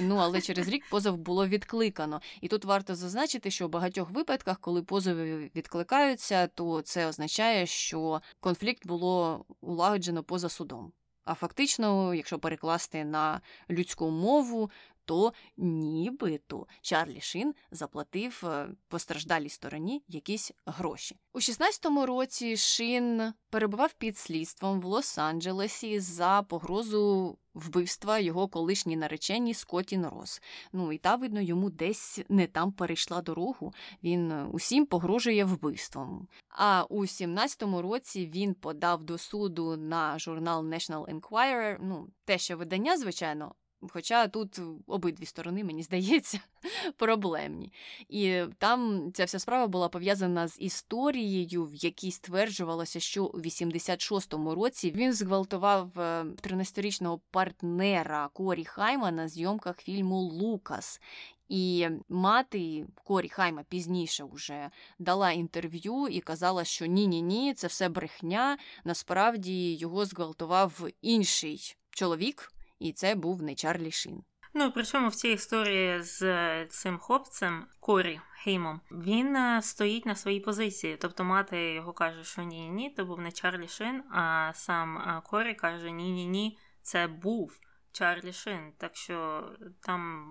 Ну 0.00 0.16
але 0.16 0.40
через 0.40 0.68
рік 0.68 0.84
позов 0.90 1.16
було 1.18 1.46
відкликано. 1.46 2.20
І 2.40 2.48
тут 2.48 2.64
варто 2.64 2.94
зазначити, 2.94 3.50
що 3.50 3.66
в 3.66 3.70
багатьох 3.70 4.10
випадках, 4.10 4.58
коли 4.60 4.82
позови 4.82 5.50
відкликаються, 5.56 6.46
то 6.46 6.82
це 6.82 7.06
означає, 7.06 7.66
що 7.66 8.22
конфлікт 8.40 8.86
було 8.86 9.44
улагоджено 9.60 10.22
поза 10.22 10.48
судом. 10.48 10.92
А 11.24 11.34
фактично, 11.34 12.14
якщо 12.14 12.38
перекласти 12.38 13.04
на 13.04 13.40
людську 13.70 14.10
мову, 14.10 14.70
то 15.04 15.32
нібито 15.56 16.66
Чарлі 16.80 17.20
Шин 17.20 17.54
заплатив 17.70 18.42
е, 18.44 18.68
постраждалій 18.88 19.48
стороні 19.48 20.02
якісь 20.08 20.52
гроші. 20.66 21.16
У 21.32 21.38
16-му 21.38 22.06
році 22.06 22.56
Шин 22.56 23.32
перебував 23.50 23.92
під 23.92 24.18
слідством 24.18 24.80
в 24.80 24.84
Лос-Анджелесі 24.84 26.00
за 26.00 26.42
погрозу 26.48 27.38
вбивства 27.54 28.18
його 28.18 28.48
колишній 28.48 28.96
нареченій 28.96 29.54
Скотін 29.54 30.06
Рос. 30.06 30.42
Ну 30.72 30.92
і 30.92 30.98
та, 30.98 31.16
видно, 31.16 31.40
йому 31.40 31.70
десь 31.70 32.20
не 32.28 32.46
там 32.46 32.72
перейшла 32.72 33.22
дорогу. 33.22 33.74
Він 34.02 34.32
е, 34.32 34.46
усім 34.52 34.86
погрожує 34.86 35.44
вбивством. 35.44 36.28
А 36.48 36.84
у 36.88 37.02
17-му 37.02 37.82
році 37.82 38.30
він 38.34 38.54
подав 38.54 39.02
до 39.04 39.18
суду 39.18 39.76
на 39.76 40.18
журнал 40.18 40.66
National 40.66 41.20
Enquirer, 41.20 41.76
ну 41.80 42.08
те, 42.24 42.38
що 42.38 42.56
видання, 42.56 42.96
звичайно. 42.96 43.54
Хоча 43.90 44.28
тут 44.28 44.60
обидві 44.86 45.26
сторони, 45.26 45.64
мені 45.64 45.82
здається, 45.82 46.40
проблемні. 46.96 47.72
І 48.08 48.42
там 48.58 49.10
ця 49.14 49.24
вся 49.24 49.38
справа 49.38 49.66
була 49.66 49.88
пов'язана 49.88 50.48
з 50.48 50.56
історією, 50.60 51.64
в 51.64 51.74
якій 51.74 52.10
стверджувалося, 52.10 53.00
що 53.00 53.24
у 53.24 53.38
86-му 53.38 54.54
році 54.54 54.92
він 54.96 55.12
зґвалтував 55.12 55.90
13-річного 55.96 57.16
е, 57.16 57.20
партнера 57.30 58.28
Корі 58.32 58.64
Хайма 58.64 59.10
на 59.10 59.28
зйомках 59.28 59.78
фільму 59.78 60.16
Лукас. 60.16 61.00
І 61.48 61.88
мати 62.08 62.86
Корі 63.04 63.28
Хайма 63.28 63.62
пізніше 63.68 64.24
вже 64.32 64.70
дала 64.98 65.30
інтерв'ю 65.30 66.08
і 66.08 66.20
казала, 66.20 66.64
що 66.64 66.86
ні-ні 66.86 67.22
ні, 67.22 67.54
це 67.54 67.66
все 67.66 67.88
брехня. 67.88 68.58
Насправді 68.84 69.74
його 69.74 70.04
зґвалтував 70.04 70.88
інший 71.02 71.76
чоловік 71.90 72.53
і 72.78 72.92
це 72.92 73.14
був 73.14 73.42
не 73.42 73.54
Чарлі 73.54 73.90
Шин. 73.90 74.22
Ну 74.54 74.72
причому 74.74 75.08
в 75.08 75.14
цій 75.14 75.28
історії 75.28 76.02
з 76.02 76.22
е, 76.22 76.66
цим 76.70 76.98
хлопцем 76.98 77.66
Корі 77.80 78.20
Хеймом 78.44 78.80
він 78.90 79.36
е, 79.36 79.62
стоїть 79.62 80.06
на 80.06 80.14
своїй 80.14 80.40
позиції. 80.40 80.96
Тобто 80.96 81.24
мати 81.24 81.72
його 81.72 81.92
каже, 81.92 82.24
що 82.24 82.42
ні, 82.42 82.68
ні, 82.68 82.90
то 82.90 83.04
був 83.04 83.20
не 83.20 83.32
Чарлі 83.32 83.68
Шин, 83.68 84.02
а 84.10 84.52
сам 84.54 84.98
е, 84.98 85.22
Корі 85.24 85.54
каже: 85.54 85.90
Ні, 85.90 86.12
ні, 86.12 86.26
ні, 86.26 86.58
це 86.82 87.06
був. 87.06 87.60
Чарлі 87.94 88.32
Шин, 88.32 88.72
так 88.78 88.96
що 88.96 89.48
там 89.80 90.24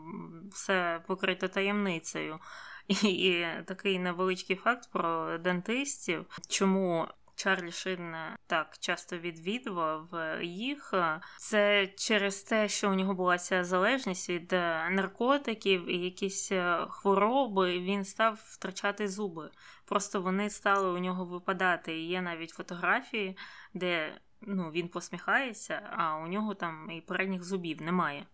все 0.52 1.04
покрито 1.08 1.48
таємницею. 1.48 2.39
І, 2.88 3.08
і 3.08 3.48
такий 3.66 4.00
невеличкий 4.00 4.56
факт 4.56 4.89
про 4.91 5.38
дентистів, 5.38 6.26
чому 6.50 7.08
Чарлі 7.36 7.72
Шин 7.72 8.16
так 8.48 8.78
часто 8.80 9.18
відвідував 9.18 10.10
їх. 10.42 10.94
Це 11.38 11.88
через 11.88 12.44
те, 12.44 12.70
що 12.70 12.92
у 12.92 12.94
нього 12.94 13.14
була 13.14 13.38
ця 13.38 13.64
залежність 13.64 14.30
від 14.30 14.52
наркотиків 14.92 15.90
і 15.90 15.98
якісь 15.98 16.52
е, 16.52 16.86
хвороби, 16.90 17.80
він 17.80 18.06
став 18.06 18.40
втрачати 18.46 19.08
зуби. 19.08 19.50
Просто 19.86 20.22
вони 20.22 20.50
стали 20.50 20.90
у 20.90 20.98
нього 20.98 21.26
випадати. 21.26 22.00
І 22.00 22.08
є 22.08 22.22
навіть 22.22 22.50
фотографії, 22.50 23.38
де 23.74 24.18
ну, 24.42 24.72
він 24.72 24.88
посміхається, 24.88 25.90
а 25.98 26.18
у 26.18 26.28
нього 26.28 26.54
там 26.54 26.92
і 26.92 27.02
передніх 27.02 27.44
зубів 27.44 27.82
немає. 27.82 28.26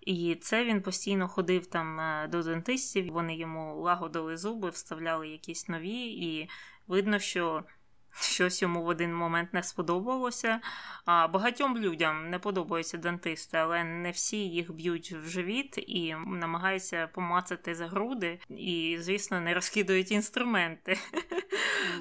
І 0.00 0.34
це 0.34 0.64
він 0.64 0.82
постійно 0.82 1.28
ходив 1.28 1.66
там 1.66 2.00
е, 2.00 2.28
до 2.28 2.42
дентистів, 2.42 3.12
вони 3.12 3.36
йому 3.36 3.80
лагодили 3.80 4.36
зуби, 4.36 4.70
вставляли 4.70 5.28
якісь 5.28 5.68
нові, 5.68 6.04
і 6.04 6.48
видно, 6.86 7.18
що 7.18 7.64
щось 8.20 8.62
йому 8.62 8.82
в 8.82 8.86
один 8.86 9.14
момент 9.14 9.54
не 9.54 9.62
сподобалося. 9.62 10.60
А 11.04 11.28
Багатьом 11.28 11.78
людям 11.78 12.30
не 12.30 12.38
подобаються 12.38 12.98
дантисти, 12.98 13.56
але 13.56 13.84
не 13.84 14.10
всі 14.10 14.48
їх 14.48 14.72
б'ють 14.72 15.12
в 15.12 15.28
живіт 15.28 15.78
і 15.78 16.14
намагаються 16.26 17.06
помацати 17.06 17.74
за 17.74 17.86
груди, 17.86 18.38
і, 18.48 18.96
звісно, 19.00 19.40
не 19.40 19.54
розкидують 19.54 20.12
інструменти. 20.12 20.98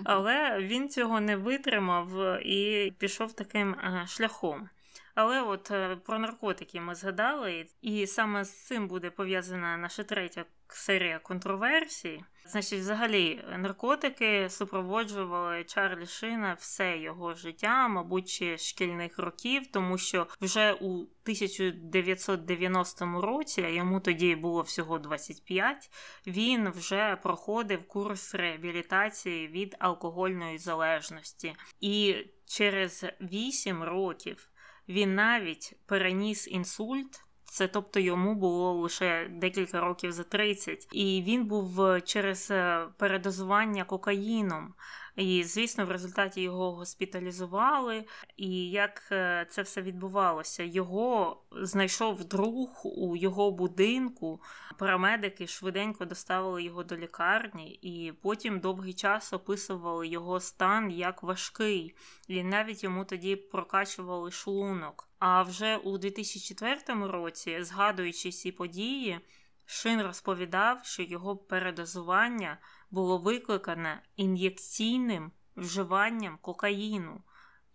Але 0.05 0.59
він 0.61 0.89
цього 0.89 1.21
не 1.21 1.35
витримав 1.35 2.39
і 2.45 2.93
пішов 2.99 3.33
таким 3.33 3.75
шляхом. 4.07 4.69
Але 5.15 5.41
от 5.41 5.71
е, 5.71 5.95
про 5.95 6.19
наркотики 6.19 6.81
ми 6.81 6.95
згадали, 6.95 7.65
і 7.81 8.07
саме 8.07 8.45
з 8.45 8.65
цим 8.65 8.87
буде 8.87 9.09
пов'язана 9.09 9.77
наша 9.77 10.03
третя 10.03 10.45
серія 10.67 11.19
контроверсій. 11.19 12.23
Значить, 12.45 12.79
взагалі, 12.79 13.43
наркотики 13.57 14.49
супроводжували 14.49 15.63
Чарлі 15.63 16.07
Шина 16.07 16.53
все 16.59 16.97
його 16.97 17.33
життя, 17.33 17.87
мабуть, 17.87 18.29
ще 18.29 18.57
шкільних 18.57 19.19
років, 19.19 19.67
тому 19.71 19.97
що 19.97 20.27
вже 20.41 20.73
у 20.73 20.93
1990 20.93 23.21
році, 23.21 23.63
а 23.63 23.69
йому 23.69 23.99
тоді 23.99 24.35
було 24.35 24.61
всього 24.61 24.99
25, 24.99 25.91
він 26.27 26.69
вже 26.69 27.17
проходив 27.23 27.87
курс 27.87 28.35
реабілітації 28.35 29.47
від 29.47 29.75
алкогольної 29.79 30.57
залежності. 30.57 31.55
І 31.81 32.15
через 32.45 33.05
8 33.21 33.83
років 33.83 34.49
він 34.89 35.15
навіть 35.15 35.73
переніс 35.85 36.47
інсульт. 36.47 37.23
Це 37.53 37.67
тобто 37.67 37.99
йому 37.99 38.35
було 38.35 38.73
лише 38.73 39.27
декілька 39.31 39.81
років 39.81 40.11
за 40.11 40.23
30. 40.23 40.87
і 40.91 41.23
він 41.27 41.45
був 41.45 41.81
е, 41.81 42.01
через 42.01 42.51
е, 42.51 42.87
передозування 42.97 43.83
кокаїном. 43.83 44.73
І, 45.15 45.43
звісно, 45.43 45.85
в 45.85 45.91
результаті 45.91 46.41
його 46.41 46.71
госпіталізували. 46.71 48.05
І 48.37 48.69
як 48.69 49.03
е, 49.11 49.47
це 49.49 49.61
все 49.61 49.81
відбувалося? 49.81 50.63
Його 50.63 51.37
знайшов 51.51 52.25
друг 52.25 52.81
у 52.83 53.15
його 53.15 53.51
будинку. 53.51 54.41
Парамедики 54.77 55.47
швиденько 55.47 56.05
доставили 56.05 56.63
його 56.63 56.83
до 56.83 56.97
лікарні, 56.97 57.79
і 57.81 58.11
потім 58.21 58.59
довгий 58.59 58.93
час 58.93 59.33
описували 59.33 60.07
його 60.07 60.39
стан 60.39 60.91
як 60.91 61.23
важкий, 61.23 61.95
і 62.27 62.43
навіть 62.43 62.83
йому 62.83 63.05
тоді 63.05 63.35
прокачували 63.35 64.31
шлунок. 64.31 65.09
А 65.25 65.41
вже 65.43 65.77
у 65.77 65.97
2004 65.97 67.07
році, 67.07 67.63
згадуючи 67.63 68.31
ці 68.31 68.51
події, 68.51 69.19
Шин 69.65 70.01
розповідав, 70.01 70.85
що 70.85 71.03
його 71.03 71.37
передозування 71.37 72.57
було 72.91 73.17
викликане 73.17 74.01
ін'єкційним 74.15 75.31
вживанням 75.55 76.37
кокаїну. 76.41 77.23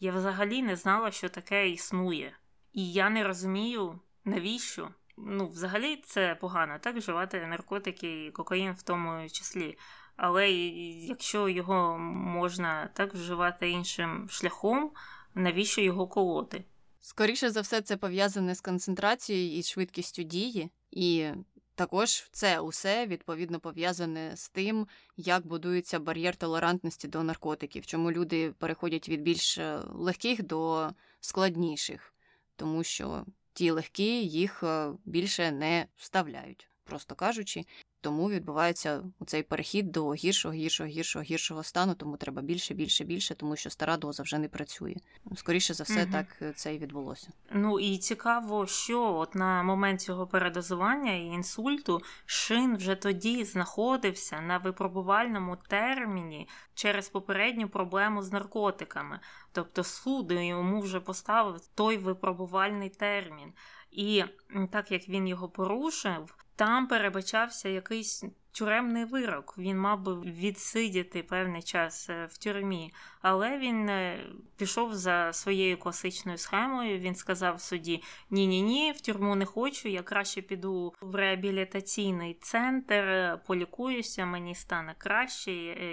Я 0.01 0.13
взагалі 0.13 0.63
не 0.63 0.77
знала, 0.77 1.11
що 1.11 1.29
таке 1.29 1.69
існує. 1.69 2.37
І 2.73 2.93
я 2.93 3.11
не 3.11 3.25
розумію, 3.25 4.01
навіщо. 4.25 4.91
Ну, 5.17 5.49
взагалі, 5.49 5.97
це 5.97 6.35
погано, 6.35 6.79
так 6.81 6.97
вживати 6.97 7.47
наркотики 7.47 8.27
і 8.27 8.31
кокаїн 8.31 8.73
в 8.73 8.83
тому 8.83 9.29
числі. 9.29 9.79
Але 10.17 10.51
якщо 10.51 11.49
його 11.49 11.99
можна 11.99 12.91
так 12.95 13.15
вживати 13.15 13.71
іншим 13.71 14.27
шляхом, 14.31 14.93
навіщо 15.35 15.81
його 15.81 16.07
колоти? 16.07 16.65
Скоріше 17.01 17.51
за 17.51 17.61
все, 17.61 17.81
це 17.81 17.97
пов'язане 17.97 18.55
з 18.55 18.61
концентрацією 18.61 19.59
і 19.59 19.63
швидкістю 19.63 20.23
дії, 20.23 20.71
і 20.91 21.27
також 21.75 22.29
це 22.33 22.61
усе 22.61 23.07
відповідно 23.07 23.61
пов'язане 23.61 24.37
з 24.37 24.49
тим, 24.49 24.87
як 25.17 25.47
будується 25.47 25.99
бар'єр 25.99 26.37
толерантності 26.37 27.09
до 27.09 27.23
наркотиків, 27.23 27.87
чому 27.87 28.13
люди 28.13 28.53
переходять 28.53 29.09
від 29.09 29.23
більш 29.23 29.59
е, 29.59 29.81
легких 29.89 30.43
до 30.43 30.91
складніших, 31.21 32.15
тому 32.57 32.85
що 32.85 33.25
ті 33.53 33.71
легкі 33.71 34.27
їх 34.27 34.63
е, 34.63 34.93
більше 35.05 35.51
не 35.51 35.87
вставляють, 35.97 36.69
просто 36.85 37.15
кажучи. 37.15 37.65
Тому 38.01 38.31
відбувається 38.31 39.05
цей 39.27 39.43
перехід 39.43 39.93
до 39.93 40.13
гіршого, 40.13 40.55
гіршого, 40.55 40.89
гіршого, 40.89 41.23
гіршого 41.23 41.63
стану, 41.63 41.95
тому 41.95 42.17
треба 42.17 42.43
більше, 42.43 42.75
більше, 42.75 43.05
більше, 43.05 43.35
тому 43.35 43.57
що 43.57 43.71
стара 43.71 43.97
доза 43.97 44.23
вже 44.23 44.39
не 44.39 44.49
працює. 44.49 44.95
Скоріше 45.37 45.75
за 45.75 45.85
все, 45.85 46.03
угу. 46.03 46.13
так 46.13 46.27
е, 46.43 46.53
це 46.57 46.75
і 46.75 46.79
відбулося. 46.79 47.29
Ну 47.51 47.81
і 47.81 47.99
цікаво, 47.99 48.67
що 48.67 49.15
от 49.15 49.35
на 49.35 49.63
момент 49.63 50.01
цього 50.01 50.27
передозування 50.27 51.13
і 51.13 51.25
інсульту 51.25 52.01
шин 52.27 52.77
вже 52.77 52.95
тоді 52.95 53.45
знаходився 53.45 54.41
на 54.41 54.59
випробувальному 54.59 55.57
терміні 55.69 56.49
через 56.75 57.09
попередню 57.09 57.69
проблему 57.69 58.23
з 58.23 58.33
наркотиками. 58.33 59.21
Тобто 59.53 59.85
суд 59.85 60.33
йому 60.33 60.81
вже 60.81 61.01
поставив 61.01 61.67
той 61.75 61.97
випробувальний 61.97 62.89
термін. 62.89 63.53
І 63.91 64.25
так 64.71 64.93
як 64.93 65.09
він 65.09 65.29
його 65.29 65.49
порушив, 65.49 66.35
там 66.59 66.87
перебачався 66.87 67.69
якийсь 67.69 68.25
тюремний 68.53 69.05
вирок. 69.05 69.55
Він 69.59 69.79
мав 69.79 70.01
би 70.01 70.21
відсидіти 70.21 71.23
певний 71.23 71.63
час 71.63 72.11
е, 72.11 72.27
в 72.31 72.39
тюрмі, 72.39 72.95
але 73.23 73.59
він 73.59 73.89
е, 73.89 74.19
пішов 74.57 74.95
за 74.95 75.33
своєю 75.33 75.79
класичною 75.79 76.39
схемою. 76.39 76.99
Він 76.99 77.15
сказав 77.15 77.57
в 77.57 77.61
суді: 77.61 78.03
Ні, 78.31 78.47
ні, 78.47 78.63
ні, 78.63 78.93
в 78.93 79.01
тюрму 79.01 79.35
не 79.35 79.45
хочу. 79.45 79.89
Я 79.89 80.03
краще 80.03 80.43
піду 80.43 80.95
в 81.01 81.15
реабілітаційний 81.15 82.35
центр, 82.35 82.95
е, 82.95 83.41
полікуюся, 83.47 84.27
мені 84.27 84.55
стане 84.55 84.95
краще. 84.99 85.53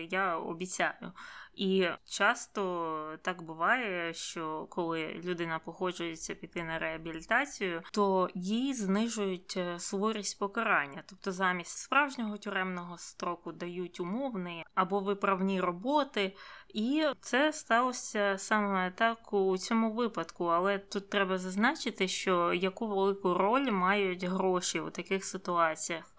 Я 0.10 0.38
обіцяю. 0.38 1.12
І 1.56 1.88
часто 2.06 3.18
так 3.22 3.42
буває, 3.42 4.14
що 4.14 4.68
коли 4.70 5.22
людина 5.24 5.60
погоджується 5.60 6.36
піти 6.36 6.64
на 6.64 6.80
реабілітацію, 6.80 7.82
то 7.92 8.30
їй 8.34 8.74
знижують 8.74 9.54
е, 9.58 9.80
суворість 9.80 10.40
покарання, 10.40 11.04
тобто 11.06 11.32
замість 11.32 11.78
справжнього 11.78 12.38
тюремного 12.38 12.98
строку 12.98 13.52
дають 13.52 14.00
умовний 14.00 14.66
або 14.76 15.00
виправні 15.00 15.62
роботи. 15.62 16.36
І 16.74 17.06
це 17.22 17.54
сталося 17.54 18.36
саме 18.38 18.92
так 18.92 19.34
у 19.34 19.58
цьому 19.58 19.94
випадку. 19.94 20.46
Але 20.46 20.78
тут 20.80 21.10
треба 21.10 21.38
зазначити, 21.38 22.08
що 22.08 22.54
яку 22.54 22.88
велику 22.88 23.34
роль 23.34 23.72
мають 23.72 24.24
гроші 24.24 24.80
у 24.80 24.90
таких 24.90 25.26
ситуаціях. 25.26 26.14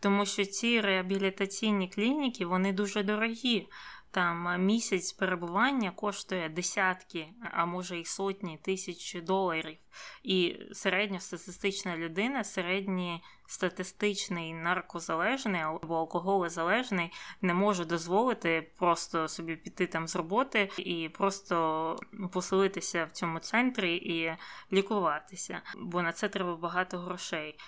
Тому 0.00 0.26
що 0.26 0.44
ці 0.44 0.80
реабілітаційні 0.80 1.88
клініки 1.88 2.46
вони 2.46 2.72
дуже 2.72 3.02
дорогі. 3.02 3.68
Там 4.12 4.64
місяць 4.64 5.12
перебування 5.12 5.90
коштує 5.90 6.48
десятки, 6.48 7.28
а 7.52 7.64
може 7.64 7.98
й 7.98 8.04
сотні 8.04 8.58
тисяч 8.58 9.14
доларів. 9.22 9.78
І 10.22 10.56
середньостатистична 10.72 11.96
людина, 11.96 12.44
середній 12.44 13.22
статистичний 13.46 14.54
наркозалежний 14.54 15.60
або 15.60 15.96
алкоголезалежний 15.96 17.12
не 17.42 17.54
може 17.54 17.84
дозволити 17.84 18.72
просто 18.78 19.28
собі 19.28 19.56
піти 19.56 19.86
там 19.86 20.08
з 20.08 20.16
роботи 20.16 20.70
і 20.76 21.08
просто 21.08 21.96
поселитися 22.32 23.04
в 23.04 23.10
цьому 23.10 23.38
центрі 23.38 23.96
і 23.96 24.36
лікуватися, 24.72 25.62
бо 25.78 26.02
на 26.02 26.12
це 26.12 26.28
треба 26.28 26.56
багато 26.56 26.98
грошей. 26.98 27.58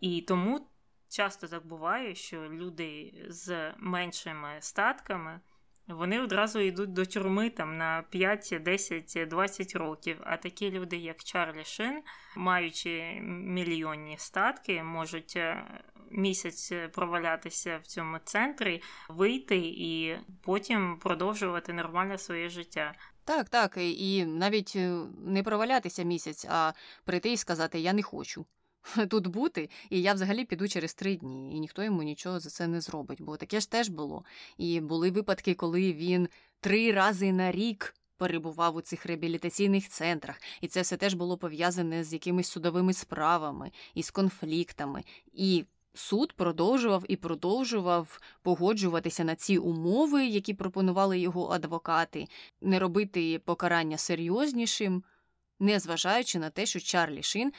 І 0.00 0.22
тому 0.22 0.68
часто 1.08 1.48
так 1.48 1.66
буває, 1.66 2.14
що 2.14 2.42
люди 2.42 3.14
з 3.28 3.72
меншими 3.78 4.56
статками 4.60 5.40
вони 5.88 6.20
одразу 6.20 6.60
йдуть 6.60 6.92
до 6.92 7.04
тюрми 7.04 7.50
там 7.50 7.76
на 7.78 8.04
5, 8.10 8.56
10, 8.60 9.28
20 9.28 9.76
років. 9.76 10.16
А 10.24 10.36
такі 10.36 10.70
люди, 10.70 10.96
як 10.96 11.24
Чарлі 11.24 11.64
Шин, 11.64 12.02
маючи 12.36 13.20
мільйонні 13.22 14.16
статки, 14.18 14.82
можуть 14.82 15.36
е, 15.36 15.64
місяць 16.10 16.72
провалятися 16.92 17.80
в 17.82 17.86
цьому 17.86 18.18
центрі, 18.24 18.82
вийти 19.08 19.56
і 19.64 20.16
потім 20.42 20.98
продовжувати 20.98 21.72
нормальне 21.72 22.18
своє 22.18 22.48
життя. 22.48 22.94
Так, 23.24 23.48
так, 23.48 23.76
і 23.76 24.24
навіть 24.24 24.72
е, 24.76 25.04
не 25.18 25.42
провалятися 25.42 26.02
місяць, 26.02 26.46
а 26.50 26.72
прийти 27.04 27.32
і 27.32 27.36
сказати 27.36 27.80
Я 27.80 27.92
не 27.92 28.02
хочу. 28.02 28.46
тут 29.08 29.26
бути, 29.26 29.70
і 29.90 30.02
я 30.02 30.14
взагалі 30.14 30.44
піду 30.44 30.68
через 30.68 30.94
три 30.94 31.16
дні, 31.16 31.56
і 31.56 31.60
ніхто 31.60 31.82
йому 31.82 32.02
нічого 32.02 32.40
за 32.40 32.50
це 32.50 32.66
не 32.66 32.80
зробить. 32.80 33.22
Бо 33.22 33.36
таке 33.36 33.60
ж 33.60 33.70
теж 33.70 33.88
було. 33.88 34.24
І 34.58 34.80
були 34.80 35.10
випадки, 35.10 35.54
коли 35.54 35.92
він 35.92 36.28
три 36.60 36.92
рази 36.92 37.32
на 37.32 37.52
рік. 37.52 37.94
Перебував 38.16 38.76
у 38.76 38.80
цих 38.80 39.06
реабілітаційних 39.06 39.88
центрах, 39.88 40.40
і 40.60 40.68
це 40.68 40.80
все 40.80 40.96
теж 40.96 41.14
було 41.14 41.38
пов'язане 41.38 42.04
з 42.04 42.12
якимись 42.12 42.48
судовими 42.48 42.92
справами 42.92 43.70
і 43.94 44.02
з 44.02 44.10
конфліктами. 44.10 45.02
І 45.32 45.64
суд 45.94 46.32
продовжував 46.32 47.04
і 47.08 47.16
продовжував 47.16 48.20
погоджуватися 48.42 49.24
на 49.24 49.34
ці 49.34 49.58
умови, 49.58 50.26
які 50.26 50.54
пропонували 50.54 51.18
його 51.18 51.50
адвокати, 51.50 52.26
не 52.60 52.78
робити 52.78 53.38
покарання 53.44 53.98
серйознішим, 53.98 55.04
незважаючи 55.60 56.38
на 56.38 56.50
те, 56.50 56.66
що 56.66 56.80
Чарлі 56.80 57.22
Шин 57.22 57.52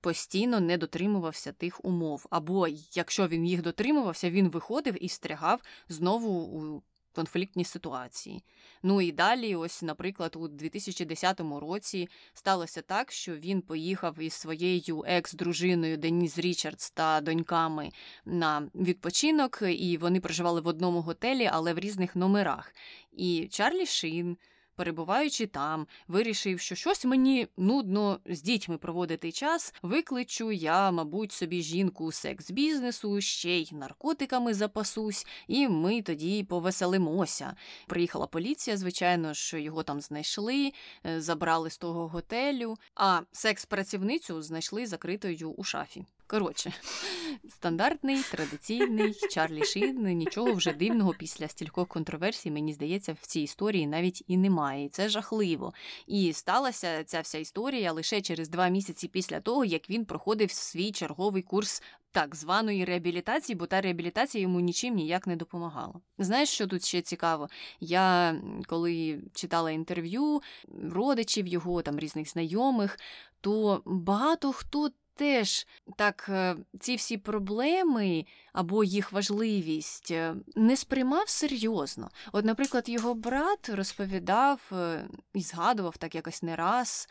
постійно 0.00 0.60
не 0.60 0.78
дотримувався 0.78 1.52
тих 1.52 1.84
умов. 1.84 2.26
Або 2.30 2.68
якщо 2.94 3.28
він 3.28 3.46
їх 3.46 3.62
дотримувався, 3.62 4.30
він 4.30 4.48
виходив 4.48 5.04
і 5.04 5.06
встрягав 5.06 5.62
знову 5.88 6.30
у 6.30 6.82
конфліктні 7.12 7.64
ситуації. 7.64 8.42
Ну 8.82 9.00
і 9.00 9.12
далі, 9.12 9.56
ось, 9.56 9.82
наприклад, 9.82 10.36
у 10.36 10.48
2010 10.48 11.40
році 11.60 12.08
сталося 12.34 12.82
так, 12.82 13.12
що 13.12 13.36
він 13.36 13.62
поїхав 13.62 14.18
із 14.20 14.32
своєю 14.32 15.04
екс-дружиною 15.06 15.96
Деніс 15.96 16.38
Річардс 16.38 16.90
та 16.90 17.20
доньками 17.20 17.90
на 18.24 18.70
відпочинок, 18.74 19.62
і 19.62 19.96
вони 19.96 20.20
проживали 20.20 20.60
в 20.60 20.66
одному 20.66 21.00
готелі, 21.00 21.50
але 21.52 21.74
в 21.74 21.78
різних 21.78 22.16
номерах. 22.16 22.74
І 23.12 23.48
Чарлі 23.50 23.86
Шин 23.86 24.36
перебуваючи 24.80 25.46
там, 25.46 25.86
вирішив, 26.08 26.60
що 26.60 26.74
щось 26.74 27.04
мені 27.04 27.48
нудно 27.56 28.20
з 28.26 28.42
дітьми 28.42 28.78
проводити 28.78 29.32
час, 29.32 29.74
викличу 29.82 30.52
я, 30.52 30.90
мабуть, 30.90 31.32
собі 31.32 31.62
жінку 31.62 32.12
секс-бізнесу, 32.12 33.20
ще 33.20 33.50
й 33.50 33.70
наркотиками 33.72 34.54
запасусь, 34.54 35.26
і 35.48 35.68
ми 35.68 36.02
тоді 36.02 36.44
повеселимося. 36.44 37.54
Приїхала 37.86 38.26
поліція, 38.26 38.76
звичайно 38.76 39.34
ж, 39.34 39.60
його 39.60 39.82
там 39.82 40.00
знайшли, 40.00 40.72
е, 41.06 41.20
забрали 41.20 41.70
з 41.70 41.78
того 41.78 42.08
готелю, 42.08 42.76
а 42.94 43.20
секс-працівницю 43.32 44.42
знайшли 44.42 44.86
закритою 44.86 45.50
у 45.50 45.64
шафі. 45.64 46.04
Коротше, 46.30 46.72
стандартний, 47.48 48.22
традиційний 48.30 49.14
Чарлі 49.30 49.64
Шін, 49.64 50.02
нічого 50.02 50.52
вже 50.52 50.72
дивного 50.72 51.14
після 51.18 51.48
стількох 51.48 51.88
контроверсій, 51.88 52.50
мені 52.50 52.72
здається, 52.72 53.12
в 53.12 53.26
цій 53.26 53.40
історії 53.40 53.86
навіть 53.86 54.24
і 54.26 54.36
немає. 54.36 54.84
І 54.84 54.88
це 54.88 55.08
жахливо. 55.08 55.72
І 56.06 56.32
сталася 56.32 57.04
ця 57.04 57.20
вся 57.20 57.38
історія 57.38 57.92
лише 57.92 58.20
через 58.20 58.48
два 58.48 58.68
місяці 58.68 59.08
після 59.08 59.40
того, 59.40 59.64
як 59.64 59.90
він 59.90 60.04
проходив 60.04 60.50
свій 60.50 60.92
черговий 60.92 61.42
курс. 61.42 61.82
Так, 62.12 62.36
званої 62.36 62.84
реабілітації, 62.84 63.56
бо 63.56 63.66
та 63.66 63.80
реабілітація 63.80 64.42
йому 64.42 64.60
нічим 64.60 64.94
ніяк 64.94 65.26
не 65.26 65.36
допомагала. 65.36 65.94
Знаєш, 66.18 66.48
що 66.48 66.66
тут 66.66 66.84
ще 66.84 67.00
цікаво? 67.00 67.48
Я 67.80 68.34
коли 68.66 69.20
читала 69.34 69.70
інтерв'ю 69.70 70.42
родичів 70.82 71.46
його, 71.46 71.82
там 71.82 71.98
різних 71.98 72.30
знайомих, 72.30 72.98
то 73.40 73.82
багато 73.84 74.52
хто 74.52 74.90
теж 75.20 75.66
так 75.96 76.26
е, 76.28 76.56
ці 76.80 76.96
всі 76.96 77.18
проблеми 77.18 78.24
або 78.52 78.84
їх 78.84 79.12
важливість 79.12 80.10
е, 80.10 80.34
не 80.56 80.76
сприймав 80.76 81.28
серйозно. 81.28 82.10
От, 82.32 82.44
наприклад, 82.44 82.88
його 82.88 83.14
брат 83.14 83.68
розповідав 83.68 84.60
е, 84.72 85.04
і 85.34 85.40
згадував 85.40 85.96
так 85.96 86.14
якось 86.14 86.42
не 86.42 86.56
раз 86.56 87.08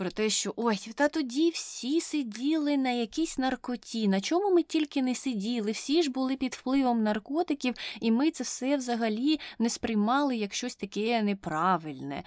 про 0.00 0.10
те, 0.10 0.30
що 0.30 0.52
ой, 0.56 0.76
та 0.94 1.08
тоді 1.08 1.50
всі 1.50 2.00
сиділи 2.00 2.76
на 2.76 2.90
якійсь 2.90 3.38
наркоті, 3.38 4.08
на 4.08 4.20
чому 4.20 4.54
ми 4.54 4.62
тільки 4.62 5.02
не 5.02 5.14
сиділи, 5.14 5.70
всі 5.70 6.02
ж 6.02 6.10
були 6.10 6.36
під 6.36 6.54
впливом 6.54 7.02
наркотиків, 7.02 7.74
і 8.00 8.10
ми 8.10 8.30
це 8.30 8.44
все 8.44 8.76
взагалі 8.76 9.40
не 9.58 9.70
сприймали 9.70 10.36
як 10.36 10.54
щось 10.54 10.76
таке 10.76 11.22
неправильне. 11.22 12.22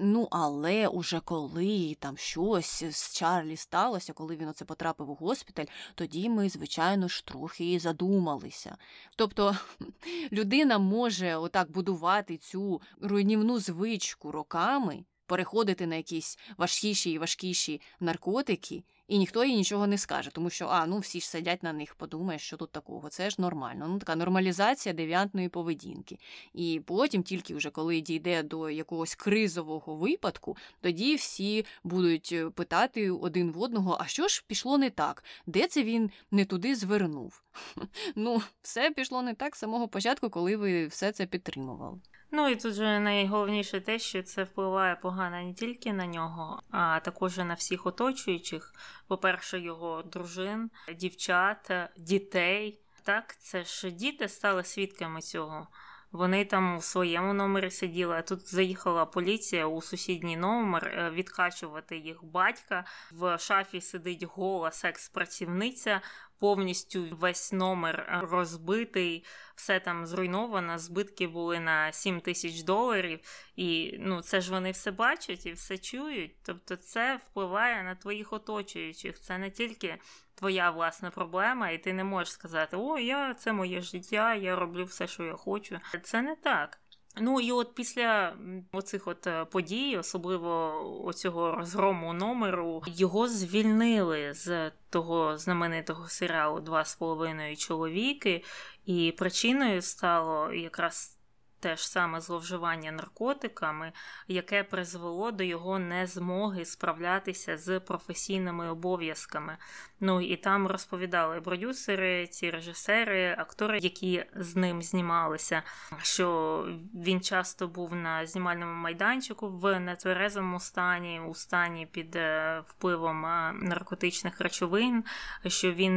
Ну, 0.00 0.28
але 0.30 0.88
уже 0.88 1.20
коли 1.20 1.96
там 2.00 2.16
щось 2.16 2.84
з 2.90 3.14
Чарлі 3.14 3.56
сталося, 3.56 4.12
коли 4.12 4.36
він 4.36 4.48
оце 4.48 4.64
потрапив 4.64 5.10
у 5.10 5.14
госпіталь, 5.14 5.66
тоді 5.94 6.28
ми, 6.28 6.48
звичайно 6.48 7.08
ж, 7.08 7.26
трохи 7.26 7.78
задумалися. 7.78 8.76
Тобто 9.16 9.56
людина 10.32 10.78
може 10.78 11.36
отак 11.36 11.70
будувати 11.70 12.36
цю 12.36 12.80
руйнівну 13.00 13.58
звичку 13.58 14.32
роками 14.32 15.04
переходити 15.28 15.86
на 15.86 15.94
якісь 15.94 16.38
важкіші 16.56 17.10
і 17.10 17.18
важкіші 17.18 17.80
наркотики 18.00 18.82
і 19.08 19.18
ніхто 19.18 19.44
їй 19.44 19.56
нічого 19.56 19.86
не 19.86 19.98
скаже, 19.98 20.30
тому 20.32 20.50
що 20.50 20.66
а 20.66 20.86
ну 20.86 20.98
всі 20.98 21.20
ж 21.20 21.28
сидять 21.28 21.62
на 21.62 21.72
них, 21.72 21.94
подумаєш, 21.94 22.42
що 22.42 22.56
тут 22.56 22.70
такого. 22.72 23.08
Це 23.08 23.30
ж 23.30 23.36
нормально. 23.38 23.88
Ну 23.88 23.98
така 23.98 24.16
нормалізація 24.16 24.92
девіантної 24.92 25.48
поведінки. 25.48 26.18
І 26.54 26.80
потім, 26.86 27.22
тільки 27.22 27.54
вже 27.54 27.70
коли 27.70 28.00
дійде 28.00 28.42
до 28.42 28.70
якогось 28.70 29.14
кризового 29.14 29.96
випадку, 29.96 30.56
тоді 30.80 31.14
всі 31.14 31.64
будуть 31.84 32.30
е, 32.32 32.50
питати 32.50 33.10
один 33.10 33.52
в 33.52 33.62
одного: 33.62 33.96
а 34.00 34.06
що 34.06 34.28
ж 34.28 34.44
пішло 34.46 34.78
не 34.78 34.90
так? 34.90 35.24
Де 35.46 35.66
це 35.66 35.82
він 35.82 36.10
не 36.30 36.44
туди 36.44 36.74
звернув? 36.74 37.42
Ну, 38.14 38.42
все 38.62 38.90
пішло 38.90 39.22
не 39.22 39.34
так 39.34 39.56
з 39.56 39.58
самого 39.58 39.88
початку, 39.88 40.30
коли 40.30 40.56
ви 40.56 40.86
все 40.86 41.12
це 41.12 41.26
підтримували. 41.26 41.98
Ну 42.30 42.48
і 42.48 42.56
тут 42.56 42.74
же 42.74 43.00
найголовніше 43.00 43.80
те, 43.80 43.98
що 43.98 44.22
це 44.22 44.44
впливає 44.44 44.96
погано 44.96 45.42
не 45.42 45.54
тільки 45.54 45.92
на 45.92 46.06
нього, 46.06 46.62
а 46.70 47.00
також 47.00 47.38
на 47.38 47.54
всіх 47.54 47.86
оточуючих. 47.86 48.74
По-перше, 49.06 49.60
його 49.60 50.02
дружин, 50.02 50.70
дівчат, 50.96 51.70
дітей. 51.96 52.80
Так, 53.02 53.36
це 53.36 53.64
ж 53.64 53.90
діти 53.90 54.28
стали 54.28 54.64
свідками 54.64 55.20
цього. 55.20 55.68
Вони 56.12 56.44
там 56.44 56.76
у 56.76 56.82
своєму 56.82 57.34
номері 57.34 57.70
сиділи, 57.70 58.14
а 58.14 58.22
тут 58.22 58.54
заїхала 58.54 59.06
поліція 59.06 59.66
у 59.66 59.82
сусідній 59.82 60.36
номер 60.36 60.86
е, 60.86 61.10
відкачувати 61.10 61.96
їх 61.96 62.24
батька. 62.24 62.84
В 63.12 63.38
шафі 63.38 63.80
сидить 63.80 64.22
гола 64.22 64.70
секс-працівниця, 64.70 66.00
повністю 66.38 67.04
весь 67.10 67.52
номер 67.52 68.20
розбитий, 68.30 69.24
все 69.54 69.80
там 69.80 70.06
зруйновано. 70.06 70.78
Збитки 70.78 71.26
були 71.26 71.60
на 71.60 71.92
7 71.92 72.20
тисяч 72.20 72.62
доларів. 72.62 73.20
І 73.56 73.96
ну, 73.98 74.22
це 74.22 74.40
ж 74.40 74.50
вони 74.50 74.70
все 74.70 74.90
бачать 74.90 75.46
і 75.46 75.52
все 75.52 75.78
чують. 75.78 76.36
Тобто, 76.42 76.76
це 76.76 77.20
впливає 77.26 77.82
на 77.82 77.94
твоїх 77.94 78.32
оточуючих. 78.32 79.20
Це 79.20 79.38
не 79.38 79.50
тільки 79.50 79.98
твоя 80.34 80.70
власна 80.70 81.10
проблема, 81.10 81.70
і 81.70 81.78
ти 81.78 81.92
не 81.92 82.04
можеш 82.04 82.32
сказати, 82.32 82.76
о, 82.76 82.98
я 82.98 83.34
це 83.34 83.52
моє 83.52 83.80
життя, 83.80 84.34
я 84.34 84.56
роблю 84.56 84.84
все, 84.84 85.06
що 85.06 85.24
я 85.24 85.34
хочу. 85.34 85.80
Це 86.02 86.22
не 86.22 86.36
так. 86.36 86.78
Ну 87.20 87.40
і 87.40 87.52
от 87.52 87.74
після 87.74 88.36
оцих 88.72 89.08
от 89.08 89.26
е, 89.26 89.44
подій, 89.44 89.96
особливо 89.96 91.06
оцього 91.06 91.52
розгрому 91.52 92.12
номеру, 92.12 92.82
його 92.86 93.28
звільнили 93.28 94.34
з 94.34 94.70
того 94.90 95.38
знаменитого 95.38 96.08
серіалу 96.08 96.60
Два 96.60 96.84
з 96.84 96.94
половиною 96.94 97.56
чоловіки, 97.56 98.44
і 98.86 99.14
причиною 99.18 99.82
стало 99.82 100.52
якраз 100.52 101.17
те 101.60 101.76
ж 101.76 101.90
саме 101.90 102.20
зловживання 102.20 102.92
наркотиками, 102.92 103.92
яке 104.28 104.64
призвело 104.64 105.30
до 105.30 105.44
його 105.44 105.78
незмоги 105.78 106.64
справлятися 106.64 107.58
з 107.58 107.80
професійними 107.80 108.70
обов'язками. 108.70 109.56
Ну 110.00 110.20
і 110.20 110.36
там 110.36 110.66
розповідали 110.66 111.40
продюсери, 111.40 112.26
ці 112.26 112.50
режисери, 112.50 113.34
актори, 113.38 113.78
які 113.78 114.24
з 114.36 114.56
ним 114.56 114.82
знімалися, 114.82 115.62
що 116.02 116.66
він 116.94 117.20
часто 117.20 117.68
був 117.68 117.94
на 117.94 118.26
знімальному 118.26 118.74
майданчику 118.74 119.48
в 119.48 119.80
нетверезому 119.80 120.60
стані, 120.60 121.20
у 121.20 121.34
стані 121.34 121.86
під 121.86 122.16
е, 122.16 122.62
впливом 122.68 123.26
е, 123.26 123.52
наркотичних 123.52 124.40
речовин, 124.40 125.04
що 125.46 125.72
він 125.72 125.96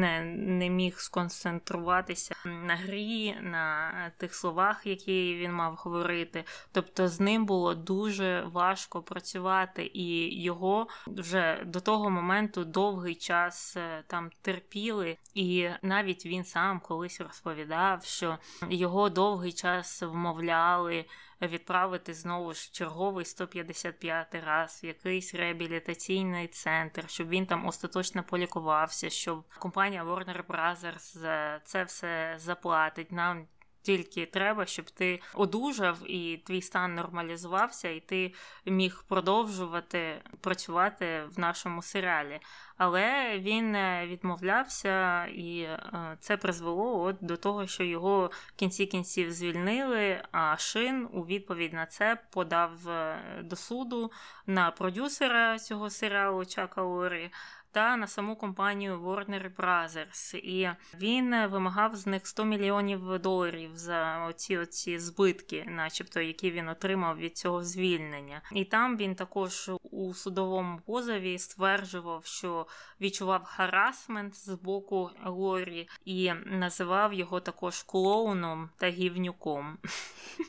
не 0.58 0.70
міг 0.70 1.00
сконцентруватися 1.00 2.36
на 2.46 2.76
грі, 2.76 3.36
на 3.42 3.92
тих 4.18 4.36
словах, 4.36 4.88
які 4.88 5.36
він 5.36 5.51
мав 5.52 5.76
говорити. 5.76 6.44
Тобто 6.72 7.08
з 7.08 7.20
ним 7.20 7.46
було 7.46 7.76
дуже 7.76 8.42
важко 8.42 9.02
працювати, 9.02 9.92
і 9.94 10.42
його 10.44 10.88
вже 11.08 11.64
до 11.66 11.80
того 11.80 12.10
моменту 12.10 12.66
довгий 12.66 13.16
час 13.16 13.78
е, 13.78 14.04
там 14.08 14.30
терпіли. 14.42 15.18
І 15.34 15.70
навіть 15.82 16.26
він 16.26 16.44
сам 16.44 16.80
колись 16.80 17.22
розповідав, 17.22 18.04
що 18.04 18.38
його 18.70 19.10
довгий 19.10 19.54
час 19.54 20.02
вмовляли. 20.02 21.06
Відправити 21.42 22.14
знову 22.14 22.54
ж 22.54 22.72
черговий 22.72 23.26
155 23.26 24.36
раз 24.46 24.82
в 24.84 24.86
якийсь 24.86 25.36
реабілітаційний 25.36 26.48
центр, 26.48 27.04
щоб 27.08 27.30
він 27.30 27.46
там 27.46 27.68
остаточно 27.68 28.24
полікувався, 28.24 29.10
щоб 29.10 29.44
компанія 29.60 30.04
Warner 30.06 30.46
Brothers 30.46 31.60
це 31.64 31.84
все 31.84 32.36
заплатить. 32.38 33.12
Нам 33.12 33.48
тільки 33.82 34.26
треба, 34.26 34.66
щоб 34.66 34.90
ти 34.90 35.20
одужав 35.34 36.12
і 36.12 36.38
твій 36.38 36.62
стан 36.62 36.96
нормалізувався, 36.96 37.90
і 37.90 38.00
ти 38.00 38.34
міг 38.66 39.04
продовжувати 39.08 40.22
працювати 40.42 41.24
в 41.36 41.40
нашому 41.40 41.82
серіалі. 41.82 42.40
Але 42.78 43.40
він 43.40 43.76
е, 43.76 44.08
відмовлявся, 44.08 45.26
і 45.26 45.60
е, 45.62 46.18
це 46.20 46.38
призвело 46.38 47.02
от 47.02 47.18
до 47.22 47.38
того, 47.38 47.68
що 47.68 47.84
його 47.84 48.32
в 48.48 48.52
кінці 48.56 48.86
кінців 48.86 49.32
звільнили. 49.32 50.24
А 50.32 50.58
шин 50.58 51.08
у 51.12 51.26
відповідь 51.26 51.74
на 51.74 51.86
це 51.86 52.18
подав 52.32 52.90
е, 52.90 53.20
до 53.44 53.56
суду 53.56 54.12
на 54.48 54.72
продюсера 54.72 55.60
цього 55.60 55.90
серіалу 55.90 56.46
Чака 56.46 56.82
Лорі 56.82 57.32
та 57.72 57.98
на 57.98 58.08
саму 58.08 58.36
компанію 58.36 59.00
Warner 59.00 59.56
Brothers. 59.56 60.36
І 60.36 60.70
він 61.00 61.48
вимагав 61.48 61.96
з 61.96 62.08
них 62.08 62.28
100 62.28 62.46
мільйонів 62.46 63.20
доларів 63.20 63.72
за 63.74 64.26
оці 64.30 64.58
оці 64.58 65.00
збитки, 65.00 65.66
начебто, 65.68 66.22
які 66.22 66.52
він 66.52 66.70
отримав 66.70 67.18
від 67.18 67.38
цього 67.38 67.64
звільнення. 67.64 68.42
І 68.52 68.66
там 68.66 68.98
він 68.98 69.16
також 69.16 69.72
у 69.92 70.14
судовому 70.14 70.80
позові 70.86 71.40
стверджував, 71.40 72.26
що 72.26 72.68
відчував 73.02 73.44
харасмент 73.44 74.36
з 74.36 74.50
боку 74.50 75.10
Лорі 75.26 75.90
і 76.06 76.34
називав 76.46 77.14
його 77.14 77.40
також 77.40 77.84
клоуном 77.84 78.70
та 78.78 78.90
гівнюком. 78.90 79.78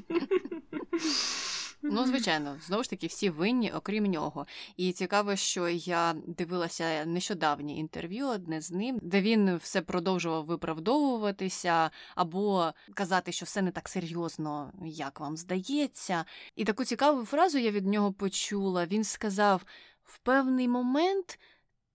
Ну, 1.83 2.07
звичайно, 2.07 2.57
знову 2.67 2.83
ж 2.83 2.91
таки, 2.91 3.07
всі 3.07 3.31
винні, 3.31 3.73
окрім 3.73 4.05
нього. 4.05 4.47
І 4.77 4.93
цікаво, 4.93 5.37
що 5.37 5.69
я 5.69 6.15
дивилася 6.27 7.05
нещодавнє 7.05 7.73
інтерв'ю 7.73 8.29
одне 8.29 8.61
з 8.61 8.71
ним, 8.71 8.99
де 9.03 9.21
він 9.21 9.57
все 9.57 9.83
продовжував 9.83 10.45
виправдовуватися 10.45 11.91
або 12.15 12.73
казати, 12.95 13.33
що 13.33 13.45
все 13.45 13.63
не 13.63 13.71
так 13.71 13.89
серйозно, 13.89 14.73
як 14.85 15.21
вам 15.21 15.37
здається. 15.37 16.25
І 16.57 16.65
таку 16.65 16.85
цікаву 16.85 17.25
фразу 17.25 17.59
я 17.59 17.71
від 17.71 17.87
нього 17.87 18.13
почула. 18.13 18.87
Він 18.87 19.05
сказав: 19.05 19.63
в 20.05 20.19
певний 20.19 20.69
момент 20.69 21.39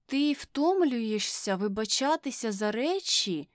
ти 0.05 0.33
втомлюєшся 0.33 1.55
вибачатися 1.55 2.51
за 2.51 2.71
речі 2.71 3.47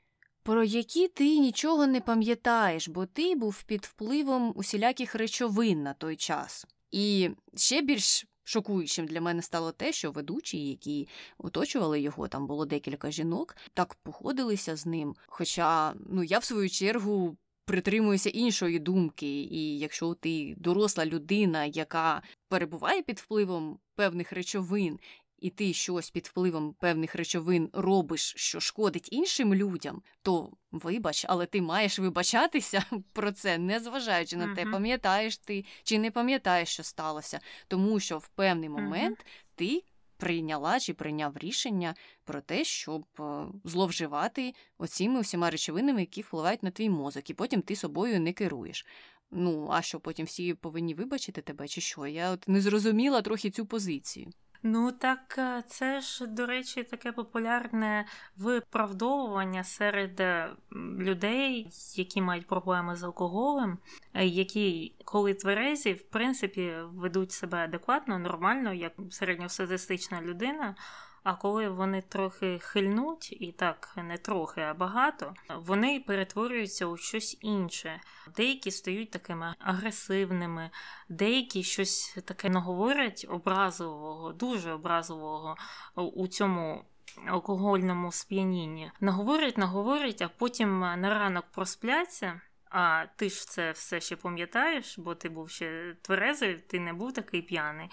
про 0.43 0.65
які 0.65 1.09
ти 1.09 1.39
нічого 1.39 1.87
не 1.87 2.01
пам'ятаєш, 2.01 2.89
бо 2.89 3.07
ти 3.07 3.35
був 3.35 3.63
під 3.63 3.85
впливом 3.85 4.53
усіляких 4.57 5.15
речовин 5.15 5.83
на 5.83 5.95
той 5.95 6.17
час. 6.17 6.67
І 6.91 7.31
ще 7.57 7.83
більш 7.83 8.27
шокуючим 8.45 9.07
для 9.07 9.21
мене 9.21 9.43
стало 9.43 9.73
те, 9.73 9.93
що 9.93 10.11
ведучі, 10.11 10.69
які 10.69 11.09
оточували 11.39 12.01
його, 12.01 12.29
там 12.29 12.47
було 12.47 12.67
декілька 12.67 13.11
жінок, 13.11 13.57
так 13.75 13.95
походилися 13.95 14.77
з 14.77 14.87
ним. 14.87 15.15
Хоча 15.27 15.95
ну 16.11 16.23
я 16.23 16.39
в 16.39 16.45
свою 16.45 16.71
чергу. 16.71 17.37
Притримуюся 17.65 18.31
іншої 18.31 18.79
думки, 18.79 19.43
і 19.43 19.79
якщо 19.79 20.15
ти 20.15 20.55
доросла 20.59 21.07
людина, 21.07 21.65
яка 21.65 22.23
перебуває 22.49 23.03
під 23.03 23.19
впливом 23.19 23.79
певних 23.95 24.33
речовин, 24.33 24.99
і 25.43 25.51
ти 25.51 25.73
щось 25.73 26.11
під 26.11 26.27
впливом 26.27 26.73
певних 26.73 27.15
речовин 27.15 27.71
робиш, 27.73 28.35
що 28.37 28.61
шкодить 28.61 29.09
іншим 29.13 29.55
людям, 29.55 30.03
то 30.23 30.53
вибач, 30.73 31.25
але 31.29 31.47
ти 31.47 31.63
маєш 31.63 31.99
вибачатися 31.99 32.85
про 33.13 33.33
це, 33.33 33.59
не 33.59 33.81
зважаючи 33.81 34.37
на 34.37 34.55
те, 34.55 34.67
пам'ятаєш 34.67 35.39
ти 35.39 35.65
чи 35.83 35.99
не 35.99 36.11
пам'ятаєш, 36.11 36.69
що 36.69 36.83
сталося, 36.83 37.41
тому 37.69 38.01
що 38.01 38.19
в 38.19 38.29
певний 38.29 38.69
момент 38.69 39.27
ти. 39.55 39.83
Прийняла 40.17 40.81
чи 40.81 40.95
прийняв 40.95 41.39
рішення 41.39 41.95
про 42.25 42.41
те, 42.41 42.65
щоб 42.65 43.07
е, 43.21 43.45
зловживати 43.65 44.55
оціми 44.79 45.21
всіма 45.21 45.51
речовинами, 45.51 46.01
які 46.01 46.23
впливають 46.23 46.63
на 46.63 46.71
твій 46.71 46.91
мозок, 46.91 47.31
і 47.31 47.35
потім 47.35 47.63
ти 47.63 47.77
собою 47.77 48.21
не 48.21 48.33
керуєш. 48.33 48.87
Ну, 49.31 49.69
а 49.71 49.83
що 49.83 50.01
потім 50.01 50.27
всі 50.27 50.55
повинні 50.55 50.95
вибачити 50.95 51.43
тебе, 51.43 51.69
чи 51.69 51.81
що? 51.81 52.07
Я 52.07 52.31
от 52.31 52.49
не 52.49 52.61
зрозуміла 52.61 53.23
трохи 53.23 53.51
цю 53.51 53.67
позицію. 53.67 54.33
Ну 54.63 54.93
так 54.93 55.35
е, 55.39 55.63
це 55.67 56.01
ж, 56.01 56.27
до 56.27 56.47
речі, 56.47 56.83
таке 56.83 57.13
популярне 57.13 58.07
виправдовування 58.37 59.65
серед 59.65 60.21
е, 60.21 60.51
людей, 60.99 61.71
які 61.95 62.23
мають 62.23 62.47
проблеми 62.47 62.97
з 62.97 63.03
алкоголем, 63.03 63.79
е, 64.15 64.27
які, 64.27 64.95
коли 65.05 65.35
тверезі, 65.35 65.93
в 65.93 66.03
принципі, 66.03 66.75
ведуть 66.83 67.33
себе 67.33 67.59
адекватно, 67.59 68.19
нормально, 68.19 68.73
як 68.73 68.93
середньостатистична 69.11 70.23
людина. 70.23 70.75
А 71.23 71.35
коли 71.35 71.69
вони 71.69 72.03
трохи 72.03 72.59
хильнуть, 72.59 73.33
і 73.41 73.53
так 73.53 73.95
не 73.97 74.19
трохи, 74.19 74.61
а 74.61 74.75
багато, 74.75 75.35
вони 75.49 76.05
перетворюються 76.07 76.87
у 76.87 76.97
щось 76.97 77.39
інше. 77.41 78.01
Деякі 78.37 78.71
стають 78.71 79.11
такими 79.11 79.55
агресивними, 79.59 80.71
деякі 81.09 81.63
щось 81.63 82.19
таке 82.25 82.51
наговорять 82.51 83.27
образового, 83.29 84.33
дуже 84.33 84.73
образового 84.73 85.57
у 85.97 86.27
цьому 86.27 86.85
алкогольному 87.27 88.13
сп'янінні. 88.13 88.91
Наговорять, 89.01 89.59
наговорять, 89.59 90.23
а 90.23 90.29
потім 90.29 90.81
на 90.81 91.19
ранок 91.19 91.45
проспляться. 91.53 92.41
А 92.71 93.07
ти 93.17 93.31
ж 93.31 93.49
це 93.49 93.73
все 93.73 94.01
ще 94.01 94.17
пам'ятаєш, 94.17 94.99
бо 94.99 95.15
ти 95.15 95.29
був 95.29 95.51
ще 95.51 95.97
тверезий, 96.03 96.55
ти 96.55 96.81
не 96.81 96.93
був 96.93 97.13
такий 97.13 97.43
п'яний. 97.43 97.89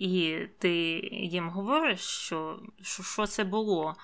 І 0.00 0.46
ти 0.58 0.72
їм 1.12 1.48
говориш, 1.48 2.00
що, 2.00 2.60
що 2.82 3.02
що, 3.02 3.26
це 3.26 3.44
було. 3.44 3.94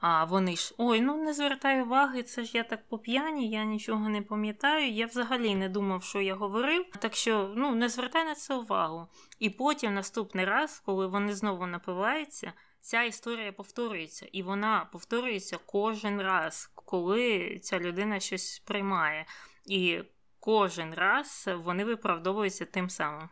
А 0.00 0.24
вони 0.24 0.56
ж 0.56 0.74
ой, 0.78 1.00
ну 1.00 1.16
не 1.16 1.32
звертай 1.32 1.82
уваги, 1.82 2.22
це 2.22 2.44
ж 2.44 2.56
я 2.56 2.64
так 2.64 2.88
по 2.88 2.98
п'яні, 2.98 3.50
я 3.50 3.64
нічого 3.64 4.08
не 4.08 4.22
пам'ятаю. 4.22 4.90
Я 4.90 5.06
взагалі 5.06 5.54
не 5.54 5.68
думав, 5.68 6.02
що 6.02 6.20
я 6.20 6.34
говорив. 6.34 6.86
Так 6.98 7.14
що 7.14 7.52
ну 7.56 7.74
не 7.74 7.88
звертай 7.88 8.24
на 8.24 8.34
це 8.34 8.54
увагу. 8.54 9.06
І 9.38 9.50
потім 9.50 9.94
наступний 9.94 10.44
раз, 10.44 10.82
коли 10.86 11.06
вони 11.06 11.34
знову 11.34 11.66
напиваються, 11.66 12.52
ця 12.80 13.02
історія 13.02 13.52
повторюється, 13.52 14.26
і 14.32 14.42
вона 14.42 14.88
повторюється 14.92 15.58
кожен 15.66 16.22
раз, 16.22 16.70
коли 16.74 17.58
ця 17.58 17.78
людина 17.78 18.20
щось 18.20 18.58
приймає. 18.58 19.26
І 19.66 19.98
кожен 20.40 20.94
раз 20.94 21.48
вони 21.64 21.84
виправдовуються 21.84 22.64
тим 22.64 22.90
самим. 22.90 23.28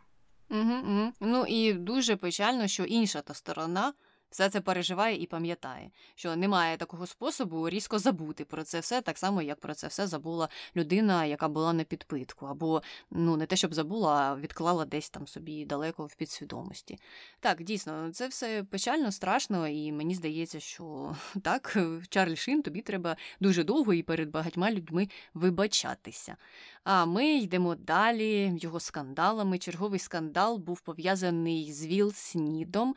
Угу, 0.49 0.73
угу. 0.73 1.11
Ну 1.19 1.45
і 1.45 1.73
дуже 1.73 2.15
печально, 2.15 2.67
що 2.67 2.83
інша 2.83 3.21
та 3.21 3.33
сторона 3.33 3.93
все 4.29 4.49
це 4.49 4.61
переживає 4.61 5.21
і 5.21 5.25
пам'ятає, 5.25 5.91
що 6.15 6.35
немає 6.35 6.77
такого 6.77 7.07
способу 7.07 7.69
різко 7.69 7.99
забути 7.99 8.45
про 8.45 8.63
це 8.63 8.79
все, 8.79 9.01
так 9.01 9.17
само, 9.17 9.41
як 9.41 9.59
про 9.59 9.73
це 9.73 9.87
все 9.87 10.07
забула 10.07 10.49
людина, 10.75 11.25
яка 11.25 11.47
була 11.47 11.73
на 11.73 11.83
підпитку, 11.83 12.45
або 12.45 12.81
ну 13.11 13.37
не 13.37 13.45
те, 13.45 13.55
щоб 13.55 13.73
забула, 13.73 14.15
а 14.15 14.35
відклала 14.35 14.85
десь 14.85 15.09
там 15.09 15.27
собі 15.27 15.65
далеко 15.65 16.05
в 16.05 16.15
підсвідомості. 16.15 16.99
Так, 17.39 17.63
дійсно, 17.63 18.11
це 18.11 18.27
все 18.27 18.63
печально, 18.63 19.11
страшно, 19.11 19.67
і 19.67 19.91
мені 19.91 20.15
здається, 20.15 20.59
що 20.59 21.15
так, 21.41 21.77
Чарлі 22.09 22.35
Шин, 22.35 22.61
тобі 22.61 22.81
треба 22.81 23.17
дуже 23.39 23.63
довго 23.63 23.93
і 23.93 24.03
перед 24.03 24.29
багатьма 24.29 24.71
людьми 24.71 25.07
вибачатися. 25.33 26.37
А 26.83 27.05
ми 27.05 27.27
йдемо 27.27 27.75
далі 27.75 28.53
його 28.61 28.79
скандалами. 28.79 29.57
Черговий 29.57 29.99
скандал 29.99 30.57
був 30.57 30.81
пов'язаний 30.81 31.73
з 31.73 31.85
Віл 31.85 32.13
Снідом. 32.13 32.95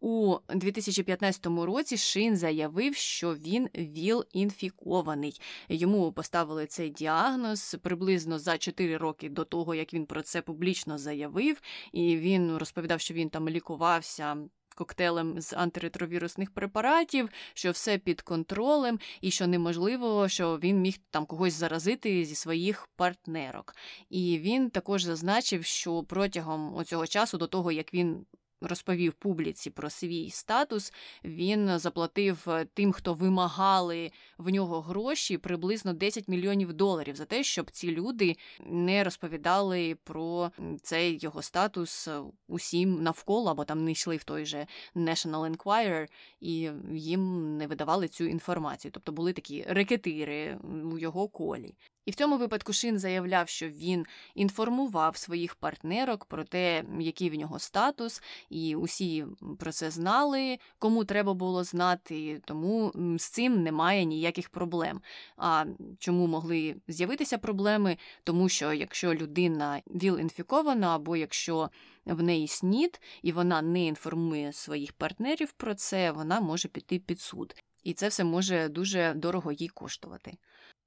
У 0.00 0.36
2015 0.48 1.46
році 1.46 1.96
Шин 1.96 2.36
заявив, 2.36 2.94
що 2.94 3.34
він 3.34 3.68
ВІЛ-інфікований. 3.76 5.40
Йому 5.68 6.12
поставили 6.12 6.66
цей 6.66 6.90
діагноз 6.90 7.76
приблизно 7.82 8.38
за 8.38 8.58
4 8.58 8.96
роки 8.96 9.28
до 9.28 9.44
того, 9.44 9.74
як 9.74 9.94
він 9.94 10.06
про 10.06 10.22
це 10.22 10.42
публічно 10.42 10.98
заявив, 10.98 11.60
і 11.92 12.16
він 12.16 12.56
розповідав, 12.56 13.00
що 13.00 13.14
він 13.14 13.30
там 13.30 13.48
лікувався. 13.48 14.36
Коктейлем 14.76 15.40
з 15.40 15.52
антиретровірусних 15.52 16.50
препаратів, 16.50 17.28
що 17.54 17.70
все 17.70 17.98
під 17.98 18.20
контролем, 18.20 18.98
і 19.20 19.30
що 19.30 19.46
неможливо, 19.46 20.28
що 20.28 20.58
він 20.58 20.80
міг 20.80 20.96
там 21.10 21.26
когось 21.26 21.52
заразити 21.52 22.24
зі 22.24 22.34
своїх 22.34 22.88
партнерок. 22.96 23.74
І 24.10 24.38
він 24.38 24.70
також 24.70 25.02
зазначив, 25.02 25.64
що 25.64 26.02
протягом 26.02 26.84
цього 26.84 27.06
часу, 27.06 27.38
до 27.38 27.46
того 27.46 27.72
як 27.72 27.94
він 27.94 28.26
розповів 28.60 29.12
публіці 29.12 29.70
про 29.70 29.90
свій 29.90 30.30
статус, 30.30 30.92
він 31.24 31.78
заплатив 31.78 32.44
е, 32.48 32.66
тим, 32.74 32.92
хто 32.92 33.14
вимагали 33.14 34.10
в 34.38 34.50
нього 34.50 34.80
гроші, 34.80 35.38
приблизно 35.38 35.92
10 35.92 36.28
мільйонів 36.28 36.72
доларів 36.72 37.16
за 37.16 37.24
те, 37.24 37.42
щоб 37.42 37.70
ці 37.70 37.90
люди 37.90 38.36
не 38.66 39.04
розповідали 39.04 39.96
про 40.04 40.50
цей 40.82 41.18
його 41.22 41.42
статус 41.42 42.08
е, 42.08 42.20
усім 42.48 43.02
навколо, 43.02 43.50
або 43.50 43.64
там 43.64 43.84
не 43.84 43.92
йшли 43.92 44.16
в 44.16 44.24
той 44.24 44.44
же 44.44 44.66
National 44.96 45.56
Enquirer, 45.56 46.06
і 46.40 46.70
їм 46.92 47.56
не 47.56 47.66
видавали 47.66 48.08
цю 48.08 48.24
інформацію. 48.24 48.92
Тобто 48.92 49.12
були 49.12 49.32
такі 49.32 49.64
рекетири 49.68 50.58
у 50.92 50.98
його 50.98 51.28
колі. 51.28 51.74
І 52.04 52.10
в 52.10 52.14
цьому 52.14 52.38
випадку 52.38 52.72
Шин 52.72 52.98
заявляв, 52.98 53.48
що 53.48 53.68
він 53.68 54.06
інформував 54.34 55.16
своїх 55.16 55.54
партнерок 55.54 56.24
про 56.24 56.44
те, 56.44 56.84
який 57.00 57.30
в 57.30 57.34
нього 57.34 57.58
статус, 57.58 58.22
і 58.50 58.76
усі 58.76 59.24
про 59.58 59.72
це 59.72 59.90
знали, 59.90 60.58
кому 60.78 61.04
треба 61.04 61.34
було 61.34 61.64
знати, 61.64 62.42
тому 62.44 62.92
з 63.18 63.24
цим 63.24 63.62
немає 63.62 64.04
ніяких 64.04 64.48
проблем. 64.48 65.00
А 65.36 65.64
чому 65.98 66.26
могли 66.26 66.76
з'явитися 66.88 67.38
проблеми? 67.38 67.96
Тому 68.24 68.48
що 68.48 68.72
якщо 68.72 69.14
людина 69.14 69.82
ВІЛ-інфікована, 69.86 70.94
або 70.94 71.16
якщо 71.16 71.70
в 72.04 72.22
неї 72.22 72.48
снід, 72.48 73.00
і 73.22 73.32
вона 73.32 73.62
не 73.62 73.86
інформує 73.86 74.52
своїх 74.52 74.92
партнерів 74.92 75.52
про 75.52 75.74
це, 75.74 76.10
вона 76.10 76.40
може 76.40 76.68
піти 76.68 76.98
під 76.98 77.20
суд. 77.20 77.54
І 77.84 77.92
це 77.92 78.08
все 78.08 78.24
може 78.24 78.68
дуже 78.68 79.14
дорого 79.14 79.52
їй 79.52 79.68
коштувати. 79.68 80.36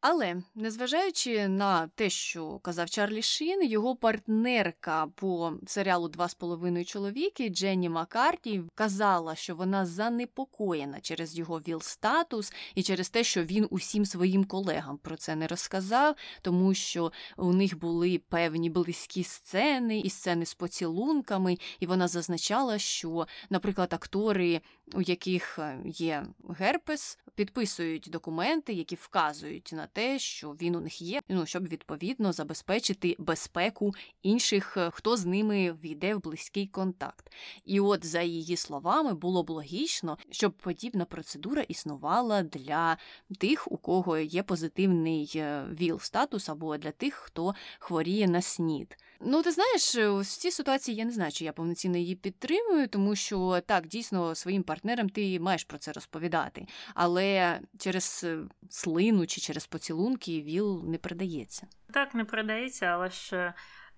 Але 0.05 0.35
незважаючи 0.55 1.47
на 1.47 1.87
те, 1.87 2.09
що 2.09 2.59
казав 2.59 2.89
Чарлі 2.89 3.21
Шін, 3.21 3.63
його 3.63 3.95
партнерка 3.95 5.07
по 5.15 5.53
серіалу 5.67 6.07
Два 6.07 6.29
з 6.29 6.33
половиною 6.33 6.85
чоловіки 6.85 7.49
Дженні 7.49 7.89
Маккарті 7.89 8.63
казала, 8.75 9.35
що 9.35 9.55
вона 9.55 9.85
занепокоєна 9.85 10.99
через 10.99 11.37
його 11.37 11.59
віл-статус 11.59 12.53
і 12.75 12.83
через 12.83 13.09
те, 13.09 13.23
що 13.23 13.43
він 13.43 13.67
усім 13.69 14.05
своїм 14.05 14.45
колегам 14.45 14.97
про 14.97 15.17
це 15.17 15.35
не 15.35 15.47
розказав, 15.47 16.15
тому 16.41 16.73
що 16.73 17.11
у 17.37 17.53
них 17.53 17.79
були 17.79 18.21
певні 18.29 18.69
близькі 18.69 19.23
сцени 19.23 19.99
і 19.99 20.09
сцени 20.09 20.45
з 20.45 20.53
поцілунками, 20.53 21.57
і 21.79 21.85
вона 21.85 22.07
зазначала, 22.07 22.77
що, 22.77 23.27
наприклад, 23.49 23.93
актори, 23.93 24.61
у 24.93 25.01
яких 25.01 25.59
е, 25.59 25.79
є 25.85 26.25
герпес, 26.49 27.19
підписують 27.35 28.09
документи, 28.11 28.73
які 28.73 28.95
вказують 28.95 29.71
на 29.73 29.87
те, 29.93 30.19
що 30.19 30.51
він 30.51 30.75
у 30.75 30.81
них 30.81 31.01
є, 31.01 31.21
ну 31.29 31.45
щоб 31.45 31.67
відповідно 31.67 32.33
забезпечити 32.33 33.15
безпеку 33.19 33.93
інших, 34.23 34.77
е, 34.77 34.89
хто 34.93 35.17
з 35.17 35.25
ними 35.25 35.77
війде 35.83 36.15
в 36.15 36.21
близький 36.21 36.67
контакт. 36.67 37.33
І 37.65 37.79
от 37.79 38.05
за 38.05 38.21
її 38.21 38.57
словами 38.57 39.13
було 39.13 39.43
б 39.43 39.49
логічно, 39.49 40.17
щоб 40.29 40.51
подібна 40.53 41.05
процедура 41.05 41.61
існувала 41.61 42.43
для 42.43 42.97
тих, 43.39 43.71
у 43.71 43.77
кого 43.77 44.17
є 44.17 44.43
позитивний 44.43 45.31
е, 45.35 45.65
ВІЛ-статус, 45.79 46.49
або 46.49 46.77
для 46.77 46.91
тих, 46.91 47.13
хто 47.13 47.55
хворіє 47.79 48.27
на 48.27 48.41
СНІД. 48.41 48.97
Ну, 49.25 49.41
ти 49.41 49.51
знаєш, 49.51 49.95
в 49.95 50.37
цій 50.37 50.51
ситуації 50.51 50.97
я 50.97 51.05
не 51.05 51.11
знаю, 51.11 51.31
чи 51.31 51.45
я 51.45 51.53
повноцінно 51.53 51.97
її 51.97 52.15
підтримую, 52.15 52.87
тому 52.87 53.15
що 53.15 53.61
так, 53.65 53.87
дійсно, 53.87 54.35
своїм 54.35 54.63
партнерам 54.63 55.09
ти 55.09 55.39
маєш 55.39 55.63
про 55.63 55.77
це 55.77 55.91
розповідати. 55.91 56.67
Але 56.93 57.59
через 57.77 58.21
е, 58.23 58.39
слину 58.69 59.27
чи 59.27 59.41
через 59.41 59.65
поцілунки 59.83 60.41
ВІЛ 60.41 60.83
не 60.87 60.97
передається. 60.97 61.67
Так, 61.93 62.15
не 62.15 62.25
передається, 62.25 62.85
але 62.85 63.09
ж 63.09 63.53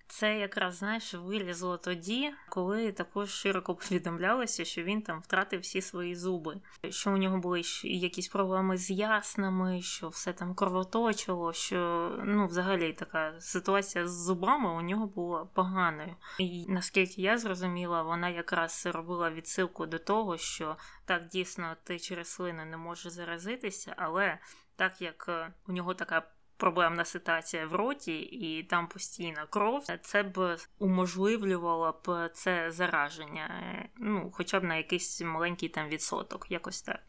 це 0.08 0.38
якраз 0.38 0.74
знаєш 0.74 1.14
вилізло 1.14 1.76
тоді, 1.76 2.32
коли 2.48 2.92
також 2.92 3.30
широко 3.30 3.74
повідомлялося, 3.88 4.64
що 4.64 4.82
він 4.82 5.02
там 5.02 5.20
втратив 5.20 5.60
всі 5.60 5.82
свої 5.82 6.16
зуби, 6.16 6.60
що 6.88 7.12
у 7.12 7.16
нього 7.16 7.38
були 7.38 7.62
якісь 7.84 8.28
проблеми 8.28 8.76
з 8.76 8.90
яснами, 8.90 9.82
що 9.82 10.08
все 10.08 10.32
там 10.32 10.54
кровоточило, 10.54 11.52
що 11.52 12.10
ну, 12.24 12.46
взагалі 12.46 12.92
така 12.92 13.40
ситуація 13.40 14.08
з 14.08 14.24
зубами 14.24 14.70
у 14.70 14.80
нього 14.80 15.06
була 15.06 15.44
поганою. 15.44 16.16
І 16.38 16.66
наскільки 16.68 17.22
я 17.22 17.38
зрозуміла, 17.38 18.02
вона 18.02 18.28
якраз 18.28 18.86
робила 18.86 19.30
відсилку 19.30 19.86
до 19.86 19.98
того, 19.98 20.38
що 20.38 20.76
так 21.04 21.28
дійсно 21.28 21.76
ти 21.84 21.98
через 21.98 22.28
слину 22.28 22.64
не 22.64 22.76
можеш 22.76 23.12
заразитися, 23.12 23.94
але 23.96 24.38
так 24.76 25.02
як 25.02 25.26
е, 25.28 25.52
у 25.68 25.72
нього 25.72 25.94
така 25.94 26.22
проблемна 26.56 27.04
ситуація 27.04 27.66
в 27.66 27.74
роті, 27.74 28.18
і 28.18 28.62
там 28.62 28.86
постійна 28.88 29.46
кров, 29.50 29.86
це 30.02 30.22
б 30.22 30.56
уможливлювало 30.78 32.00
б 32.06 32.30
це 32.34 32.72
зараження, 32.72 33.48
ну 33.96 34.30
хоча 34.34 34.60
б 34.60 34.64
на 34.64 34.76
якийсь 34.76 35.20
маленький 35.20 35.68
там 35.68 35.88
відсоток, 35.88 36.46
якось 36.50 36.82
так. 36.82 37.00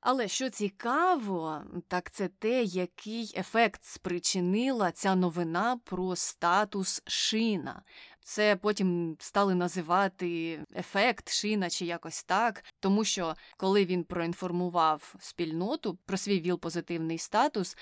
Але 0.00 0.28
що 0.28 0.50
цікаво, 0.50 1.62
так 1.88 2.10
це 2.10 2.28
те, 2.28 2.62
який 2.62 3.34
ефект 3.36 3.84
спричинила 3.84 4.92
ця 4.92 5.14
новина 5.14 5.80
про 5.84 6.16
статус 6.16 7.02
шина. 7.06 7.82
Це 8.24 8.56
потім 8.56 9.16
стали 9.18 9.54
називати 9.54 10.60
ефект 10.76 11.32
шина 11.32 11.70
чи 11.70 11.84
якось 11.86 12.24
так, 12.24 12.64
тому 12.80 13.04
що 13.04 13.34
коли 13.56 13.84
він 13.84 14.04
проінформував 14.04 15.14
спільноту 15.20 15.98
про 16.06 16.16
свій 16.16 16.40
ВІЛ-позитивний 16.40 17.18
статус, 17.18 17.76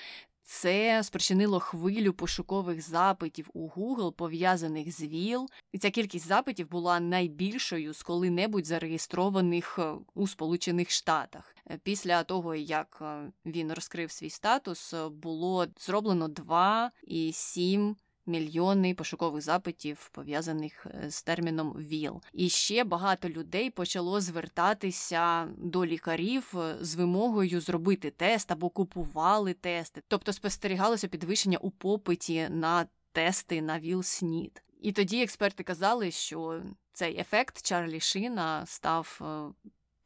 це 0.50 1.02
спричинило 1.02 1.60
хвилю 1.60 2.12
пошукових 2.12 2.82
запитів 2.82 3.50
у 3.54 3.68
Google, 3.68 4.12
пов'язаних 4.12 4.92
з 4.92 5.02
ВІЛ, 5.02 5.48
і 5.72 5.78
ця 5.78 5.90
кількість 5.90 6.26
запитів 6.26 6.70
була 6.70 7.00
найбільшою 7.00 7.94
з 7.94 8.02
коли-небудь 8.02 8.66
зареєстрованих 8.66 9.78
е, 9.78 9.94
у 10.14 10.26
Сполучених 10.26 10.90
Штатах. 10.90 11.56
Е, 11.70 11.78
після 11.82 12.22
того, 12.22 12.54
як 12.54 12.98
е, 13.02 13.32
він 13.46 13.72
розкрив 13.72 14.10
свій 14.10 14.30
статус, 14.30 14.94
було 15.10 15.66
зроблено 15.78 16.28
2,7 16.28 17.94
мільйони 18.28 18.94
пошукових 18.94 19.42
запитів, 19.42 20.10
пов'язаних 20.12 20.86
е, 20.86 21.10
з 21.10 21.22
терміном 21.22 21.72
ВІЛ. 21.72 22.22
І 22.32 22.48
ще 22.48 22.84
багато 22.84 23.28
людей 23.28 23.70
почало 23.70 24.20
звертатися 24.20 25.48
до 25.56 25.86
лікарів 25.86 26.54
е, 26.56 26.76
з 26.80 26.94
вимогою 26.94 27.60
зробити 27.60 28.10
тест 28.10 28.52
або 28.52 28.70
купували 28.70 29.52
тести, 29.54 30.02
тобто 30.08 30.32
спостерігалося 30.32 31.08
підвищення 31.08 31.58
у 31.58 31.70
попиті 31.70 32.48
на 32.50 32.86
тести 33.12 33.62
на 33.62 33.80
ВІЛ-СНІД. 33.80 34.62
І 34.80 34.92
тоді 34.92 35.22
експерти 35.22 35.62
казали, 35.62 36.10
що 36.10 36.62
цей 36.92 37.20
ефект 37.20 37.62
Чарлі 37.62 38.00
Шина 38.00 38.66
став 38.66 39.20
е, 39.22 39.24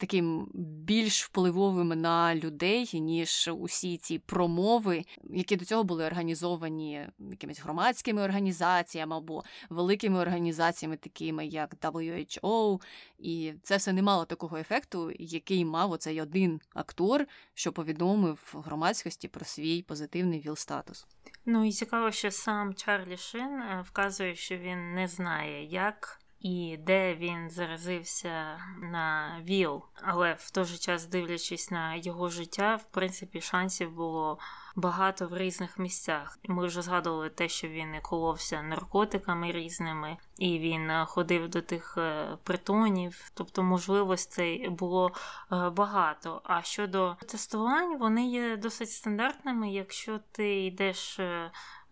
таким 0.02 0.48
більш 0.84 1.24
впливовим 1.24 1.88
на 1.88 2.34
людей, 2.34 3.00
ніж 3.00 3.50
усі 3.58 3.96
ці 3.96 4.18
промови, 4.18 5.04
які 5.30 5.56
до 5.56 5.64
цього 5.64 5.84
були 5.84 6.04
організовані 6.04 7.08
якимись 7.30 7.60
громадськими 7.60 8.22
організаціями 8.22 9.16
або 9.16 9.44
великими 9.70 10.18
організаціями, 10.18 10.96
такими 10.96 11.46
як 11.46 11.74
WHO. 11.74 12.80
І 13.18 13.52
це 13.62 13.76
все 13.76 13.92
не 13.92 14.02
мало 14.02 14.24
такого 14.24 14.56
ефекту, 14.56 15.12
який 15.18 15.64
мав 15.64 15.90
оцей 15.90 16.20
один 16.20 16.60
актор, 16.74 17.26
що 17.54 17.72
повідомив 17.72 18.54
громадськості 18.66 19.28
про 19.28 19.44
свій 19.44 19.82
позитивний 19.82 20.40
ВІЛ-статус. 20.40 21.06
Ну 21.46 21.64
і 21.64 21.72
цікаво, 21.72 22.10
що 22.10 22.30
сам 22.30 22.74
Чарлі 22.74 23.16
Шин 23.16 23.60
е, 23.60 23.84
вказує, 23.88 24.34
що 24.34 24.56
він 24.56 24.94
не 24.94 25.08
знає, 25.08 25.64
як 25.64 26.21
і 26.42 26.76
де 26.76 27.14
він 27.14 27.50
заразився 27.50 28.58
на 28.82 29.36
ВІЛ. 29.44 29.82
Але 30.02 30.36
в 30.38 30.50
той 30.50 30.64
же 30.64 30.78
час, 30.78 31.06
дивлячись 31.06 31.70
на 31.70 31.94
його 31.94 32.28
життя, 32.28 32.76
в 32.76 32.84
принципі, 32.84 33.40
шансів 33.40 33.92
було 33.92 34.38
багато 34.76 35.28
в 35.28 35.38
різних 35.38 35.78
місцях. 35.78 36.38
Ми 36.44 36.66
вже 36.66 36.82
згадували 36.82 37.28
те, 37.28 37.48
що 37.48 37.68
він 37.68 38.00
коловся 38.02 38.62
наркотиками 38.62 39.52
різними, 39.52 40.16
і 40.38 40.58
він 40.58 40.90
е, 40.90 41.04
ходив 41.08 41.48
до 41.48 41.62
тих 41.62 41.94
е, 41.98 42.36
притонів, 42.42 43.30
тобто 43.34 43.62
можливостей 43.62 44.68
було 44.68 45.10
е, 45.52 45.70
багато. 45.70 46.40
А 46.44 46.62
щодо 46.62 47.16
тестувань, 47.26 47.98
вони 47.98 48.28
є 48.28 48.56
досить 48.56 48.90
стандартними, 48.90 49.70
якщо 49.72 50.20
ти 50.32 50.64
йдеш 50.64 51.20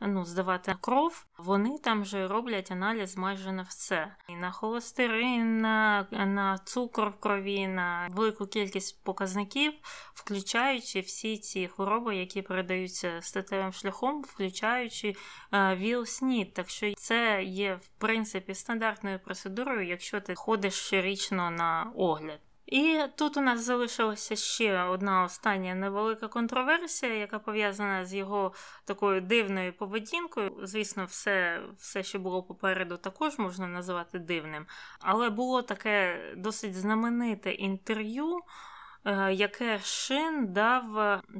ну, 0.00 0.24
здавати 0.24 0.76
кров, 0.80 1.26
вони 1.38 1.78
там 1.78 2.04
же 2.04 2.28
роблять 2.28 2.70
аналіз 2.70 3.16
майже 3.16 3.52
на 3.52 3.62
все. 3.62 4.14
І 4.28 4.36
на 4.36 4.50
холестерин, 4.50 5.60
на, 5.60 6.06
на 6.10 6.58
цукор 6.58 7.08
в 7.10 7.20
крові, 7.20 7.66
на 7.66 8.08
велику 8.12 8.46
кількість 8.46 9.04
показників, 9.04 9.72
включаючи 10.14 11.00
всі 11.00 11.38
ці 11.38 11.68
хвороби, 11.68 12.16
які 12.16 12.42
передаються 12.70 13.18
статевим 13.22 13.72
шляхом, 13.72 14.22
включаючи 14.22 15.14
е, 15.52 15.76
ВІЛ-СНІД. 15.76 16.52
Так 16.54 16.68
що 16.70 16.94
це 16.94 17.42
є 17.42 17.74
в 17.74 17.88
принципі 17.98 18.54
стандартною 18.54 19.18
процедурою, 19.18 19.86
якщо 19.88 20.20
ти 20.20 20.34
ходиш 20.34 20.74
щорічно 20.74 21.50
на 21.50 21.92
огляд. 21.96 22.40
І 22.66 23.00
тут 23.16 23.36
у 23.36 23.40
нас 23.40 23.60
залишилася 23.60 24.36
ще 24.36 24.82
одна 24.82 25.24
остання 25.24 25.74
невелика 25.74 26.28
контроверсія, 26.28 27.14
яка 27.14 27.38
пов'язана 27.38 28.06
з 28.06 28.14
його 28.14 28.52
такою 28.84 29.20
дивною 29.20 29.72
поведінкою. 29.72 30.56
Звісно, 30.62 31.04
все, 31.04 31.60
все, 31.78 32.02
що 32.02 32.18
було 32.18 32.42
попереду, 32.42 32.96
також 32.96 33.38
можна 33.38 33.66
називати 33.66 34.18
дивним. 34.18 34.66
Але 35.00 35.30
було 35.30 35.62
таке 35.62 36.20
досить 36.36 36.74
знамените 36.74 37.50
інтерв'ю. 37.50 38.40
Е, 39.04 39.34
яке 39.34 39.80
Шин 39.82 40.52
дав 40.52 40.82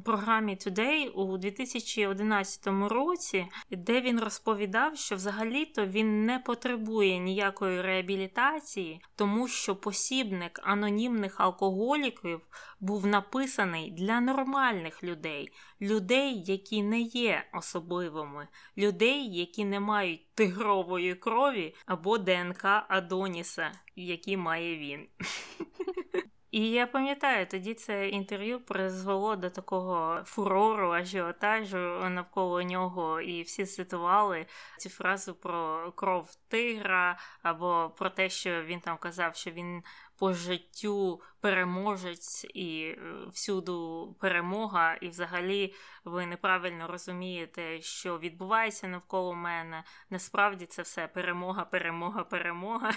програмі 0.05 0.55
Today 0.55 1.09
у 1.09 1.37
2011 1.37 2.67
році, 2.67 3.47
де 3.71 4.01
він 4.01 4.19
розповідав, 4.19 4.97
що 4.97 5.15
взагалі-то 5.15 5.85
він 5.85 6.25
не 6.25 6.39
потребує 6.39 7.17
ніякої 7.19 7.81
реабілітації, 7.81 9.01
тому 9.15 9.47
що 9.47 9.75
посібник 9.75 10.59
анонімних 10.63 11.39
алкоголіків 11.39 12.41
був 12.79 13.05
написаний 13.07 13.91
для 13.91 14.21
нормальних 14.21 15.03
людей, 15.03 15.49
людей, 15.81 16.43
які 16.45 16.83
не 16.83 16.99
є 16.99 17.43
особливими, 17.53 18.47
людей, 18.77 19.35
які 19.35 19.65
не 19.65 19.79
мають 19.79 20.33
тигрової 20.35 21.15
крові 21.15 21.75
або 21.85 22.17
ДНК 22.17 22.65
Адоніса, 22.87 23.71
які 23.95 24.37
має 24.37 24.77
він. 24.77 25.07
І 26.51 26.69
я 26.69 26.87
пам'ятаю, 26.87 27.45
тоді 27.47 27.73
це 27.73 28.09
інтерв'ю 28.09 28.59
призвело 28.59 29.35
до 29.35 29.49
такого 29.49 30.23
фурору, 30.25 30.91
ажіотажу 30.91 32.09
навколо 32.09 32.61
нього, 32.61 33.21
і 33.21 33.41
всі 33.41 33.65
цитували 33.65 34.45
цю 34.79 34.89
фразу 34.89 35.33
про 35.33 35.91
кров 35.91 36.35
тигра, 36.47 37.19
або 37.41 37.91
про 37.97 38.09
те, 38.09 38.29
що 38.29 38.63
він 38.63 38.79
там 38.79 38.97
казав, 38.97 39.35
що 39.35 39.51
він 39.51 39.83
по 40.21 40.33
життю 40.33 41.21
переможець 41.39 42.45
і 42.53 42.83
е, 42.83 42.97
всюду 43.33 44.07
перемога, 44.19 44.95
і 44.95 45.07
взагалі 45.09 45.73
ви 46.05 46.25
неправильно 46.25 46.87
розумієте, 46.87 47.81
що 47.81 48.19
відбувається 48.19 48.87
навколо 48.87 49.33
мене. 49.33 49.83
Насправді 50.09 50.65
це 50.65 50.81
все 50.81 51.07
перемога, 51.07 51.65
перемога, 51.65 52.23
перемога. 52.23 52.91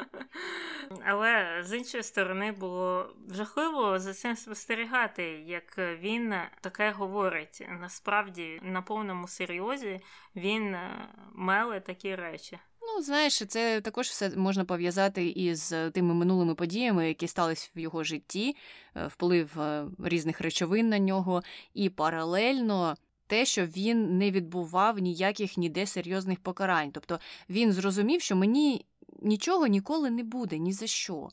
Але 1.06 1.62
з 1.62 1.76
іншої 1.76 2.02
сторони 2.02 2.52
було 2.52 3.16
жахливо 3.30 3.98
за 3.98 4.14
цим 4.14 4.36
спостерігати, 4.36 5.22
як 5.46 5.78
він 5.78 6.34
таке 6.60 6.90
говорить. 6.90 7.66
Насправді, 7.68 8.60
на 8.62 8.82
повному 8.82 9.28
серйозі 9.28 10.00
він 10.36 10.74
е, 10.74 11.08
меле 11.34 11.80
такі 11.80 12.14
речі. 12.14 12.58
Ну, 12.86 13.02
знаєш, 13.02 13.46
це 13.46 13.80
також 13.80 14.06
все 14.08 14.30
можна 14.36 14.64
пов'язати 14.64 15.28
із 15.28 15.74
тими 15.92 16.14
минулими 16.14 16.54
подіями, 16.54 17.08
які 17.08 17.28
стались 17.28 17.70
в 17.76 17.78
його 17.78 18.04
житті, 18.04 18.56
е, 18.96 19.06
вплив 19.06 19.60
е, 19.60 19.86
різних 20.04 20.40
речовин 20.40 20.88
на 20.88 20.98
нього, 20.98 21.42
і 21.74 21.90
паралельно. 21.90 22.96
Те, 23.26 23.44
що 23.44 23.66
він 23.66 24.18
не 24.18 24.30
відбував 24.30 24.98
ніяких 24.98 25.56
ніде 25.56 25.86
серйозних 25.86 26.40
покарань. 26.40 26.90
Тобто 26.92 27.20
він 27.50 27.72
зрозумів, 27.72 28.20
що 28.20 28.36
мені 28.36 28.86
нічого 29.22 29.66
ніколи 29.66 30.10
не 30.10 30.22
буде, 30.22 30.58
ні 30.58 30.72
за 30.72 30.86
що. 30.86 31.28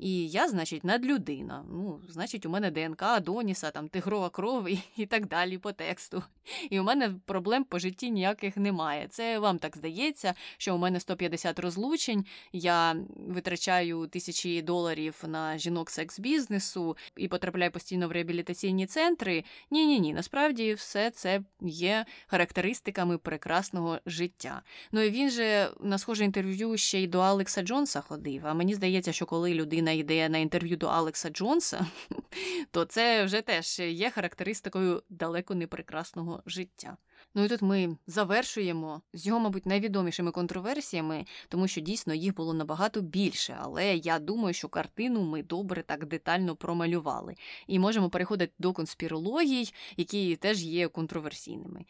І 0.00 0.28
я, 0.28 0.48
значить, 0.48 0.84
надлюдина. 0.84 1.64
Ну, 1.70 2.00
значить, 2.08 2.46
у 2.46 2.50
мене 2.50 2.70
ДНК, 2.70 3.02
Адоніса, 3.02 3.70
там 3.70 3.88
тигрова 3.88 4.30
кров 4.30 4.68
і, 4.68 4.78
і 4.96 5.06
так 5.06 5.26
далі 5.26 5.58
по 5.58 5.72
тексту. 5.72 6.22
І 6.70 6.80
у 6.80 6.82
мене 6.82 7.14
проблем 7.26 7.64
по 7.64 7.78
житті 7.78 8.10
ніяких 8.10 8.56
немає. 8.56 9.08
Це 9.10 9.38
вам 9.38 9.58
так 9.58 9.76
здається, 9.76 10.34
що 10.58 10.74
у 10.74 10.78
мене 10.78 11.00
150 11.00 11.58
розлучень, 11.58 12.24
я 12.52 12.96
витрачаю 13.28 14.06
тисячі 14.06 14.62
доларів 14.62 15.24
на 15.26 15.58
жінок 15.58 15.90
секс-бізнесу 15.90 16.96
і 17.16 17.28
потрапляю 17.28 17.70
постійно 17.70 18.08
в 18.08 18.12
реабілітаційні 18.12 18.86
центри. 18.86 19.44
Ні, 19.70 19.86
ні, 19.86 20.00
ні. 20.00 20.14
Насправді 20.14 20.74
все 20.74 21.10
це 21.10 21.40
є 21.60 22.06
характеристиками 22.26 23.18
прекрасного 23.18 23.98
життя. 24.06 24.62
Ну 24.92 25.00
і 25.00 25.10
він 25.10 25.30
же 25.30 25.70
на 25.80 25.98
схоже 25.98 26.24
інтерв'ю 26.24 26.76
ще 26.76 27.02
й 27.02 27.06
до 27.06 27.20
Алекса 27.20 27.62
Джонса 27.62 28.00
ходив. 28.00 28.46
А 28.46 28.54
мені 28.54 28.74
здається, 28.74 29.12
що 29.12 29.26
коли 29.26 29.54
людина 29.54 29.85
йде 29.92 30.28
на 30.28 30.38
інтерв'ю 30.38 30.76
до 30.76 30.86
Алекса 30.86 31.30
Джонса, 31.30 31.86
то 32.70 32.84
це 32.84 33.24
вже 33.24 33.40
теж 33.42 33.78
є 33.78 34.10
характеристикою 34.10 35.02
далеко 35.10 35.54
не 35.54 35.66
прекрасного 35.66 36.42
життя. 36.46 36.96
Ну 37.34 37.44
і 37.44 37.48
тут 37.48 37.62
ми 37.62 37.96
завершуємо 38.06 39.02
з 39.12 39.26
його, 39.26 39.40
мабуть, 39.40 39.66
найвідомішими 39.66 40.30
контроверсіями, 40.30 41.24
тому 41.48 41.68
що 41.68 41.80
дійсно 41.80 42.14
їх 42.14 42.34
було 42.34 42.54
набагато 42.54 43.00
більше. 43.00 43.58
Але 43.60 43.96
я 43.96 44.18
думаю, 44.18 44.54
що 44.54 44.68
картину 44.68 45.22
ми 45.22 45.42
добре 45.42 45.82
так 45.82 46.06
детально 46.06 46.56
промалювали. 46.56 47.34
І 47.66 47.78
можемо 47.78 48.10
переходити 48.10 48.52
до 48.58 48.72
конспірологій, 48.72 49.72
які 49.96 50.36
теж 50.36 50.62
є 50.62 50.88
контроверсійними. 50.88 51.84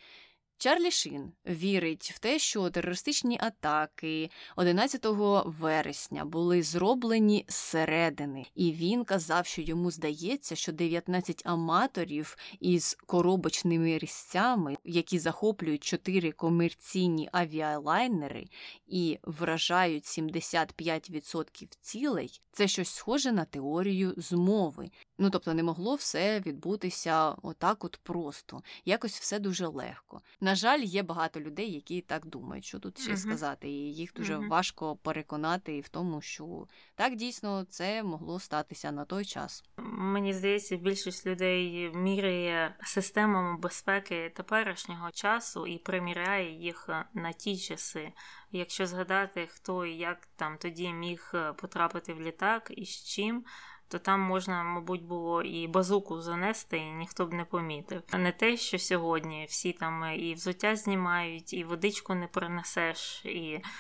Чарлі 0.59 0.91
Шин 0.91 1.33
вірить 1.47 2.13
в 2.15 2.19
те, 2.19 2.39
що 2.39 2.71
терористичні 2.71 3.39
атаки 3.41 4.31
11 4.57 5.07
вересня 5.45 6.25
були 6.25 6.63
зроблені 6.63 7.45
зсередини, 7.49 8.47
і 8.55 8.73
він 8.73 9.05
казав, 9.05 9.47
що 9.47 9.63
йому 9.63 9.91
здається, 9.91 10.57
що 10.57 10.73
19 10.73 11.43
аматорів 11.45 12.37
із 12.61 12.97
коробочними 13.07 13.99
різцями, 13.99 14.77
які 14.85 15.19
захоплюють 15.19 15.85
4 15.85 16.33
комерційні 16.33 17.29
авіалайнери 17.33 18.45
і 18.87 19.19
вражають 19.23 20.05
75% 20.05 21.77
цілей, 21.81 22.41
це 22.53 22.69
щось 22.69 22.89
схоже 22.89 23.33
на 23.33 23.45
теорію 23.45 24.15
змови. 24.17 24.91
Ну 25.19 25.31
тобто 25.31 25.55
не 25.55 25.63
могло 25.63 25.95
все 25.95 26.41
відбутися 26.41 27.31
отак, 27.31 27.85
от 27.85 28.01
просто, 28.03 28.63
якось 28.85 29.19
все 29.21 29.39
дуже 29.39 29.67
легко. 29.67 30.21
На 30.47 30.55
жаль, 30.55 30.81
є 30.81 31.03
багато 31.03 31.41
людей, 31.41 31.73
які 31.73 32.01
так 32.01 32.27
думають, 32.27 32.65
що 32.65 32.79
тут 32.79 32.99
ще 33.01 33.13
uh 33.13 33.17
сказати, 33.17 33.69
і 33.69 33.95
їх 33.95 34.13
дуже 34.15 34.37
uh 34.37 34.49
важко 34.49 34.97
переконати 34.97 35.81
в 35.81 35.89
тому, 35.89 36.21
що 36.21 36.67
так 36.95 37.17
дійсно 37.17 37.65
це 37.65 38.03
могло 38.03 38.41
статися 38.41 38.93
на 38.93 39.05
той 39.05 39.25
час. 39.25 39.65
Мені 39.77 40.35
здається, 40.35 40.77
більшість 40.77 41.27
людей 41.27 41.91
міряє 41.95 42.75
системами 42.83 43.59
безпеки 43.59 44.33
теперішнього 44.37 45.11
часу 45.11 45.67
і 45.67 45.79
приміряє 45.79 46.53
їх 46.53 46.89
на 47.15 47.33
ті 47.33 47.59
часи. 47.59 48.13
Якщо 48.53 48.87
згадати, 48.87 49.49
хто 49.51 49.87
і 49.87 49.97
як 49.97 50.29
там 50.37 50.59
тоді 50.59 50.93
міг 50.93 51.35
потрапити 51.57 52.15
в 52.15 52.21
літак 52.21 52.73
і 52.77 52.85
з 52.85 53.05
чим 53.05 53.45
то 53.89 53.99
там 53.99 54.21
можна, 54.21 54.63
мабуть, 54.63 55.03
було 55.03 55.43
і 55.43 55.67
базуку 55.67 56.21
занести, 56.21 56.79
і 56.79 56.93
ніхто 56.93 57.27
б 57.27 57.33
не 57.33 57.45
помітив. 57.45 58.03
А 58.11 58.19
не 58.19 58.33
те, 58.33 58.57
що 58.57 58.79
сьогодні 58.79 59.47
всі 59.49 59.73
там 59.73 60.15
і 60.19 60.35
взуття 60.35 60.77
знімають, 60.77 61.53
і 61.53 61.65
водичку 61.65 62.15
не 62.15 62.27
принесеш, 62.27 63.25
і. 63.25 63.61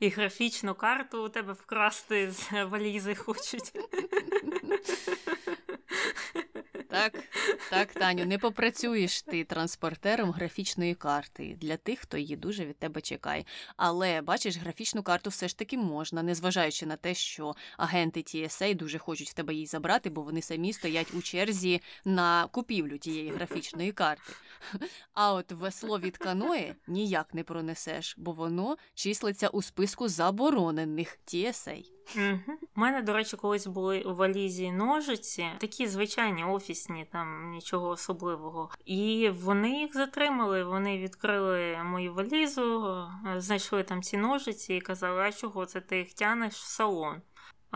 І 0.00 0.08
графічну 0.08 0.74
карту 0.74 1.24
у 1.24 1.28
тебе 1.28 1.52
вкрасти 1.52 2.30
з 2.30 2.64
валізи 2.64 3.14
хочуть. 3.14 3.72
Так, 6.94 7.24
так, 7.70 7.94
Таню, 7.94 8.26
не 8.26 8.38
попрацюєш 8.38 9.22
ти 9.22 9.44
транспортером 9.44 10.30
графічної 10.30 10.94
карти 10.94 11.56
для 11.60 11.76
тих, 11.76 11.98
хто 12.00 12.16
її 12.16 12.36
дуже 12.36 12.64
від 12.64 12.76
тебе 12.76 13.00
чекає. 13.00 13.44
Але 13.76 14.22
бачиш, 14.22 14.56
графічну 14.56 15.02
карту 15.02 15.30
все 15.30 15.48
ж 15.48 15.58
таки 15.58 15.78
можна, 15.78 16.22
незважаючи 16.22 16.86
на 16.86 16.96
те, 16.96 17.14
що 17.14 17.54
агенти 17.76 18.20
TSA 18.20 18.74
дуже 18.74 18.98
хочуть 18.98 19.30
в 19.30 19.32
тебе 19.32 19.54
її 19.54 19.66
забрати, 19.66 20.10
бо 20.10 20.22
вони 20.22 20.42
самі 20.42 20.72
стоять 20.72 21.14
у 21.14 21.22
черзі 21.22 21.82
на 22.04 22.46
купівлю 22.46 22.98
тієї 22.98 23.30
графічної 23.30 23.92
карти. 23.92 24.32
А 25.14 25.32
от 25.32 25.52
весло 25.52 25.98
від 25.98 26.18
каної 26.18 26.74
ніяк 26.86 27.34
не 27.34 27.44
пронесеш, 27.44 28.14
бо 28.18 28.32
воно 28.32 28.76
числиться 28.94 29.48
у 29.48 29.62
списку 29.62 30.08
заборонених 30.08 31.18
TSA. 31.26 31.93
Угу. 32.16 32.58
У 32.76 32.80
мене, 32.80 33.02
до 33.02 33.12
речі, 33.12 33.36
колись 33.36 33.66
були 33.66 34.02
у 34.02 34.14
валізі 34.14 34.72
ножиці, 34.72 35.46
такі 35.58 35.86
звичайні 35.86 36.44
офісні, 36.44 37.06
там 37.12 37.50
нічого 37.50 37.88
особливого. 37.88 38.70
І 38.84 39.30
вони 39.34 39.70
їх 39.70 39.92
затримали. 39.94 40.64
Вони 40.64 40.98
відкрили 40.98 41.82
мою 41.84 42.14
валізу, 42.14 42.96
знайшли 43.36 43.82
там 43.82 44.02
ці 44.02 44.16
ножиці 44.16 44.74
і 44.74 44.80
казали, 44.80 45.22
а 45.22 45.32
чого 45.32 45.66
це 45.66 45.80
ти 45.80 45.98
їх 45.98 46.14
тянеш 46.14 46.54
в 46.54 46.66
салон? 46.66 47.22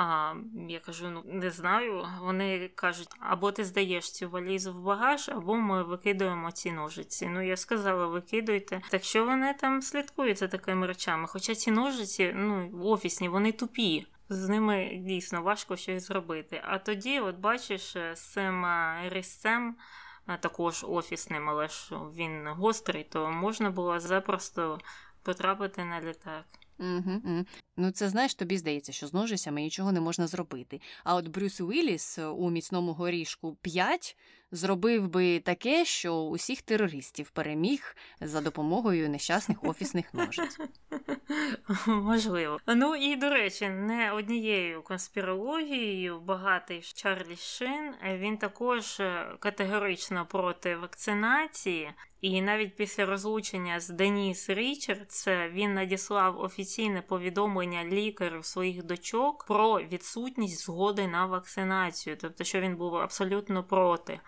А 0.01 0.35
я 0.69 0.81
кажу: 0.81 1.11
ну 1.11 1.23
не 1.25 1.51
знаю. 1.51 2.07
Вони 2.21 2.71
кажуть, 2.75 3.09
або 3.21 3.53
ти 3.53 3.65
здаєш 3.65 4.13
цю 4.13 4.31
валізу 4.31 4.73
в 4.73 4.83
багаж, 4.83 5.29
або 5.29 5.55
ми 5.55 5.83
викидуємо 5.83 6.53
ці 6.53 6.73
ножиці. 6.73 7.27
Ну 7.27 7.47
я 7.47 7.57
сказала, 7.57 8.07
викидуйте. 8.07 8.81
Так 8.91 9.05
що 9.05 9.25
вони 9.25 9.55
там 9.55 9.83
слідкують 9.83 10.39
за 10.39 10.49
такими 10.49 10.87
речами. 10.87 11.27
Хоча 11.29 11.55
ці 11.55 11.71
ножиці, 11.71 12.33
ну 12.37 12.71
офісні, 12.85 13.29
вони 13.29 13.53
тупі 13.53 14.07
з 14.29 14.49
ними 14.49 15.03
дійсно 15.05 15.43
важко 15.43 15.77
щось 15.77 16.07
зробити. 16.07 16.63
А 16.65 16.79
тоді, 16.79 17.21
от 17.21 17.37
бачиш, 17.37 17.97
е, 17.97 18.17
з 18.17 18.21
цим 18.21 18.65
е, 18.65 19.03
різцем, 19.09 19.77
е, 20.29 20.39
також 20.41 20.85
офісним, 20.89 21.49
але 21.49 21.69
ж 21.69 21.95
він 22.17 22.49
гострий, 22.49 23.05
то 23.05 23.31
можна 23.31 23.71
було 23.71 24.01
запросто 24.01 24.79
потрапити 25.23 25.85
на 25.85 26.01
літак. 26.01 26.45
Угу, 26.79 27.21
угу. 27.25 27.45
Ну, 27.77 27.91
це 27.91 28.09
знаєш, 28.09 28.35
тобі 28.35 28.59
здається, 28.59 28.93
що 28.93 29.07
з 29.07 29.15
ножицями 29.15 29.61
нічого 29.61 29.93
не 29.93 30.01
можна 30.01 30.27
зробити. 30.27 30.81
А 31.05 31.15
от 31.15 31.29
Брюс 31.29 31.61
Уілліс 31.61 32.19
у 32.19 32.51
міцному 32.51 32.93
горішку 32.93 33.55
5 33.55 34.17
зробив 34.51 35.09
би 35.09 35.41
таке, 35.41 35.85
що 35.85 36.15
усіх 36.15 36.63
терористів 36.63 37.31
переміг 37.31 37.97
за 38.21 38.41
допомогою 38.41 39.09
нещасних 39.09 39.65
офісних 39.65 40.15
ножиць. 40.15 40.59
Можливо. 41.87 42.59
Ну 42.67 42.97
і 42.97 43.17
до 43.17 43.31
речі, 43.31 43.69
не 43.69 44.13
однією 44.13 44.83
конспірологією 44.83 46.21
багатий 46.21 46.81
Чарлі 46.95 47.37
Шин 47.37 47.95
він 48.05 48.39
також 48.39 49.01
е, 49.01 49.37
категорично 49.39 50.27
проти 50.27 50.77
вакцинації. 50.77 51.91
І 52.21 52.43
навіть 52.43 52.77
після 52.77 53.07
розлучення 53.07 53.81
з 53.81 53.89
Деніс 53.89 54.51
Річардс 54.51 55.29
він 55.29 55.75
надіслав 55.75 56.41
офіційне 56.41 57.03
повідомлення 57.03 57.85
лікарю 57.85 58.43
своїх 58.43 58.83
дочок 58.83 59.45
про 59.45 59.81
відсутність 59.81 60.65
згоди 60.65 61.09
на 61.09 61.27
вакцинацію, 61.27 62.17
тобто, 62.21 62.45
що 62.45 62.61
він 62.61 62.77
був 62.77 62.97
абсолютно 62.97 63.65
проти. 63.65 64.21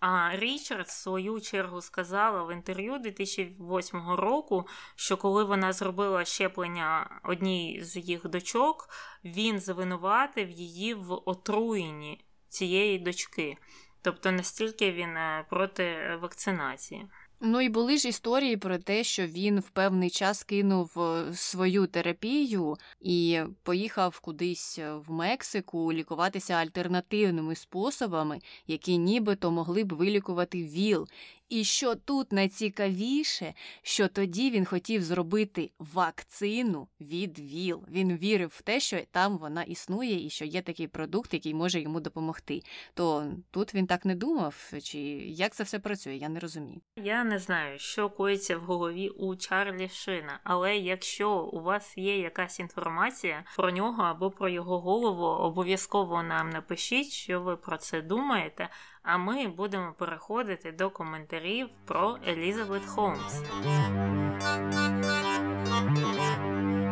А 0.00 0.36
Річард, 0.36 0.86
в 0.86 0.90
свою 0.90 1.40
чергу, 1.40 1.80
сказала 1.80 2.42
в 2.42 2.52
інтерв'ю 2.52 2.98
2008 2.98 4.10
року, 4.10 4.66
що 4.96 5.16
коли 5.16 5.44
вона 5.44 5.72
зробила 5.72 6.24
щеплення 6.24 7.20
одній 7.24 7.80
з 7.82 7.96
їх 7.96 8.28
дочок, 8.28 8.88
він 9.24 9.60
звинуватив 9.60 10.50
її 10.50 10.94
в 10.94 11.12
отруєнні 11.24 12.24
цієї 12.48 12.98
дочки. 12.98 13.56
Тобто 14.02 14.32
настільки 14.32 14.92
він 14.92 15.16
е, 15.16 15.46
проти 15.50 16.16
вакцинації. 16.22 17.08
Ну 17.44 17.60
і 17.60 17.68
були 17.68 17.98
ж 17.98 18.08
історії 18.08 18.56
про 18.56 18.78
те, 18.78 19.04
що 19.04 19.26
він 19.26 19.60
в 19.60 19.70
певний 19.70 20.10
час 20.10 20.42
кинув 20.42 21.00
е, 21.00 21.34
свою 21.34 21.86
терапію 21.86 22.76
і 23.00 23.40
поїхав 23.62 24.20
кудись 24.20 24.78
е, 24.78 24.94
в 24.94 25.10
Мексику 25.12 25.92
лікуватися 25.92 26.54
альтернативними 26.54 27.54
способами, 27.54 28.38
які 28.66 28.98
нібито 28.98 29.50
могли 29.50 29.84
б 29.84 29.92
вилікувати 29.92 30.62
ВІЛ. 30.62 31.08
І 31.52 31.64
що 31.64 31.94
тут 31.94 32.32
найцікавіше, 32.32 33.54
що 33.82 34.08
тоді 34.08 34.50
він 34.50 34.64
хотів 34.64 35.02
зробити 35.02 35.70
вакцину 35.78 36.88
від 37.00 37.38
ВІЛ. 37.38 37.84
Він 37.90 38.16
вірив 38.16 38.52
в 38.54 38.62
те, 38.62 38.80
що 38.80 38.98
там 39.10 39.38
вона 39.38 39.62
існує 39.62 40.26
і 40.26 40.30
що 40.30 40.44
є 40.44 40.62
такий 40.62 40.88
продукт, 40.88 41.34
який 41.34 41.54
може 41.54 41.80
йому 41.80 42.00
допомогти. 42.00 42.62
То 42.94 43.32
тут 43.50 43.74
він 43.74 43.86
так 43.86 44.04
не 44.04 44.14
думав, 44.14 44.72
чи 44.82 44.98
як 44.98 45.54
це 45.54 45.64
все 45.64 45.78
працює, 45.78 46.14
я 46.14 46.28
не 46.28 46.40
розумію. 46.40 46.80
Я 46.96 47.24
не 47.24 47.38
знаю, 47.38 47.78
що 47.78 48.10
коїться 48.10 48.58
в 48.58 48.60
голові 48.60 49.08
у 49.08 49.36
Чарлі 49.36 49.88
Шина, 49.88 50.40
але 50.44 50.76
якщо 50.76 51.30
у 51.30 51.62
вас 51.62 51.98
є 51.98 52.18
якась 52.18 52.60
інформація 52.60 53.44
про 53.56 53.70
нього 53.70 54.02
або 54.02 54.30
про 54.30 54.48
його 54.48 54.80
голову, 54.80 55.26
обов'язково 55.26 56.22
нам 56.22 56.50
напишіть, 56.50 57.10
що 57.10 57.40
ви 57.40 57.56
про 57.56 57.76
це 57.76 58.02
думаєте. 58.02 58.68
А 59.02 59.18
ми 59.18 59.48
будемо 59.48 59.92
переходити 59.92 60.72
до 60.72 60.90
коментарів 60.90 61.68
про 61.84 62.18
Елізабет 62.28 62.84
Холмс. 62.86 63.34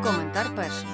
Коментар 0.05 0.57
перший. 0.57 0.89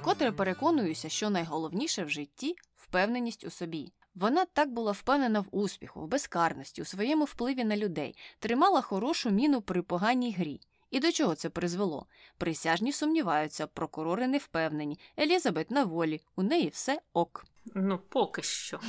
Вкотре 0.00 0.32
переконуюся, 0.32 1.08
що 1.08 1.30
найголовніше 1.30 2.04
в 2.04 2.08
житті 2.08 2.56
впевненість 2.76 3.44
у 3.44 3.50
собі. 3.50 3.92
Вона 4.14 4.44
так 4.44 4.72
була 4.72 4.92
впевнена 4.92 5.40
в 5.40 5.46
успіху, 5.50 6.00
в 6.00 6.08
безкарності, 6.08 6.82
у 6.82 6.84
своєму 6.84 7.24
впливі 7.24 7.64
на 7.64 7.76
людей, 7.76 8.16
тримала 8.38 8.80
хорошу 8.80 9.30
міну 9.30 9.62
при 9.62 9.82
поганій 9.82 10.32
грі. 10.32 10.60
І 10.90 11.00
до 11.00 11.12
чого 11.12 11.34
це 11.34 11.50
призвело? 11.50 12.06
Присяжні 12.38 12.92
сумніваються, 12.92 13.66
прокурори 13.66 14.26
не 14.26 14.38
впевнені. 14.38 14.98
Елізабет 15.18 15.70
на 15.70 15.84
волі, 15.84 16.20
у 16.36 16.42
неї 16.42 16.68
все 16.68 17.00
ок. 17.12 17.44
Ну, 17.74 17.98
поки 17.98 18.42
що. 18.42 18.80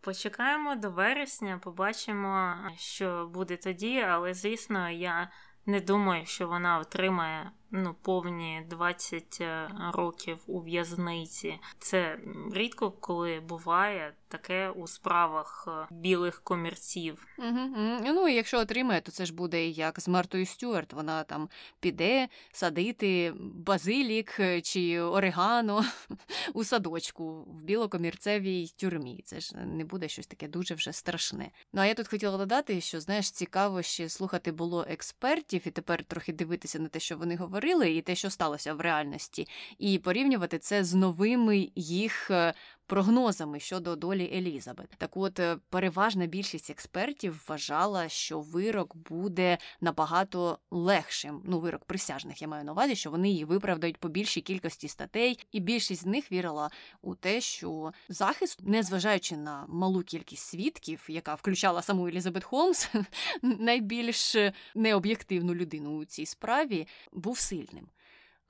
Почекаємо 0.00 0.76
до 0.76 0.90
вересня, 0.90 1.60
побачимо, 1.62 2.54
що 2.76 3.30
буде 3.34 3.56
тоді, 3.56 4.00
але 4.00 4.34
звісно, 4.34 4.90
я 4.90 5.30
не 5.66 5.80
думаю, 5.80 6.26
що 6.26 6.48
вона 6.48 6.78
отримає 6.78 7.50
ну, 7.70 7.94
повні 8.02 8.66
20 8.70 9.38
е, 9.40 9.68
років 9.92 10.38
у 10.46 10.60
в'язниці. 10.60 11.60
Це 11.78 12.18
рідко 12.52 12.90
коли 12.90 13.40
буває 13.40 14.14
таке 14.32 14.70
у 14.70 14.86
справах 14.86 15.68
е, 15.68 15.94
білих 15.94 16.40
комірців. 16.42 17.26
Угу. 17.38 17.68
Ну 18.04 18.28
і 18.28 18.34
якщо 18.34 18.58
отримає, 18.58 19.00
то 19.00 19.12
це 19.12 19.26
ж 19.26 19.34
буде 19.34 19.68
як 19.68 20.00
з 20.00 20.08
Мартою 20.08 20.46
Стюарт. 20.46 20.92
Вона 20.92 21.24
там 21.24 21.48
піде 21.80 22.28
садити 22.52 23.32
базилік 23.36 24.40
е, 24.40 24.60
чи 24.60 25.00
орегано 25.00 25.84
у 26.54 26.64
садочку 26.64 27.42
в 27.42 27.62
білокомірцевій 27.62 28.66
тюрмі. 28.76 29.22
Це 29.24 29.40
ж 29.40 29.56
не 29.56 29.84
буде 29.84 30.08
щось 30.08 30.26
таке 30.26 30.48
дуже 30.48 30.74
вже 30.74 30.92
страшне. 30.92 31.50
Ну 31.72 31.80
а 31.80 31.86
я 31.86 31.94
тут 31.94 32.08
хотіла 32.08 32.38
додати, 32.38 32.80
що 32.80 33.00
знаєш, 33.00 33.30
цікаво 33.30 33.82
ще 33.82 34.08
слухати 34.08 34.52
було 34.52 34.86
експертів 34.88 35.62
і 35.64 35.70
тепер 35.70 36.04
трохи 36.04 36.32
дивитися 36.32 36.78
на 36.78 36.88
те, 36.88 37.00
що 37.00 37.16
вони 37.16 37.36
говорили, 37.36 37.92
і 37.92 38.02
те, 38.02 38.14
що 38.14 38.30
сталося 38.30 38.74
в 38.74 38.80
реальності, 38.80 39.48
і 39.78 39.98
порівнювати 39.98 40.58
це 40.58 40.84
з 40.84 40.94
новими 40.94 41.68
їх 41.74 42.30
е, 42.30 42.54
прогнозами 42.92 43.60
щодо 43.60 43.96
долі 43.96 44.30
Елізабет. 44.34 44.88
Так, 44.98 45.16
от 45.16 45.38
е, 45.38 45.56
переважна 45.70 46.26
більшість 46.26 46.70
експертів 46.70 47.44
вважала, 47.48 48.08
що 48.08 48.40
вирок 48.40 48.96
буде 48.96 49.58
набагато 49.80 50.58
легшим. 50.70 51.42
Ну, 51.44 51.60
вирок 51.60 51.84
присяжних 51.84 52.42
я 52.42 52.48
маю 52.48 52.64
на 52.64 52.72
увазі, 52.72 52.94
що 52.94 53.10
вони 53.10 53.30
її 53.30 53.44
виправдають 53.44 53.96
по 53.96 54.08
більшій 54.08 54.40
кількості 54.40 54.88
статей, 54.88 55.38
і 55.52 55.60
більшість 55.60 56.02
з 56.02 56.06
них 56.06 56.32
вірила 56.32 56.70
у 57.02 57.14
те, 57.14 57.40
що 57.40 57.92
захист, 58.08 58.58
незважаючи 58.62 59.36
на 59.36 59.64
малу 59.68 60.02
кількість 60.02 60.46
свідків, 60.46 61.06
яка 61.08 61.34
включала 61.34 61.82
саму 61.82 62.08
Елізабет 62.08 62.44
Холмс, 62.44 62.90
найбільш 63.42 64.36
необ'єктивну 64.74 65.54
людину 65.54 65.96
у 65.96 66.04
цій 66.04 66.26
справі, 66.26 66.88
був 67.12 67.38
сильним. 67.38 67.88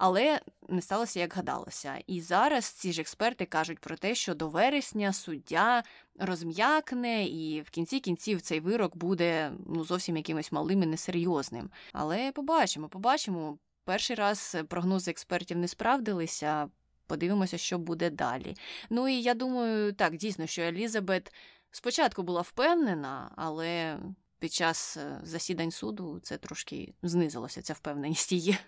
Але 0.02 0.40
не 0.68 0.82
сталося, 0.82 1.20
як 1.20 1.34
гадалося. 1.34 1.98
І 2.06 2.20
зараз 2.20 2.64
ці 2.64 2.92
ж 2.92 3.00
експерти 3.00 3.46
кажуть 3.46 3.78
про 3.78 3.96
те, 3.96 4.14
що 4.14 4.34
до 4.34 4.48
вересня 4.48 5.12
суддя 5.12 5.82
розм'якне, 6.18 7.24
і 7.26 7.60
в 7.60 7.70
кінці 7.70 8.00
кінців 8.00 8.40
цей 8.40 8.60
вирок 8.60 8.96
буде 8.96 9.52
ну 9.66 9.84
зовсім 9.84 10.16
якимось 10.16 10.52
малим 10.52 10.82
і 10.82 10.86
несерйозним. 10.86 11.70
Але 11.92 12.32
побачимо, 12.32 12.88
побачимо. 12.88 13.58
Перший 13.84 14.16
раз 14.16 14.56
прогнози 14.68 15.10
експертів 15.10 15.58
не 15.58 15.68
справдилися. 15.68 16.68
Подивимося, 17.06 17.58
що 17.58 17.78
буде 17.78 18.10
далі. 18.10 18.56
Ну 18.90 19.08
і 19.08 19.22
я 19.22 19.34
думаю, 19.34 19.92
так, 19.92 20.16
дійсно, 20.16 20.46
що 20.46 20.62
Елізабет 20.62 21.34
спочатку 21.70 22.22
була 22.22 22.40
впевнена, 22.40 23.30
але 23.36 23.98
під 24.38 24.52
час 24.52 24.96
е, 24.96 25.20
засідань 25.22 25.70
суду 25.70 26.20
це 26.22 26.38
трошки 26.38 26.94
знизилося, 27.02 27.62
ця 27.62 27.72
впевненість 27.72 28.32
її. 28.32 28.58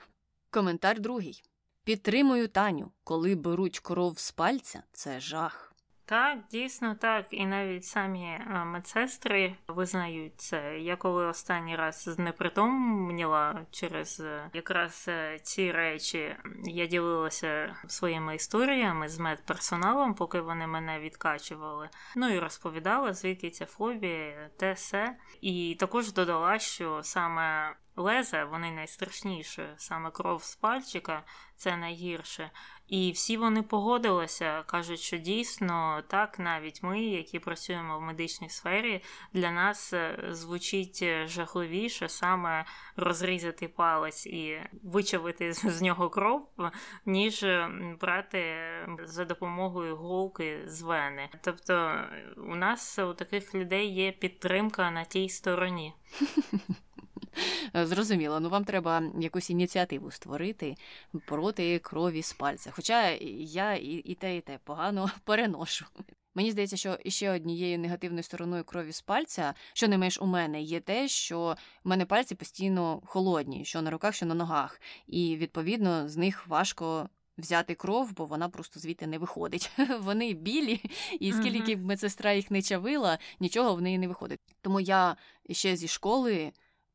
Коментар 0.55 1.01
другий. 1.01 1.43
Підтримую 1.85 2.49
Таню, 2.49 2.93
коли 3.05 3.35
беруть 3.35 3.79
кров 3.79 4.19
з 4.19 4.31
пальця, 4.31 4.83
це 4.93 5.21
жах. 5.21 5.74
Так, 6.07 6.39
дійсно 6.51 6.95
так. 6.95 7.27
І 7.31 7.47
навіть 7.47 7.85
самі 7.85 8.41
медсестри 8.65 9.55
визнають 9.69 10.41
це. 10.41 10.79
Я 10.79 10.97
коли 10.97 11.27
останній 11.27 11.77
раз 11.77 12.03
знепритомніла 12.03 13.67
через 13.71 14.21
е, 14.21 14.51
якраз 14.53 15.05
е, 15.09 15.39
ці 15.43 15.73
речі, 15.73 16.37
я 16.65 16.87
ділилася 16.87 17.77
своїми 17.89 18.35
історіями 18.35 19.09
з 19.09 19.19
медперсоналом, 19.19 20.15
поки 20.15 20.41
вони 20.41 20.67
мене 20.67 21.01
відкачували. 21.01 21.89
Ну 22.17 22.29
і 22.29 22.39
розповідала, 22.39 23.15
звідки 23.15 23.51
ця 23.51 23.67
фобія, 23.67 24.51
те 24.59 24.73
все. 24.73 25.17
І 25.41 25.77
також 25.81 26.13
додала, 26.13 26.59
що 26.59 27.01
саме 27.03 27.77
леза, 27.97 28.45
вони 28.45 28.71
найстрашніші, 28.71 29.63
саме 29.77 30.11
кров 30.11 30.43
з 30.45 30.57
пальчика 30.57 31.23
це 31.57 31.77
найгірше. 31.77 32.51
І 32.89 33.13
всі 33.13 33.37
вони 33.37 33.63
погодилися, 33.63 34.63
кажуть, 34.63 35.01
що 35.01 35.17
дійсно 35.17 36.03
так, 36.09 36.39
навіть 36.39 36.83
ми, 36.83 37.03
які 37.03 37.39
працюємо 37.39 37.99
в 37.99 38.03
медичній 38.03 38.49
сфері, 38.49 39.03
для 39.33 39.51
нас 39.51 39.93
е, 39.93 40.29
звучить 40.31 40.99
е, 41.03 41.29
жахливіше 41.29 42.09
саме 42.09 42.65
розрізати 42.97 43.69
палець 43.69 44.27
і 44.27 44.61
вичавити 44.83 45.53
з 45.53 45.83
нього 45.83 46.11
кров, 46.11 46.49
ніж 47.07 47.47
брати 48.01 48.55
за 49.05 49.25
допомогою 49.25 49.97
голки 49.97 50.61
з 50.67 50.83
вени. 50.83 51.29
Тобто 51.41 52.01
у 52.37 52.55
нас 52.55 52.99
у 52.99 53.15
таких 53.15 53.55
людей 53.55 53.95
є 53.95 54.13
підтримка 54.13 54.91
на 54.91 55.05
тій 55.05 55.29
стороні. 55.29 55.95
Е, 57.77 57.87
зрозуміло, 57.87 58.41
ну 58.41 58.49
вам 58.49 58.65
треба 58.65 59.03
якусь 59.21 59.51
ініціативу 59.51 60.11
створити 60.11 60.75
проти 61.27 61.79
крові 61.79 62.23
з 62.23 62.33
пальця. 62.33 62.71
Хоча 62.73 63.11
я 63.41 63.75
і, 63.75 63.87
і 63.87 64.15
те, 64.15 64.37
і 64.37 64.41
те 64.41 64.59
погано 64.65 65.11
переношу. 65.25 65.87
Мені 66.35 66.51
здається, 66.51 66.77
що 66.77 66.99
ще 67.07 67.31
однією 67.31 67.79
негативною 67.79 68.23
стороною 68.23 68.65
крові 68.65 68.93
з 68.93 69.01
пальця, 69.01 69.55
що 69.73 69.89
не 69.89 69.99
менш 69.99 70.21
у 70.21 70.27
мене, 70.27 70.63
є 70.63 70.81
те, 70.81 71.09
що 71.09 71.57
в 71.85 71.89
мене 71.89 72.07
пальці 72.07 72.35
постійно 72.35 73.03
холодні, 73.07 73.65
що 73.65 73.83
на 73.83 73.91
руках, 73.91 74.15
що 74.15 74.27
на 74.27 74.35
ногах, 74.35 74.81
і 75.07 75.37
відповідно 75.37 76.09
з 76.09 76.17
них 76.17 76.47
важко. 76.47 77.09
Взяти 77.39 77.75
кров, 77.75 78.13
бо 78.13 78.25
вона 78.25 78.49
просто 78.49 78.81
звідти 78.81 79.07
не 79.07 79.19
виходить. 79.19 79.71
Вони 80.01 80.33
білі, 80.33 80.81
і 81.21 81.33
скільки 81.33 81.77
б 81.77 81.85
медсестра 81.85 82.33
їх 82.33 82.51
не 82.51 82.63
чавила, 82.63 83.19
нічого 83.41 83.75
в 83.75 83.83
неї 83.83 83.99
не 83.99 84.09
виходить. 84.09 84.41
Тому 84.63 84.81
я 84.81 85.17
ще 85.51 85.77
зі 85.77 85.89
школи 85.89 86.53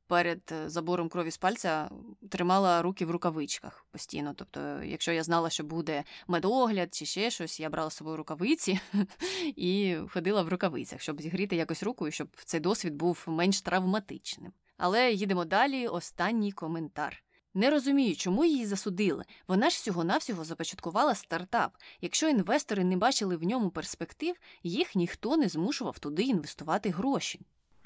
перед 0.09 0.41
е, 0.51 0.69
забором 0.69 1.09
крові 1.09 1.31
з 1.31 1.37
пальця 1.37 1.89
тримала 2.29 2.81
руки 2.81 3.05
в 3.05 3.11
рукавичках 3.11 3.85
постійно. 3.91 4.33
Тобто, 4.35 4.83
якщо 4.83 5.11
я 5.11 5.23
знала, 5.23 5.49
що 5.49 5.63
буде 5.63 6.03
медогляд 6.27 6.93
чи 6.93 7.05
ще 7.05 7.29
щось, 7.29 7.59
я 7.59 7.69
брала 7.69 7.89
з 7.89 7.95
собою 7.95 8.17
рукавиці 8.17 8.79
і 9.55 9.97
ходила 10.09 10.41
в 10.41 10.49
рукавицях, 10.49 11.01
щоб 11.01 11.21
зігріти 11.21 11.55
якось 11.55 11.83
руку, 11.83 12.07
і 12.07 12.11
щоб 12.11 12.27
цей 12.45 12.59
досвід 12.59 12.95
був 12.95 13.23
менш 13.27 13.61
травматичним. 13.61 14.51
Але 14.77 15.11
їдемо 15.11 15.45
далі. 15.45 15.87
Останній 15.87 16.51
коментар. 16.51 17.23
Не 17.53 17.69
розумію, 17.69 18.15
чому 18.15 18.45
її 18.45 18.65
засудили. 18.65 19.23
Вона 19.47 19.69
ж 19.69 19.75
всього-навсього 19.75 20.43
започаткувала 20.43 21.15
стартап. 21.15 21.77
Якщо 22.01 22.29
інвестори 22.29 22.83
не 22.83 22.97
бачили 22.97 23.37
в 23.37 23.43
ньому 23.43 23.69
перспектив, 23.69 24.35
їх 24.63 24.95
ніхто 24.95 25.37
не 25.37 25.49
змушував 25.49 25.99
туди 25.99 26.23
інвестувати 26.23 26.89
гроші. 26.89 27.39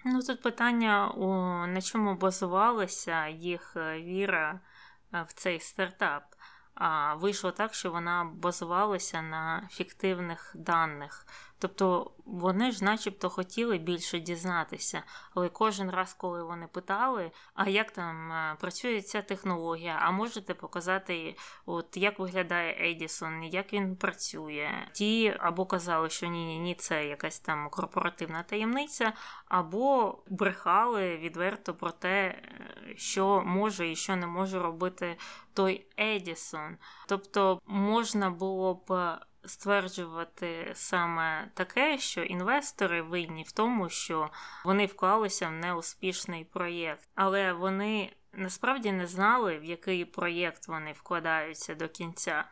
Ну, 0.05 0.21
тут 0.21 0.41
питання, 0.41 1.13
на 1.67 1.81
чому 1.81 2.15
базувалася 2.15 3.27
їх 3.27 3.73
е, 3.75 4.01
віра 4.01 4.59
е, 5.13 5.25
в 5.29 5.33
цей 5.33 5.59
стартап. 5.59 6.23
А 6.75 7.15
вийшло 7.15 7.51
так, 7.51 7.73
що 7.73 7.91
вона 7.91 8.23
базувалася 8.33 9.21
на 9.21 9.67
фіктивних 9.71 10.51
даних. 10.55 11.27
Тобто 11.63 12.11
вони 12.25 12.71
ж, 12.71 12.83
начебто, 12.83 13.29
хотіли 13.29 13.77
більше 13.77 14.19
дізнатися, 14.19 15.03
але 15.35 15.49
кожен 15.49 15.91
раз, 15.91 16.13
коли 16.13 16.43
вони 16.43 16.67
питали, 16.67 17.31
а 17.53 17.69
як 17.69 17.91
там 17.91 18.31
е, 18.31 18.55
працює 18.59 19.01
ця 19.01 19.21
технологія, 19.21 19.99
а 20.01 20.11
можете 20.11 20.53
показати, 20.53 21.35
от 21.65 21.97
як 21.97 22.19
виглядає 22.19 22.91
Едісон, 22.91 23.43
як 23.43 23.73
він 23.73 23.95
працює, 23.95 24.69
ті 24.91 25.37
або 25.39 25.65
казали, 25.65 26.09
що 26.09 26.27
ні, 26.27 26.45
ні, 26.45 26.59
ні, 26.59 26.75
це 26.75 27.07
якась 27.07 27.39
там 27.39 27.69
корпоративна 27.69 28.43
таємниця, 28.43 29.13
або 29.45 30.17
брехали 30.29 31.17
відверто 31.17 31.73
про 31.73 31.91
те, 31.91 32.25
е, 32.27 32.43
що 32.95 33.43
може 33.45 33.91
і 33.91 33.95
що 33.95 34.15
не 34.15 34.27
може 34.27 34.59
робити 34.59 35.17
той 35.53 35.87
Едісон. 35.99 36.77
Тобто 37.07 37.61
можна 37.65 38.29
було 38.29 38.83
б 38.87 39.17
стверджувати 39.45 40.71
саме 40.75 41.51
таке, 41.53 41.97
що 41.97 42.23
інвестори 42.23 43.01
винні 43.01 43.43
в 43.43 43.51
тому, 43.51 43.89
що 43.89 44.29
вони 44.65 44.85
вклалися 44.85 45.47
в 45.47 45.51
неуспішний 45.51 46.43
проєкт, 46.43 47.09
але 47.15 47.53
вони 47.53 48.13
насправді 48.33 48.91
не 48.91 49.07
знали, 49.07 49.59
в 49.59 49.63
який 49.63 50.05
проєкт 50.05 50.67
вони 50.67 50.91
вкладаються 50.91 51.75
до 51.75 51.89
кінця. 51.89 52.45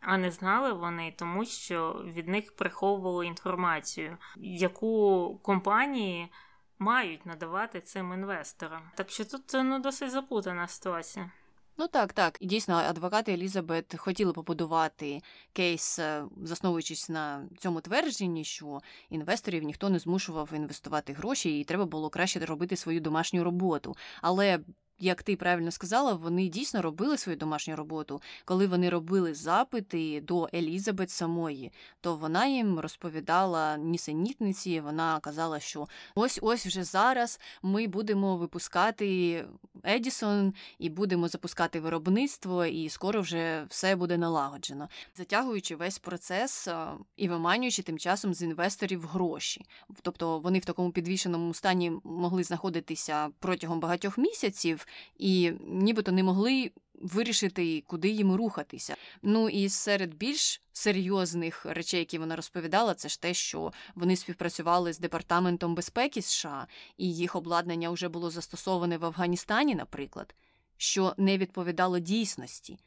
А 0.00 0.16
не 0.16 0.30
знали 0.30 0.72
вони 0.72 1.14
тому, 1.18 1.44
що 1.44 2.02
від 2.04 2.28
них 2.28 2.56
приховували 2.56 3.26
інформацію, 3.26 4.18
яку 4.36 5.40
компанії 5.42 6.32
мають 6.78 7.26
надавати 7.26 7.80
цим 7.80 8.12
інвесторам. 8.12 8.82
Так 8.94 9.10
що 9.10 9.24
тут 9.24 9.42
ну, 9.54 9.78
досить 9.78 10.10
запутана 10.10 10.68
ситуація. 10.68 11.30
Ну 11.78 11.88
так, 11.88 12.12
так. 12.12 12.36
І 12.40 12.46
дійсно, 12.46 12.74
адвокати 12.74 13.32
Елізабет 13.32 13.94
хотіли 13.98 14.32
побудувати 14.32 15.20
кейс, 15.52 15.98
е, 15.98 16.24
засновуючись 16.42 17.08
на 17.08 17.48
цьому 17.58 17.80
твердженні, 17.80 18.44
що 18.44 18.80
інвесторів 19.10 19.62
ніхто 19.62 19.90
не 19.90 19.98
змушував 19.98 20.52
інвестувати 20.54 21.12
гроші, 21.12 21.60
і 21.60 21.64
треба 21.64 21.86
було 21.86 22.10
краще 22.10 22.40
робити 22.40 22.76
свою 22.76 23.00
домашню 23.00 23.44
роботу. 23.44 23.96
Але 24.22 24.58
як 24.98 25.22
ти 25.22 25.36
правильно 25.36 25.70
сказала, 25.70 26.12
вони 26.12 26.48
дійсно 26.48 26.82
робили 26.82 27.18
свою 27.18 27.38
домашню 27.38 27.76
роботу. 27.76 28.22
Коли 28.44 28.66
вони 28.66 28.90
робили 28.90 29.34
запити 29.34 30.20
до 30.20 30.48
Елізабет 30.54 31.10
самої, 31.10 31.72
то 32.00 32.16
вона 32.16 32.46
їм 32.46 32.78
розповідала 32.78 33.76
нісенітниці. 33.76 34.80
Вона 34.80 35.20
казала, 35.20 35.60
що 35.60 35.88
ось 36.14 36.38
ось 36.42 36.66
вже 36.66 36.84
зараз 36.84 37.40
ми 37.62 37.86
будемо 37.86 38.36
випускати 38.36 39.44
Едісон 39.84 40.54
і 40.78 40.88
будемо 40.88 41.28
запускати 41.28 41.80
виробництво, 41.80 42.64
і 42.64 42.88
скоро 42.88 43.20
вже 43.20 43.66
все 43.68 43.96
буде 43.96 44.18
налагоджено, 44.18 44.88
затягуючи 45.16 45.76
весь 45.76 45.98
процес 45.98 46.68
і 47.16 47.28
виманюючи 47.28 47.82
тим 47.82 47.98
часом 47.98 48.34
з 48.34 48.42
інвесторів 48.42 49.06
гроші. 49.06 49.64
Тобто 50.02 50.38
вони 50.38 50.58
в 50.58 50.64
такому 50.64 50.90
підвішеному 50.90 51.54
стані 51.54 51.92
могли 52.04 52.44
знаходитися 52.44 53.28
протягом 53.38 53.80
багатьох 53.80 54.18
місяців 54.18 54.85
і 55.18 55.52
нібито 55.60 56.12
не 56.12 56.22
могли 56.22 56.72
вирішити, 56.94 57.84
куди 57.86 58.08
їм 58.08 58.34
рухатися. 58.34 58.96
Ну 59.22 59.48
і 59.48 59.68
серед 59.68 60.14
більш 60.14 60.62
серйозних 60.72 61.66
речей, 61.66 62.00
які 62.00 62.18
вона 62.18 62.36
розповідала, 62.36 62.94
це 62.94 63.08
ж 63.08 63.22
те, 63.22 63.34
що 63.34 63.72
вони 63.94 64.16
співпрацювали 64.16 64.92
з 64.92 64.98
департаментом 64.98 65.74
безпеки 65.74 66.22
США, 66.22 66.66
і 66.96 67.14
їх 67.14 67.36
обладнання 67.36 67.90
вже 67.90 68.08
було 68.08 68.30
застосоване 68.30 68.98
в 68.98 69.04
Афганістані, 69.04 69.74
наприклад, 69.74 70.34
що 70.76 71.14
не 71.16 71.38
відповідало 71.38 71.98
дійсності. 71.98 72.78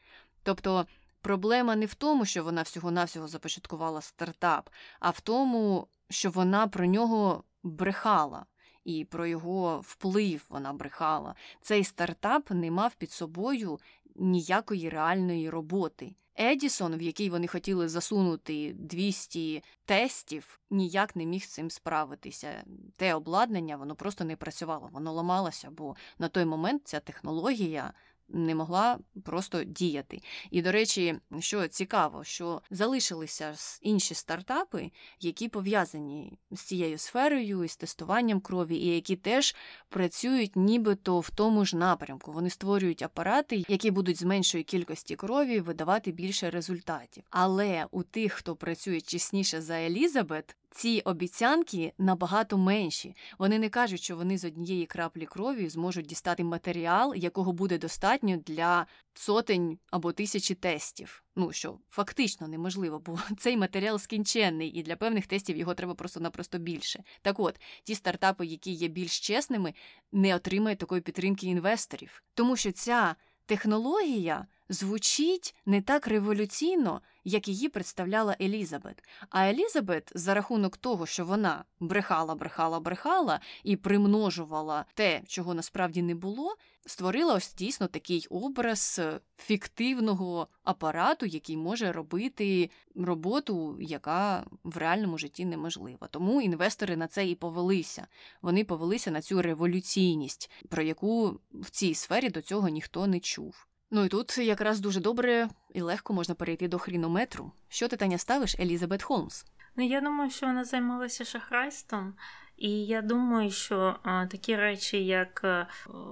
Тобто 0.44 0.86
проблема 1.22 1.76
не 1.76 1.86
в 1.86 1.94
тому, 1.94 2.26
що 2.26 2.44
вона 2.44 2.62
всього-навсього 2.62 3.28
започаткувала 3.28 4.02
стартап, 4.02 4.70
а 5.00 5.10
в 5.10 5.22
тому, 5.22 5.88
що 6.10 6.30
вона 6.30 6.68
про 6.68 6.86
нього 6.86 7.44
брехала. 7.64 8.46
І 8.90 9.06
про 9.06 9.28
його 9.28 9.82
вплив 9.84 10.46
вона 10.50 10.74
брехала. 10.74 11.36
Цей 11.62 11.84
стартап 11.84 12.52
не 12.52 12.72
мав 12.72 12.96
під 12.96 13.12
собою 13.12 13.80
ніякої 14.16 14.90
реальної 14.90 15.50
роботи. 15.50 16.16
Едісон, 16.40 16.96
в 16.96 17.02
який 17.02 17.30
вони 17.30 17.48
хотіли 17.48 17.88
засунути 17.88 18.74
200 18.74 19.64
тестів, 19.86 20.60
ніяк 20.70 21.16
не 21.16 21.26
міг 21.26 21.44
з 21.44 21.48
цим 21.48 21.70
справитися. 21.70 22.64
Те 22.96 23.14
обладнання 23.14 23.78
воно 23.78 23.96
просто 23.96 24.24
не 24.24 24.36
працювало, 24.36 24.90
воно 24.92 25.14
ламалося, 25.14 25.70
бо 25.72 25.96
на 26.20 26.28
той 26.28 26.46
момент 26.46 26.82
ця 26.86 27.00
технологія 27.00 27.94
не 28.30 28.56
могла 28.56 29.00
просто 29.24 29.64
діяти. 29.64 30.22
І, 30.52 30.62
до 30.62 30.72
речі, 30.72 31.16
що 31.40 31.68
цікаво, 31.68 32.24
що 32.24 32.62
залишилися 32.72 33.56
інші 33.82 34.14
стартапи, 34.14 34.92
які 35.20 35.50
пов'язані 35.50 36.40
з 36.52 36.62
цією 36.62 36.98
сферою, 36.98 37.68
з 37.68 37.78
тестуванням 37.78 38.40
крові, 38.40 38.78
і 38.78 38.96
які 38.96 39.16
теж 39.16 39.56
працюють 39.90 40.56
нібито 40.56 41.20
в 41.20 41.30
тому 41.30 41.66
ж 41.66 41.78
напрямку. 41.78 42.32
Вони 42.32 42.50
створюють 42.50 43.02
апарати, 43.02 43.64
які 43.68 43.92
будуть 43.92 44.20
з 44.20 44.24
меншої 44.24 44.64
кількості 44.64 45.16
крові 45.16 45.60
видавати 45.60 46.12
більше 46.12 46.50
результатів. 46.50 47.24
Але 47.30 47.86
у 47.92 48.04
тих, 48.04 48.34
хто 48.34 48.56
працює 48.56 49.02
чесніше 49.02 49.62
за 49.62 49.74
Елізабет, 49.74 50.56
ці 50.72 51.02
обіцянки 51.06 51.94
набагато 51.98 52.58
менші. 52.58 53.16
Вони 53.40 53.60
не 53.60 53.70
кажуть, 53.70 54.02
що 54.02 54.16
вони 54.16 54.38
з 54.38 54.46
однієї 54.46 54.86
краплі 54.86 55.26
крові 55.26 55.70
зможуть 55.70 56.06
дістати 56.06 56.44
матеріал, 56.44 57.14
якого 57.16 57.54
буде 57.54 57.78
достатньо 57.78 58.38
для 58.38 58.86
сотень 59.14 59.80
або 59.92 60.12
тисячі 60.12 60.56
тестів. 60.56 61.24
Ну 61.36 61.52
що 61.52 61.80
фактично 61.90 62.48
неможливо, 62.48 63.00
бо 63.00 63.20
цей 63.38 63.58
матеріал 63.58 64.00
скінченний, 64.00 64.70
і 64.70 64.84
для 64.84 64.96
певних 64.96 65.28
тестів 65.28 65.58
його 65.58 65.74
треба 65.74 65.94
просто-напросто 65.94 66.58
більше. 66.58 67.04
Так 67.22 67.40
от, 67.40 67.60
ті 67.84 67.96
стартапи, 67.96 68.46
які 68.46 68.72
є 68.72 68.88
більш 68.88 69.20
чесними, 69.20 69.74
не 70.12 70.36
отримають 70.36 70.80
такої 70.80 71.02
підтримки 71.02 71.48
інвесторів, 71.48 72.24
тому 72.34 72.56
що 72.56 72.72
ця 72.72 73.16
технологія 73.46 74.48
звучить 74.70 75.56
не 75.66 75.82
так 75.82 76.08
революційно, 76.08 77.02
як 77.24 77.48
її 77.48 77.70
представляла 77.70 78.36
Елізабет. 78.42 79.04
А 79.30 79.50
Елізабет, 79.50 80.12
за 80.16 80.34
рахунок 80.34 80.78
того, 80.78 81.06
що 81.06 81.26
вона 81.26 81.64
брехала, 81.80 82.36
брехала, 82.36 82.80
брехала 82.80 83.40
і 83.64 83.76
примножувала 83.76 84.86
те, 84.94 85.22
чого 85.28 85.54
насправді 85.54 86.02
не 86.02 86.16
було, 86.16 86.56
створила 86.86 87.34
ось 87.34 87.54
дійсно 87.54 87.88
такий 87.88 88.28
образ 88.30 89.02
фіктивного 89.38 90.48
апарату, 90.64 91.26
який 91.26 91.58
може 91.58 91.92
робити 91.92 92.70
роботу, 92.96 93.78
яка 93.82 94.46
в 94.64 94.78
реальному 94.78 95.18
житті 95.18 95.46
неможлива. 95.46 96.08
Тому 96.08 96.42
інвестори 96.42 96.98
на 96.98 97.08
це 97.08 97.28
і 97.28 97.36
повелися. 97.36 98.08
Вони 98.42 98.64
повелися 98.64 99.12
на 99.12 99.22
цю 99.22 99.42
революційність, 99.42 100.52
про 100.70 100.84
яку 100.84 101.40
в 101.52 101.70
цій 101.70 101.94
сфері 101.94 102.30
до 102.30 102.42
цього 102.42 102.70
ніхто 102.70 103.08
не 103.08 103.20
чув. 103.20 103.69
Ну 103.92 104.06
і 104.06 104.10
тут 104.10 104.38
якраз 104.38 104.80
дуже 104.80 105.00
добре 105.00 105.50
і 105.74 105.82
легко 105.82 106.14
можна 106.14 106.36
перейти 106.36 106.68
до 106.68 106.78
хрінометру. 106.78 107.52
Що 107.70 107.88
ти 107.88 107.98
Таня 107.98 108.18
ставиш, 108.18 108.56
Елізабет 108.60 109.04
Холмс? 109.04 109.46
Ну 109.76 109.86
я 109.86 110.02
думаю, 110.02 110.32
що 110.32 110.46
вона 110.46 110.66
займалася 110.66 111.26
шахрайством, 111.26 112.14
і 112.58 112.86
я 112.86 113.02
думаю, 113.02 113.52
що 113.52 113.96
а, 114.04 114.26
такі 114.26 114.56
речі, 114.56 115.06
як 115.06 115.42
а, 115.44 115.68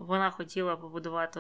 вона 0.08 0.32
хотіла 0.32 0.76
побудувати 0.76 1.40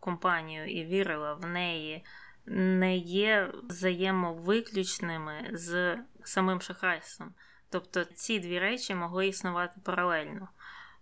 компанію 0.00 0.66
і 0.66 0.84
вірила 0.84 1.34
в 1.34 1.46
неї, 1.46 2.04
не 2.46 2.96
є 2.96 3.52
взаємовиключними 3.62 5.50
з 5.52 5.98
самим 6.24 6.60
шахрайством. 6.60 7.34
Тобто 7.70 8.04
ці 8.04 8.38
дві 8.38 8.58
речі 8.58 8.94
могли 8.94 9.28
існувати 9.28 9.80
паралельно. 9.84 10.48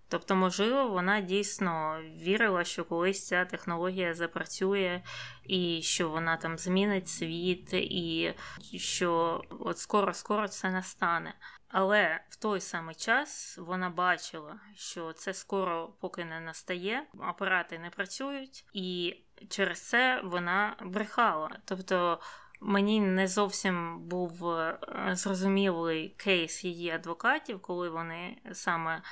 Тобто, 0.08 0.36
можливо, 0.36 0.88
вона 0.88 1.20
дійсно 1.20 2.02
вірила, 2.22 2.64
що 2.64 2.84
колись 2.84 3.26
ця 3.26 3.44
технологія 3.44 4.14
запрацює, 4.14 5.02
і 5.44 5.82
що 5.82 6.08
вона 6.08 6.36
там 6.36 6.58
змінить 6.58 7.08
світ, 7.08 7.72
і 7.72 8.34
що 8.78 9.42
от 9.50 9.78
скоро-скоро 9.78 10.48
це 10.48 10.70
настане. 10.70 11.34
Але 11.68 12.20
в 12.28 12.36
той 12.36 12.60
самий 12.60 12.94
час 12.94 13.58
вона 13.58 13.90
бачила, 13.90 14.60
що 14.76 15.12
це 15.12 15.34
скоро 15.34 15.92
поки 16.00 16.24
не 16.24 16.40
настає, 16.40 17.06
апарати 17.20 17.78
не 17.78 17.90
працюють, 17.90 18.64
і 18.72 19.16
через 19.48 19.88
це 19.88 20.20
вона 20.24 20.76
брехала. 20.82 21.50
Тобто 21.64 22.20
мені 22.60 23.00
не 23.00 23.28
зовсім 23.28 24.00
був 24.00 24.50
е, 24.50 24.78
зрозумілий 25.12 26.08
кейс 26.08 26.64
її 26.64 26.90
адвокатів, 26.90 27.62
коли 27.62 27.90
вони 27.90 28.36
саме 28.52 29.02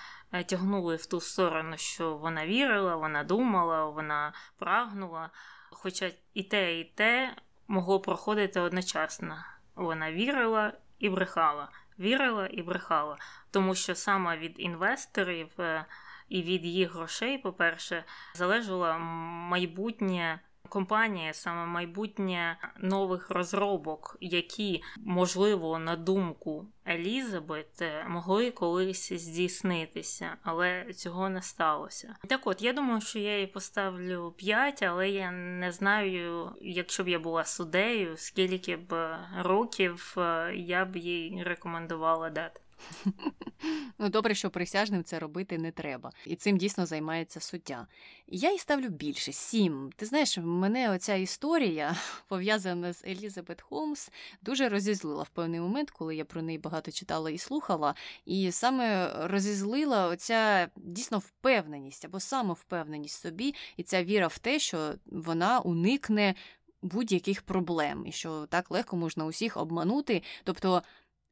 тягнули 0.48 0.96
в 0.96 1.06
ту 1.06 1.20
сторону, 1.20 1.76
що 1.76 2.16
вона 2.16 2.46
вірила, 2.46 2.96
вона 2.96 3.24
думала, 3.24 3.84
вона 3.84 4.32
прагнула. 4.58 5.30
Хоча 5.70 6.10
і 6.34 6.42
те, 6.42 6.80
і 6.80 6.84
те 6.84 7.36
могло 7.68 8.00
проходити 8.00 8.60
одночасно. 8.60 9.44
Вона 9.74 10.12
вірила 10.12 10.72
і 10.98 11.08
брехала, 11.08 11.68
вірила 11.98 12.48
і 12.52 12.62
брехала, 12.62 13.16
тому 13.50 13.74
що 13.74 13.94
саме 13.94 14.36
від 14.36 14.54
інвесторів 14.56 15.60
е, 15.60 15.84
і 16.28 16.42
від 16.42 16.64
їх 16.64 16.94
грошей, 16.94 17.38
по-перше, 17.38 18.04
залежало 18.34 18.98
майбутнє 19.48 20.40
компанія, 20.68 21.34
саме 21.34 21.66
майбутнє 21.66 22.56
нових 22.78 23.30
розробок, 23.30 24.16
які, 24.20 24.82
можливо, 24.96 25.78
на 25.78 25.96
думку 25.96 26.66
Елізабет, 26.88 27.82
е, 27.82 28.04
могли 28.08 28.50
колись 28.50 29.12
здійснитися, 29.12 30.36
але 30.42 30.92
цього 30.92 31.28
не 31.28 31.42
сталося. 31.42 32.16
Так 32.28 32.46
от, 32.46 32.62
я 32.62 32.72
думаю, 32.72 33.00
що 33.00 33.18
я 33.18 33.40
їй 33.40 33.46
поставлю 33.46 34.34
5, 34.36 34.82
але 34.82 35.10
я 35.10 35.30
не 35.30 35.72
знаю, 35.72 36.52
якщо 36.60 37.04
б 37.04 37.08
я 37.08 37.18
була 37.18 37.44
суддею, 37.44 38.16
скільки 38.16 38.76
б 38.76 39.18
років 39.38 40.14
е, 40.18 40.52
я 40.56 40.84
б 40.84 40.96
їй 40.96 41.42
рекомендувала 41.42 42.30
дати. 42.30 42.60
Ну, 43.98 44.08
добре, 44.08 44.34
що 44.34 44.50
присяжним 44.50 45.04
це 45.04 45.18
робити 45.18 45.58
не 45.58 45.72
треба. 45.72 46.12
І 46.26 46.36
цим 46.36 46.56
дійсно 46.56 46.86
займається 46.86 47.40
суддя. 47.40 47.86
Я 48.26 48.52
їй 48.52 48.58
ставлю 48.58 48.88
більше 48.88 49.32
сім. 49.32 49.90
Ти 49.96 50.06
знаєш, 50.06 50.38
мене 50.38 50.90
оця 50.90 51.14
історія, 51.14 51.96
пов'язана 52.28 52.92
з 52.92 53.04
Елізабет 53.04 53.62
Холмс, 53.62 54.10
дуже 54.42 54.68
розізлила 54.68 55.22
в 55.22 55.28
певний 55.28 55.60
момент, 55.60 55.90
коли 55.90 56.16
я 56.16 56.24
про 56.24 56.42
неї 56.42 56.58
багато 56.58 56.90
читала 56.90 57.30
і 57.30 57.38
слухала. 57.38 57.94
І 58.24 58.52
саме 58.52 59.12
розізлила 59.28 60.06
оця 60.06 60.68
дійсно 60.76 61.18
впевненість 61.18 62.04
або 62.04 62.20
самовпевненість 62.20 63.20
собі, 63.20 63.54
і 63.76 63.82
ця 63.82 64.04
віра 64.04 64.26
в 64.26 64.38
те, 64.38 64.58
що 64.58 64.94
вона 65.06 65.60
уникне 65.60 66.34
будь-яких 66.82 67.42
проблем, 67.42 68.04
і 68.06 68.12
що 68.12 68.46
так 68.46 68.70
легко 68.70 68.96
можна 68.96 69.24
усіх 69.24 69.56
обманути. 69.56 70.22
Тобто 70.44 70.82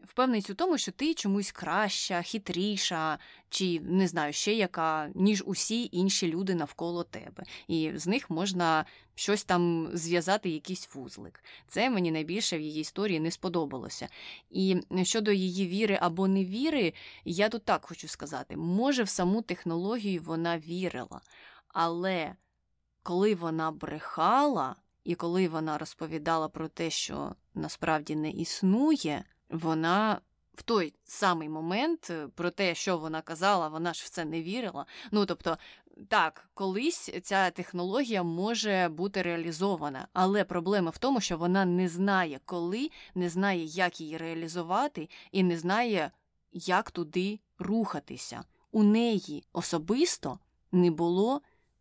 впевненість 0.04 0.50
у 0.50 0.54
тому, 0.54 0.78
що 0.78 0.92
ти 0.92 1.14
чомусь 1.14 1.52
краща, 1.52 2.22
хитріша, 2.22 3.18
чи 3.48 3.80
не 3.80 4.08
знаю, 4.08 4.32
ще 4.32 4.54
яка, 4.54 5.10
ніж 5.14 5.42
усі 5.46 5.88
інші 5.92 6.28
люди 6.28 6.54
навколо 6.54 7.04
тебе. 7.04 7.44
І 7.68 7.92
з 7.94 8.06
них 8.06 8.30
можна 8.30 8.84
щось 9.14 9.44
там 9.44 9.88
зв'язати, 9.92 10.50
якийсь 10.50 10.94
вузлик. 10.94 11.44
Це 11.68 11.90
мені 11.90 12.10
найбільше 12.10 12.58
в 12.58 12.60
її 12.60 12.80
історії 12.80 13.20
не 13.20 13.30
сподобалося. 13.30 14.08
І 14.50 14.76
щодо 15.02 15.32
її 15.32 15.66
віри 15.66 15.98
або 16.02 16.28
невіри, 16.28 16.94
я 17.24 17.48
тут 17.48 17.64
так 17.64 17.84
хочу 17.86 18.08
сказати: 18.08 18.56
може, 18.56 19.02
в 19.02 19.08
саму 19.08 19.42
технологію 19.42 20.22
вона 20.22 20.58
вірила, 20.58 21.20
але 21.68 22.34
коли 23.02 23.34
вона 23.34 23.70
брехала. 23.70 24.76
І 25.04 25.14
коли 25.14 25.48
вона 25.48 25.78
розповідала 25.78 26.48
про 26.48 26.68
те, 26.68 26.90
що 26.90 27.34
насправді 27.54 28.16
не 28.16 28.30
існує, 28.30 29.24
вона 29.50 30.20
в 30.54 30.62
той 30.62 30.94
самий 31.04 31.48
момент 31.48 32.10
е, 32.10 32.28
про 32.34 32.50
те, 32.50 32.74
що 32.74 32.98
вона 32.98 33.22
казала, 33.22 33.68
вона 33.68 33.94
ж 33.94 34.04
в 34.04 34.08
це 34.08 34.24
не 34.24 34.42
вірила. 34.42 34.86
Ну 35.10 35.26
тобто, 35.26 35.58
так, 36.08 36.48
колись 36.54 37.10
ця 37.22 37.50
технологія 37.50 38.22
може 38.22 38.88
бути 38.88 39.22
реалізована, 39.22 40.08
але 40.12 40.44
проблема 40.44 40.90
в 40.90 40.98
тому, 40.98 41.20
що 41.20 41.36
вона 41.38 41.64
не 41.64 41.88
знає, 41.88 42.40
коли, 42.44 42.90
не 43.14 43.28
знає, 43.28 43.64
як 43.64 44.00
її 44.00 44.16
реалізувати, 44.16 45.08
і 45.32 45.42
не 45.42 45.58
знає, 45.58 46.10
як 46.52 46.90
туди 46.90 47.40
рухатися. 47.58 48.44
У 48.72 48.82
неї 48.82 49.44
особисто 49.52 50.38
не 50.72 50.90
було 50.90 51.40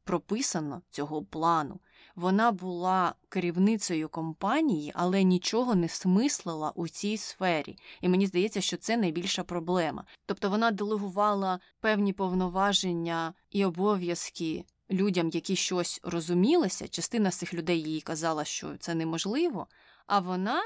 прописано 0.10 0.82
цього 0.90 1.24
плану. 1.24 1.80
Вона 2.16 2.52
була 2.52 3.16
керівницею 3.30 4.10
компанії, 4.10 4.92
але 4.96 5.24
нічого 5.24 5.76
не 5.76 5.90
смислила 5.90 6.72
у 6.76 6.88
цій 6.88 7.18
сфері. 7.18 7.78
І 8.02 8.10
мені 8.10 8.28
здається, 8.28 8.62
що 8.62 8.78
це 8.78 8.98
найбільша 8.98 9.44
проблема. 9.44 10.06
Тобто 10.26 10.50
вона 10.50 10.72
делегувала 10.72 11.60
певні 11.80 12.14
повноваження 12.14 13.34
і 13.50 13.66
обов'язки 13.66 14.66
людям, 14.92 15.30
які 15.30 15.56
щось 15.56 16.00
розумілися, 16.04 16.88
частина 16.88 17.32
з 17.32 17.36
цих 17.36 17.54
людей 17.54 17.82
їй 17.82 18.02
казала, 18.02 18.46
що 18.46 18.78
це 18.78 18.96
неможливо, 18.96 19.68
а 20.08 20.20
вона 20.20 20.62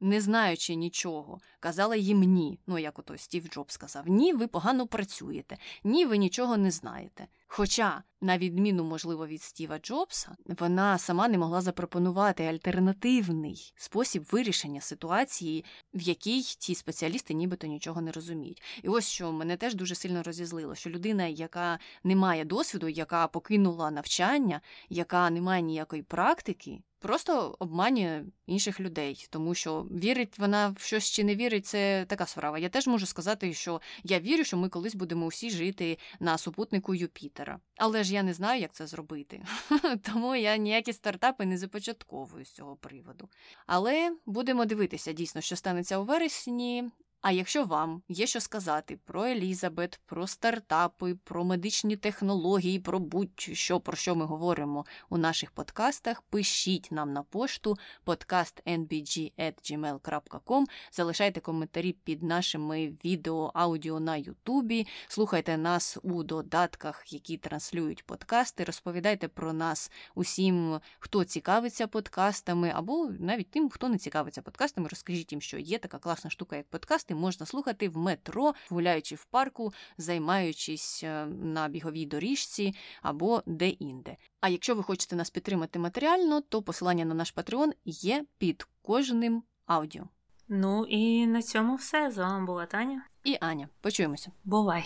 не 0.00 0.20
знаючи 0.20 0.74
нічого, 0.74 1.38
казала 1.60 1.96
їм 1.96 2.20
ні. 2.20 2.58
Ну, 2.66 2.78
як 2.78 2.98
ото 2.98 3.18
Стів 3.18 3.48
Джобс 3.48 3.74
сказав: 3.74 4.08
ні, 4.08 4.32
ви 4.32 4.46
погано 4.46 4.86
працюєте, 4.86 5.58
ні, 5.84 6.06
ви 6.06 6.18
нічого 6.18 6.56
не 6.56 6.70
знаєте. 6.70 7.26
Хоча, 7.48 8.02
на 8.20 8.38
відміну, 8.38 8.84
можливо, 8.84 9.26
від 9.26 9.42
Стіва 9.42 9.78
Джобса, 9.78 10.36
вона 10.46 10.98
сама 10.98 11.28
не 11.28 11.38
могла 11.38 11.60
запропонувати 11.60 12.44
альтернативний 12.44 13.72
спосіб 13.76 14.24
вирішення 14.32 14.80
ситуації, 14.80 15.64
в 15.94 16.00
якій 16.00 16.42
ці 16.42 16.74
спеціалісти 16.74 17.34
нібито 17.34 17.66
нічого 17.66 18.00
не 18.00 18.12
розуміють. 18.12 18.62
І 18.82 18.88
ось 18.88 19.08
що 19.08 19.32
мене 19.32 19.56
теж 19.56 19.74
дуже 19.74 19.94
сильно 19.94 20.22
розізлило, 20.22 20.74
що 20.74 20.90
людина, 20.90 21.26
яка 21.26 21.78
не 22.04 22.16
має 22.16 22.44
досвіду, 22.44 22.88
яка 22.88 23.28
покинула 23.28 23.90
навчання, 23.90 24.60
яка 24.88 25.30
не 25.30 25.40
має 25.40 25.62
ніякої 25.62 26.02
практики, 26.02 26.80
просто 26.98 27.56
обманює 27.58 28.24
інших 28.46 28.80
людей, 28.80 29.26
тому 29.30 29.54
що 29.54 29.82
вірить 29.82 30.38
вона 30.38 30.74
в 30.76 30.80
щось 30.80 31.10
чи 31.10 31.24
не 31.24 31.36
вірить, 31.36 31.66
це 31.66 32.04
така 32.08 32.26
справа. 32.26 32.58
Я 32.58 32.68
теж 32.68 32.86
можу 32.86 33.06
сказати, 33.06 33.54
що 33.54 33.80
я 34.04 34.20
вірю, 34.20 34.44
що 34.44 34.56
ми 34.56 34.68
колись 34.68 34.94
будемо 34.94 35.26
усі 35.26 35.50
жити 35.50 35.98
на 36.20 36.38
супутнику 36.38 36.94
Юпітера. 37.36 37.60
Але 37.76 38.04
ж 38.04 38.14
я 38.14 38.22
не 38.22 38.34
знаю, 38.34 38.60
як 38.60 38.72
це 38.72 38.86
зробити. 38.86 39.42
Тому 40.02 40.36
я 40.36 40.56
ніякі 40.56 40.92
стартапи 40.92 41.46
не 41.46 41.58
започатковую 41.58 42.44
з 42.44 42.50
цього 42.50 42.76
приводу. 42.76 43.28
Але 43.66 44.16
будемо 44.26 44.64
дивитися 44.64 45.12
дійсно, 45.12 45.40
що 45.40 45.56
станеться 45.56 45.98
у 45.98 46.04
вересні. 46.04 46.90
А 47.26 47.30
якщо 47.30 47.64
вам 47.64 48.02
є 48.08 48.26
що 48.26 48.40
сказати 48.40 48.98
про 49.04 49.24
Елізабет, 49.24 50.00
про 50.06 50.26
стартапи, 50.26 51.14
про 51.24 51.44
медичні 51.44 51.96
технології, 51.96 52.78
про 52.78 52.98
будь-що, 52.98 53.80
про 53.80 53.96
що 53.96 54.14
ми 54.14 54.24
говоримо 54.24 54.86
у 55.08 55.18
наших 55.18 55.50
подкастах, 55.50 56.22
пишіть 56.22 56.88
нам 56.92 57.12
на 57.12 57.22
пошту 57.22 57.76
podcastnbg.gmail.com, 58.06 60.64
залишайте 60.92 61.40
коментарі 61.40 61.92
під 61.92 62.22
нашими 62.22 62.92
відео, 63.04 63.50
аудіо 63.54 64.00
на 64.00 64.16
Ютубі, 64.16 64.86
слухайте 65.08 65.56
нас 65.56 65.98
у 66.02 66.22
додатках, 66.22 67.12
які 67.12 67.36
транслюють 67.36 68.06
подкасти, 68.06 68.64
розповідайте 68.64 69.28
про 69.28 69.52
нас 69.52 69.90
усім, 70.14 70.80
хто 70.98 71.24
цікавиться 71.24 71.86
подкастами, 71.86 72.72
або 72.74 73.10
навіть 73.20 73.50
тим, 73.50 73.70
хто 73.70 73.88
не 73.88 73.98
цікавиться 73.98 74.42
подкастами, 74.42 74.88
розкажіть 74.88 75.32
їм, 75.32 75.40
що 75.40 75.58
є 75.58 75.78
така 75.78 75.98
класна 75.98 76.30
штука, 76.30 76.56
як 76.56 76.68
подкасти 76.68 77.15
можна 77.16 77.46
слухати 77.46 77.88
в 77.88 77.96
метро, 77.96 78.54
гуляючи 78.70 79.14
в 79.14 79.24
парку, 79.24 79.72
займаючись 79.98 81.00
е, 81.04 81.26
на 81.26 81.68
біговій 81.68 82.06
доріжці 82.06 82.74
або 83.02 83.42
де-інде. 83.46 84.16
А 84.40 84.48
якщо 84.48 84.74
ви 84.74 84.82
хочете 84.82 85.16
нас 85.16 85.30
підтримати 85.30 85.78
матеріально, 85.78 86.40
то 86.40 86.62
посилання 86.62 87.04
на 87.04 87.14
наш 87.14 87.34
Patreon 87.34 87.72
є 87.84 88.24
під 88.38 88.66
кожним 88.82 89.42
аудіо. 89.66 90.04
Ну 90.48 90.84
і 90.88 91.26
на 91.26 91.42
цьому 91.42 91.76
все. 91.76 92.10
З 92.10 92.18
вами 92.18 92.46
була 92.46 92.66
Таня 92.66 93.02
і 93.24 93.38
Аня. 93.40 93.68
Почуємося. 93.80 94.30
Бувай! 94.44 94.84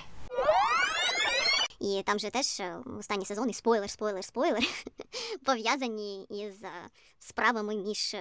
І 1.81 2.03
там 2.07 2.19
же 2.19 2.31
теж 2.31 2.61
е, 2.61 2.77
останні 2.99 3.25
сезони 3.25 3.53
спойлер, 3.53 3.91
спойлер, 3.91 4.25
спойлер 4.25 4.63
пов'язані 5.45 6.25
із 6.25 6.65
е, 6.65 6.71
справами 7.19 7.77
між 7.77 8.17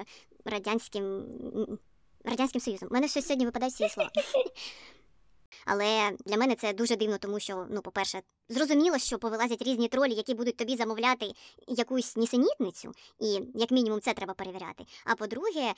радянським 0.46 1.24
Радянським 2.26 2.62
Союзом. 2.62 2.90
У 2.92 2.94
мене 2.94 3.08
щось 3.08 3.26
сьогодні 3.26 3.46
випадають 3.46 3.74
всі 3.74 3.90
слова. 3.90 4.10
Але 5.66 6.12
для 6.26 6.38
мене 6.38 6.56
це 6.56 6.74
дуже 6.74 6.96
дивно, 6.96 7.18
тому 7.18 7.40
що, 7.40 7.66
ну, 7.70 7.82
по-перше, 7.82 8.22
зрозуміло, 8.50 8.98
що 8.98 9.20
повилазять 9.20 9.62
різні 9.62 9.88
тролі, 9.88 10.14
які 10.14 10.34
будуть 10.34 10.58
тобі 10.58 10.76
замовляти 10.76 11.32
якусь 11.68 12.18
нісенітницю, 12.18 12.92
і 13.20 13.40
як 13.56 13.72
мінімум 13.72 14.02
це 14.02 14.14
треба 14.14 14.34
перевіряти. 14.34 14.86
А 15.06 15.16
по-друге, 15.16 15.74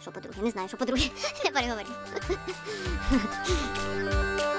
що 0.00 0.12
по-друге, 0.12 0.42
не 0.42 0.50
знаю, 0.50 0.68
що 0.68 0.76
по-друге, 0.76 1.10
переговорю. 1.52 1.88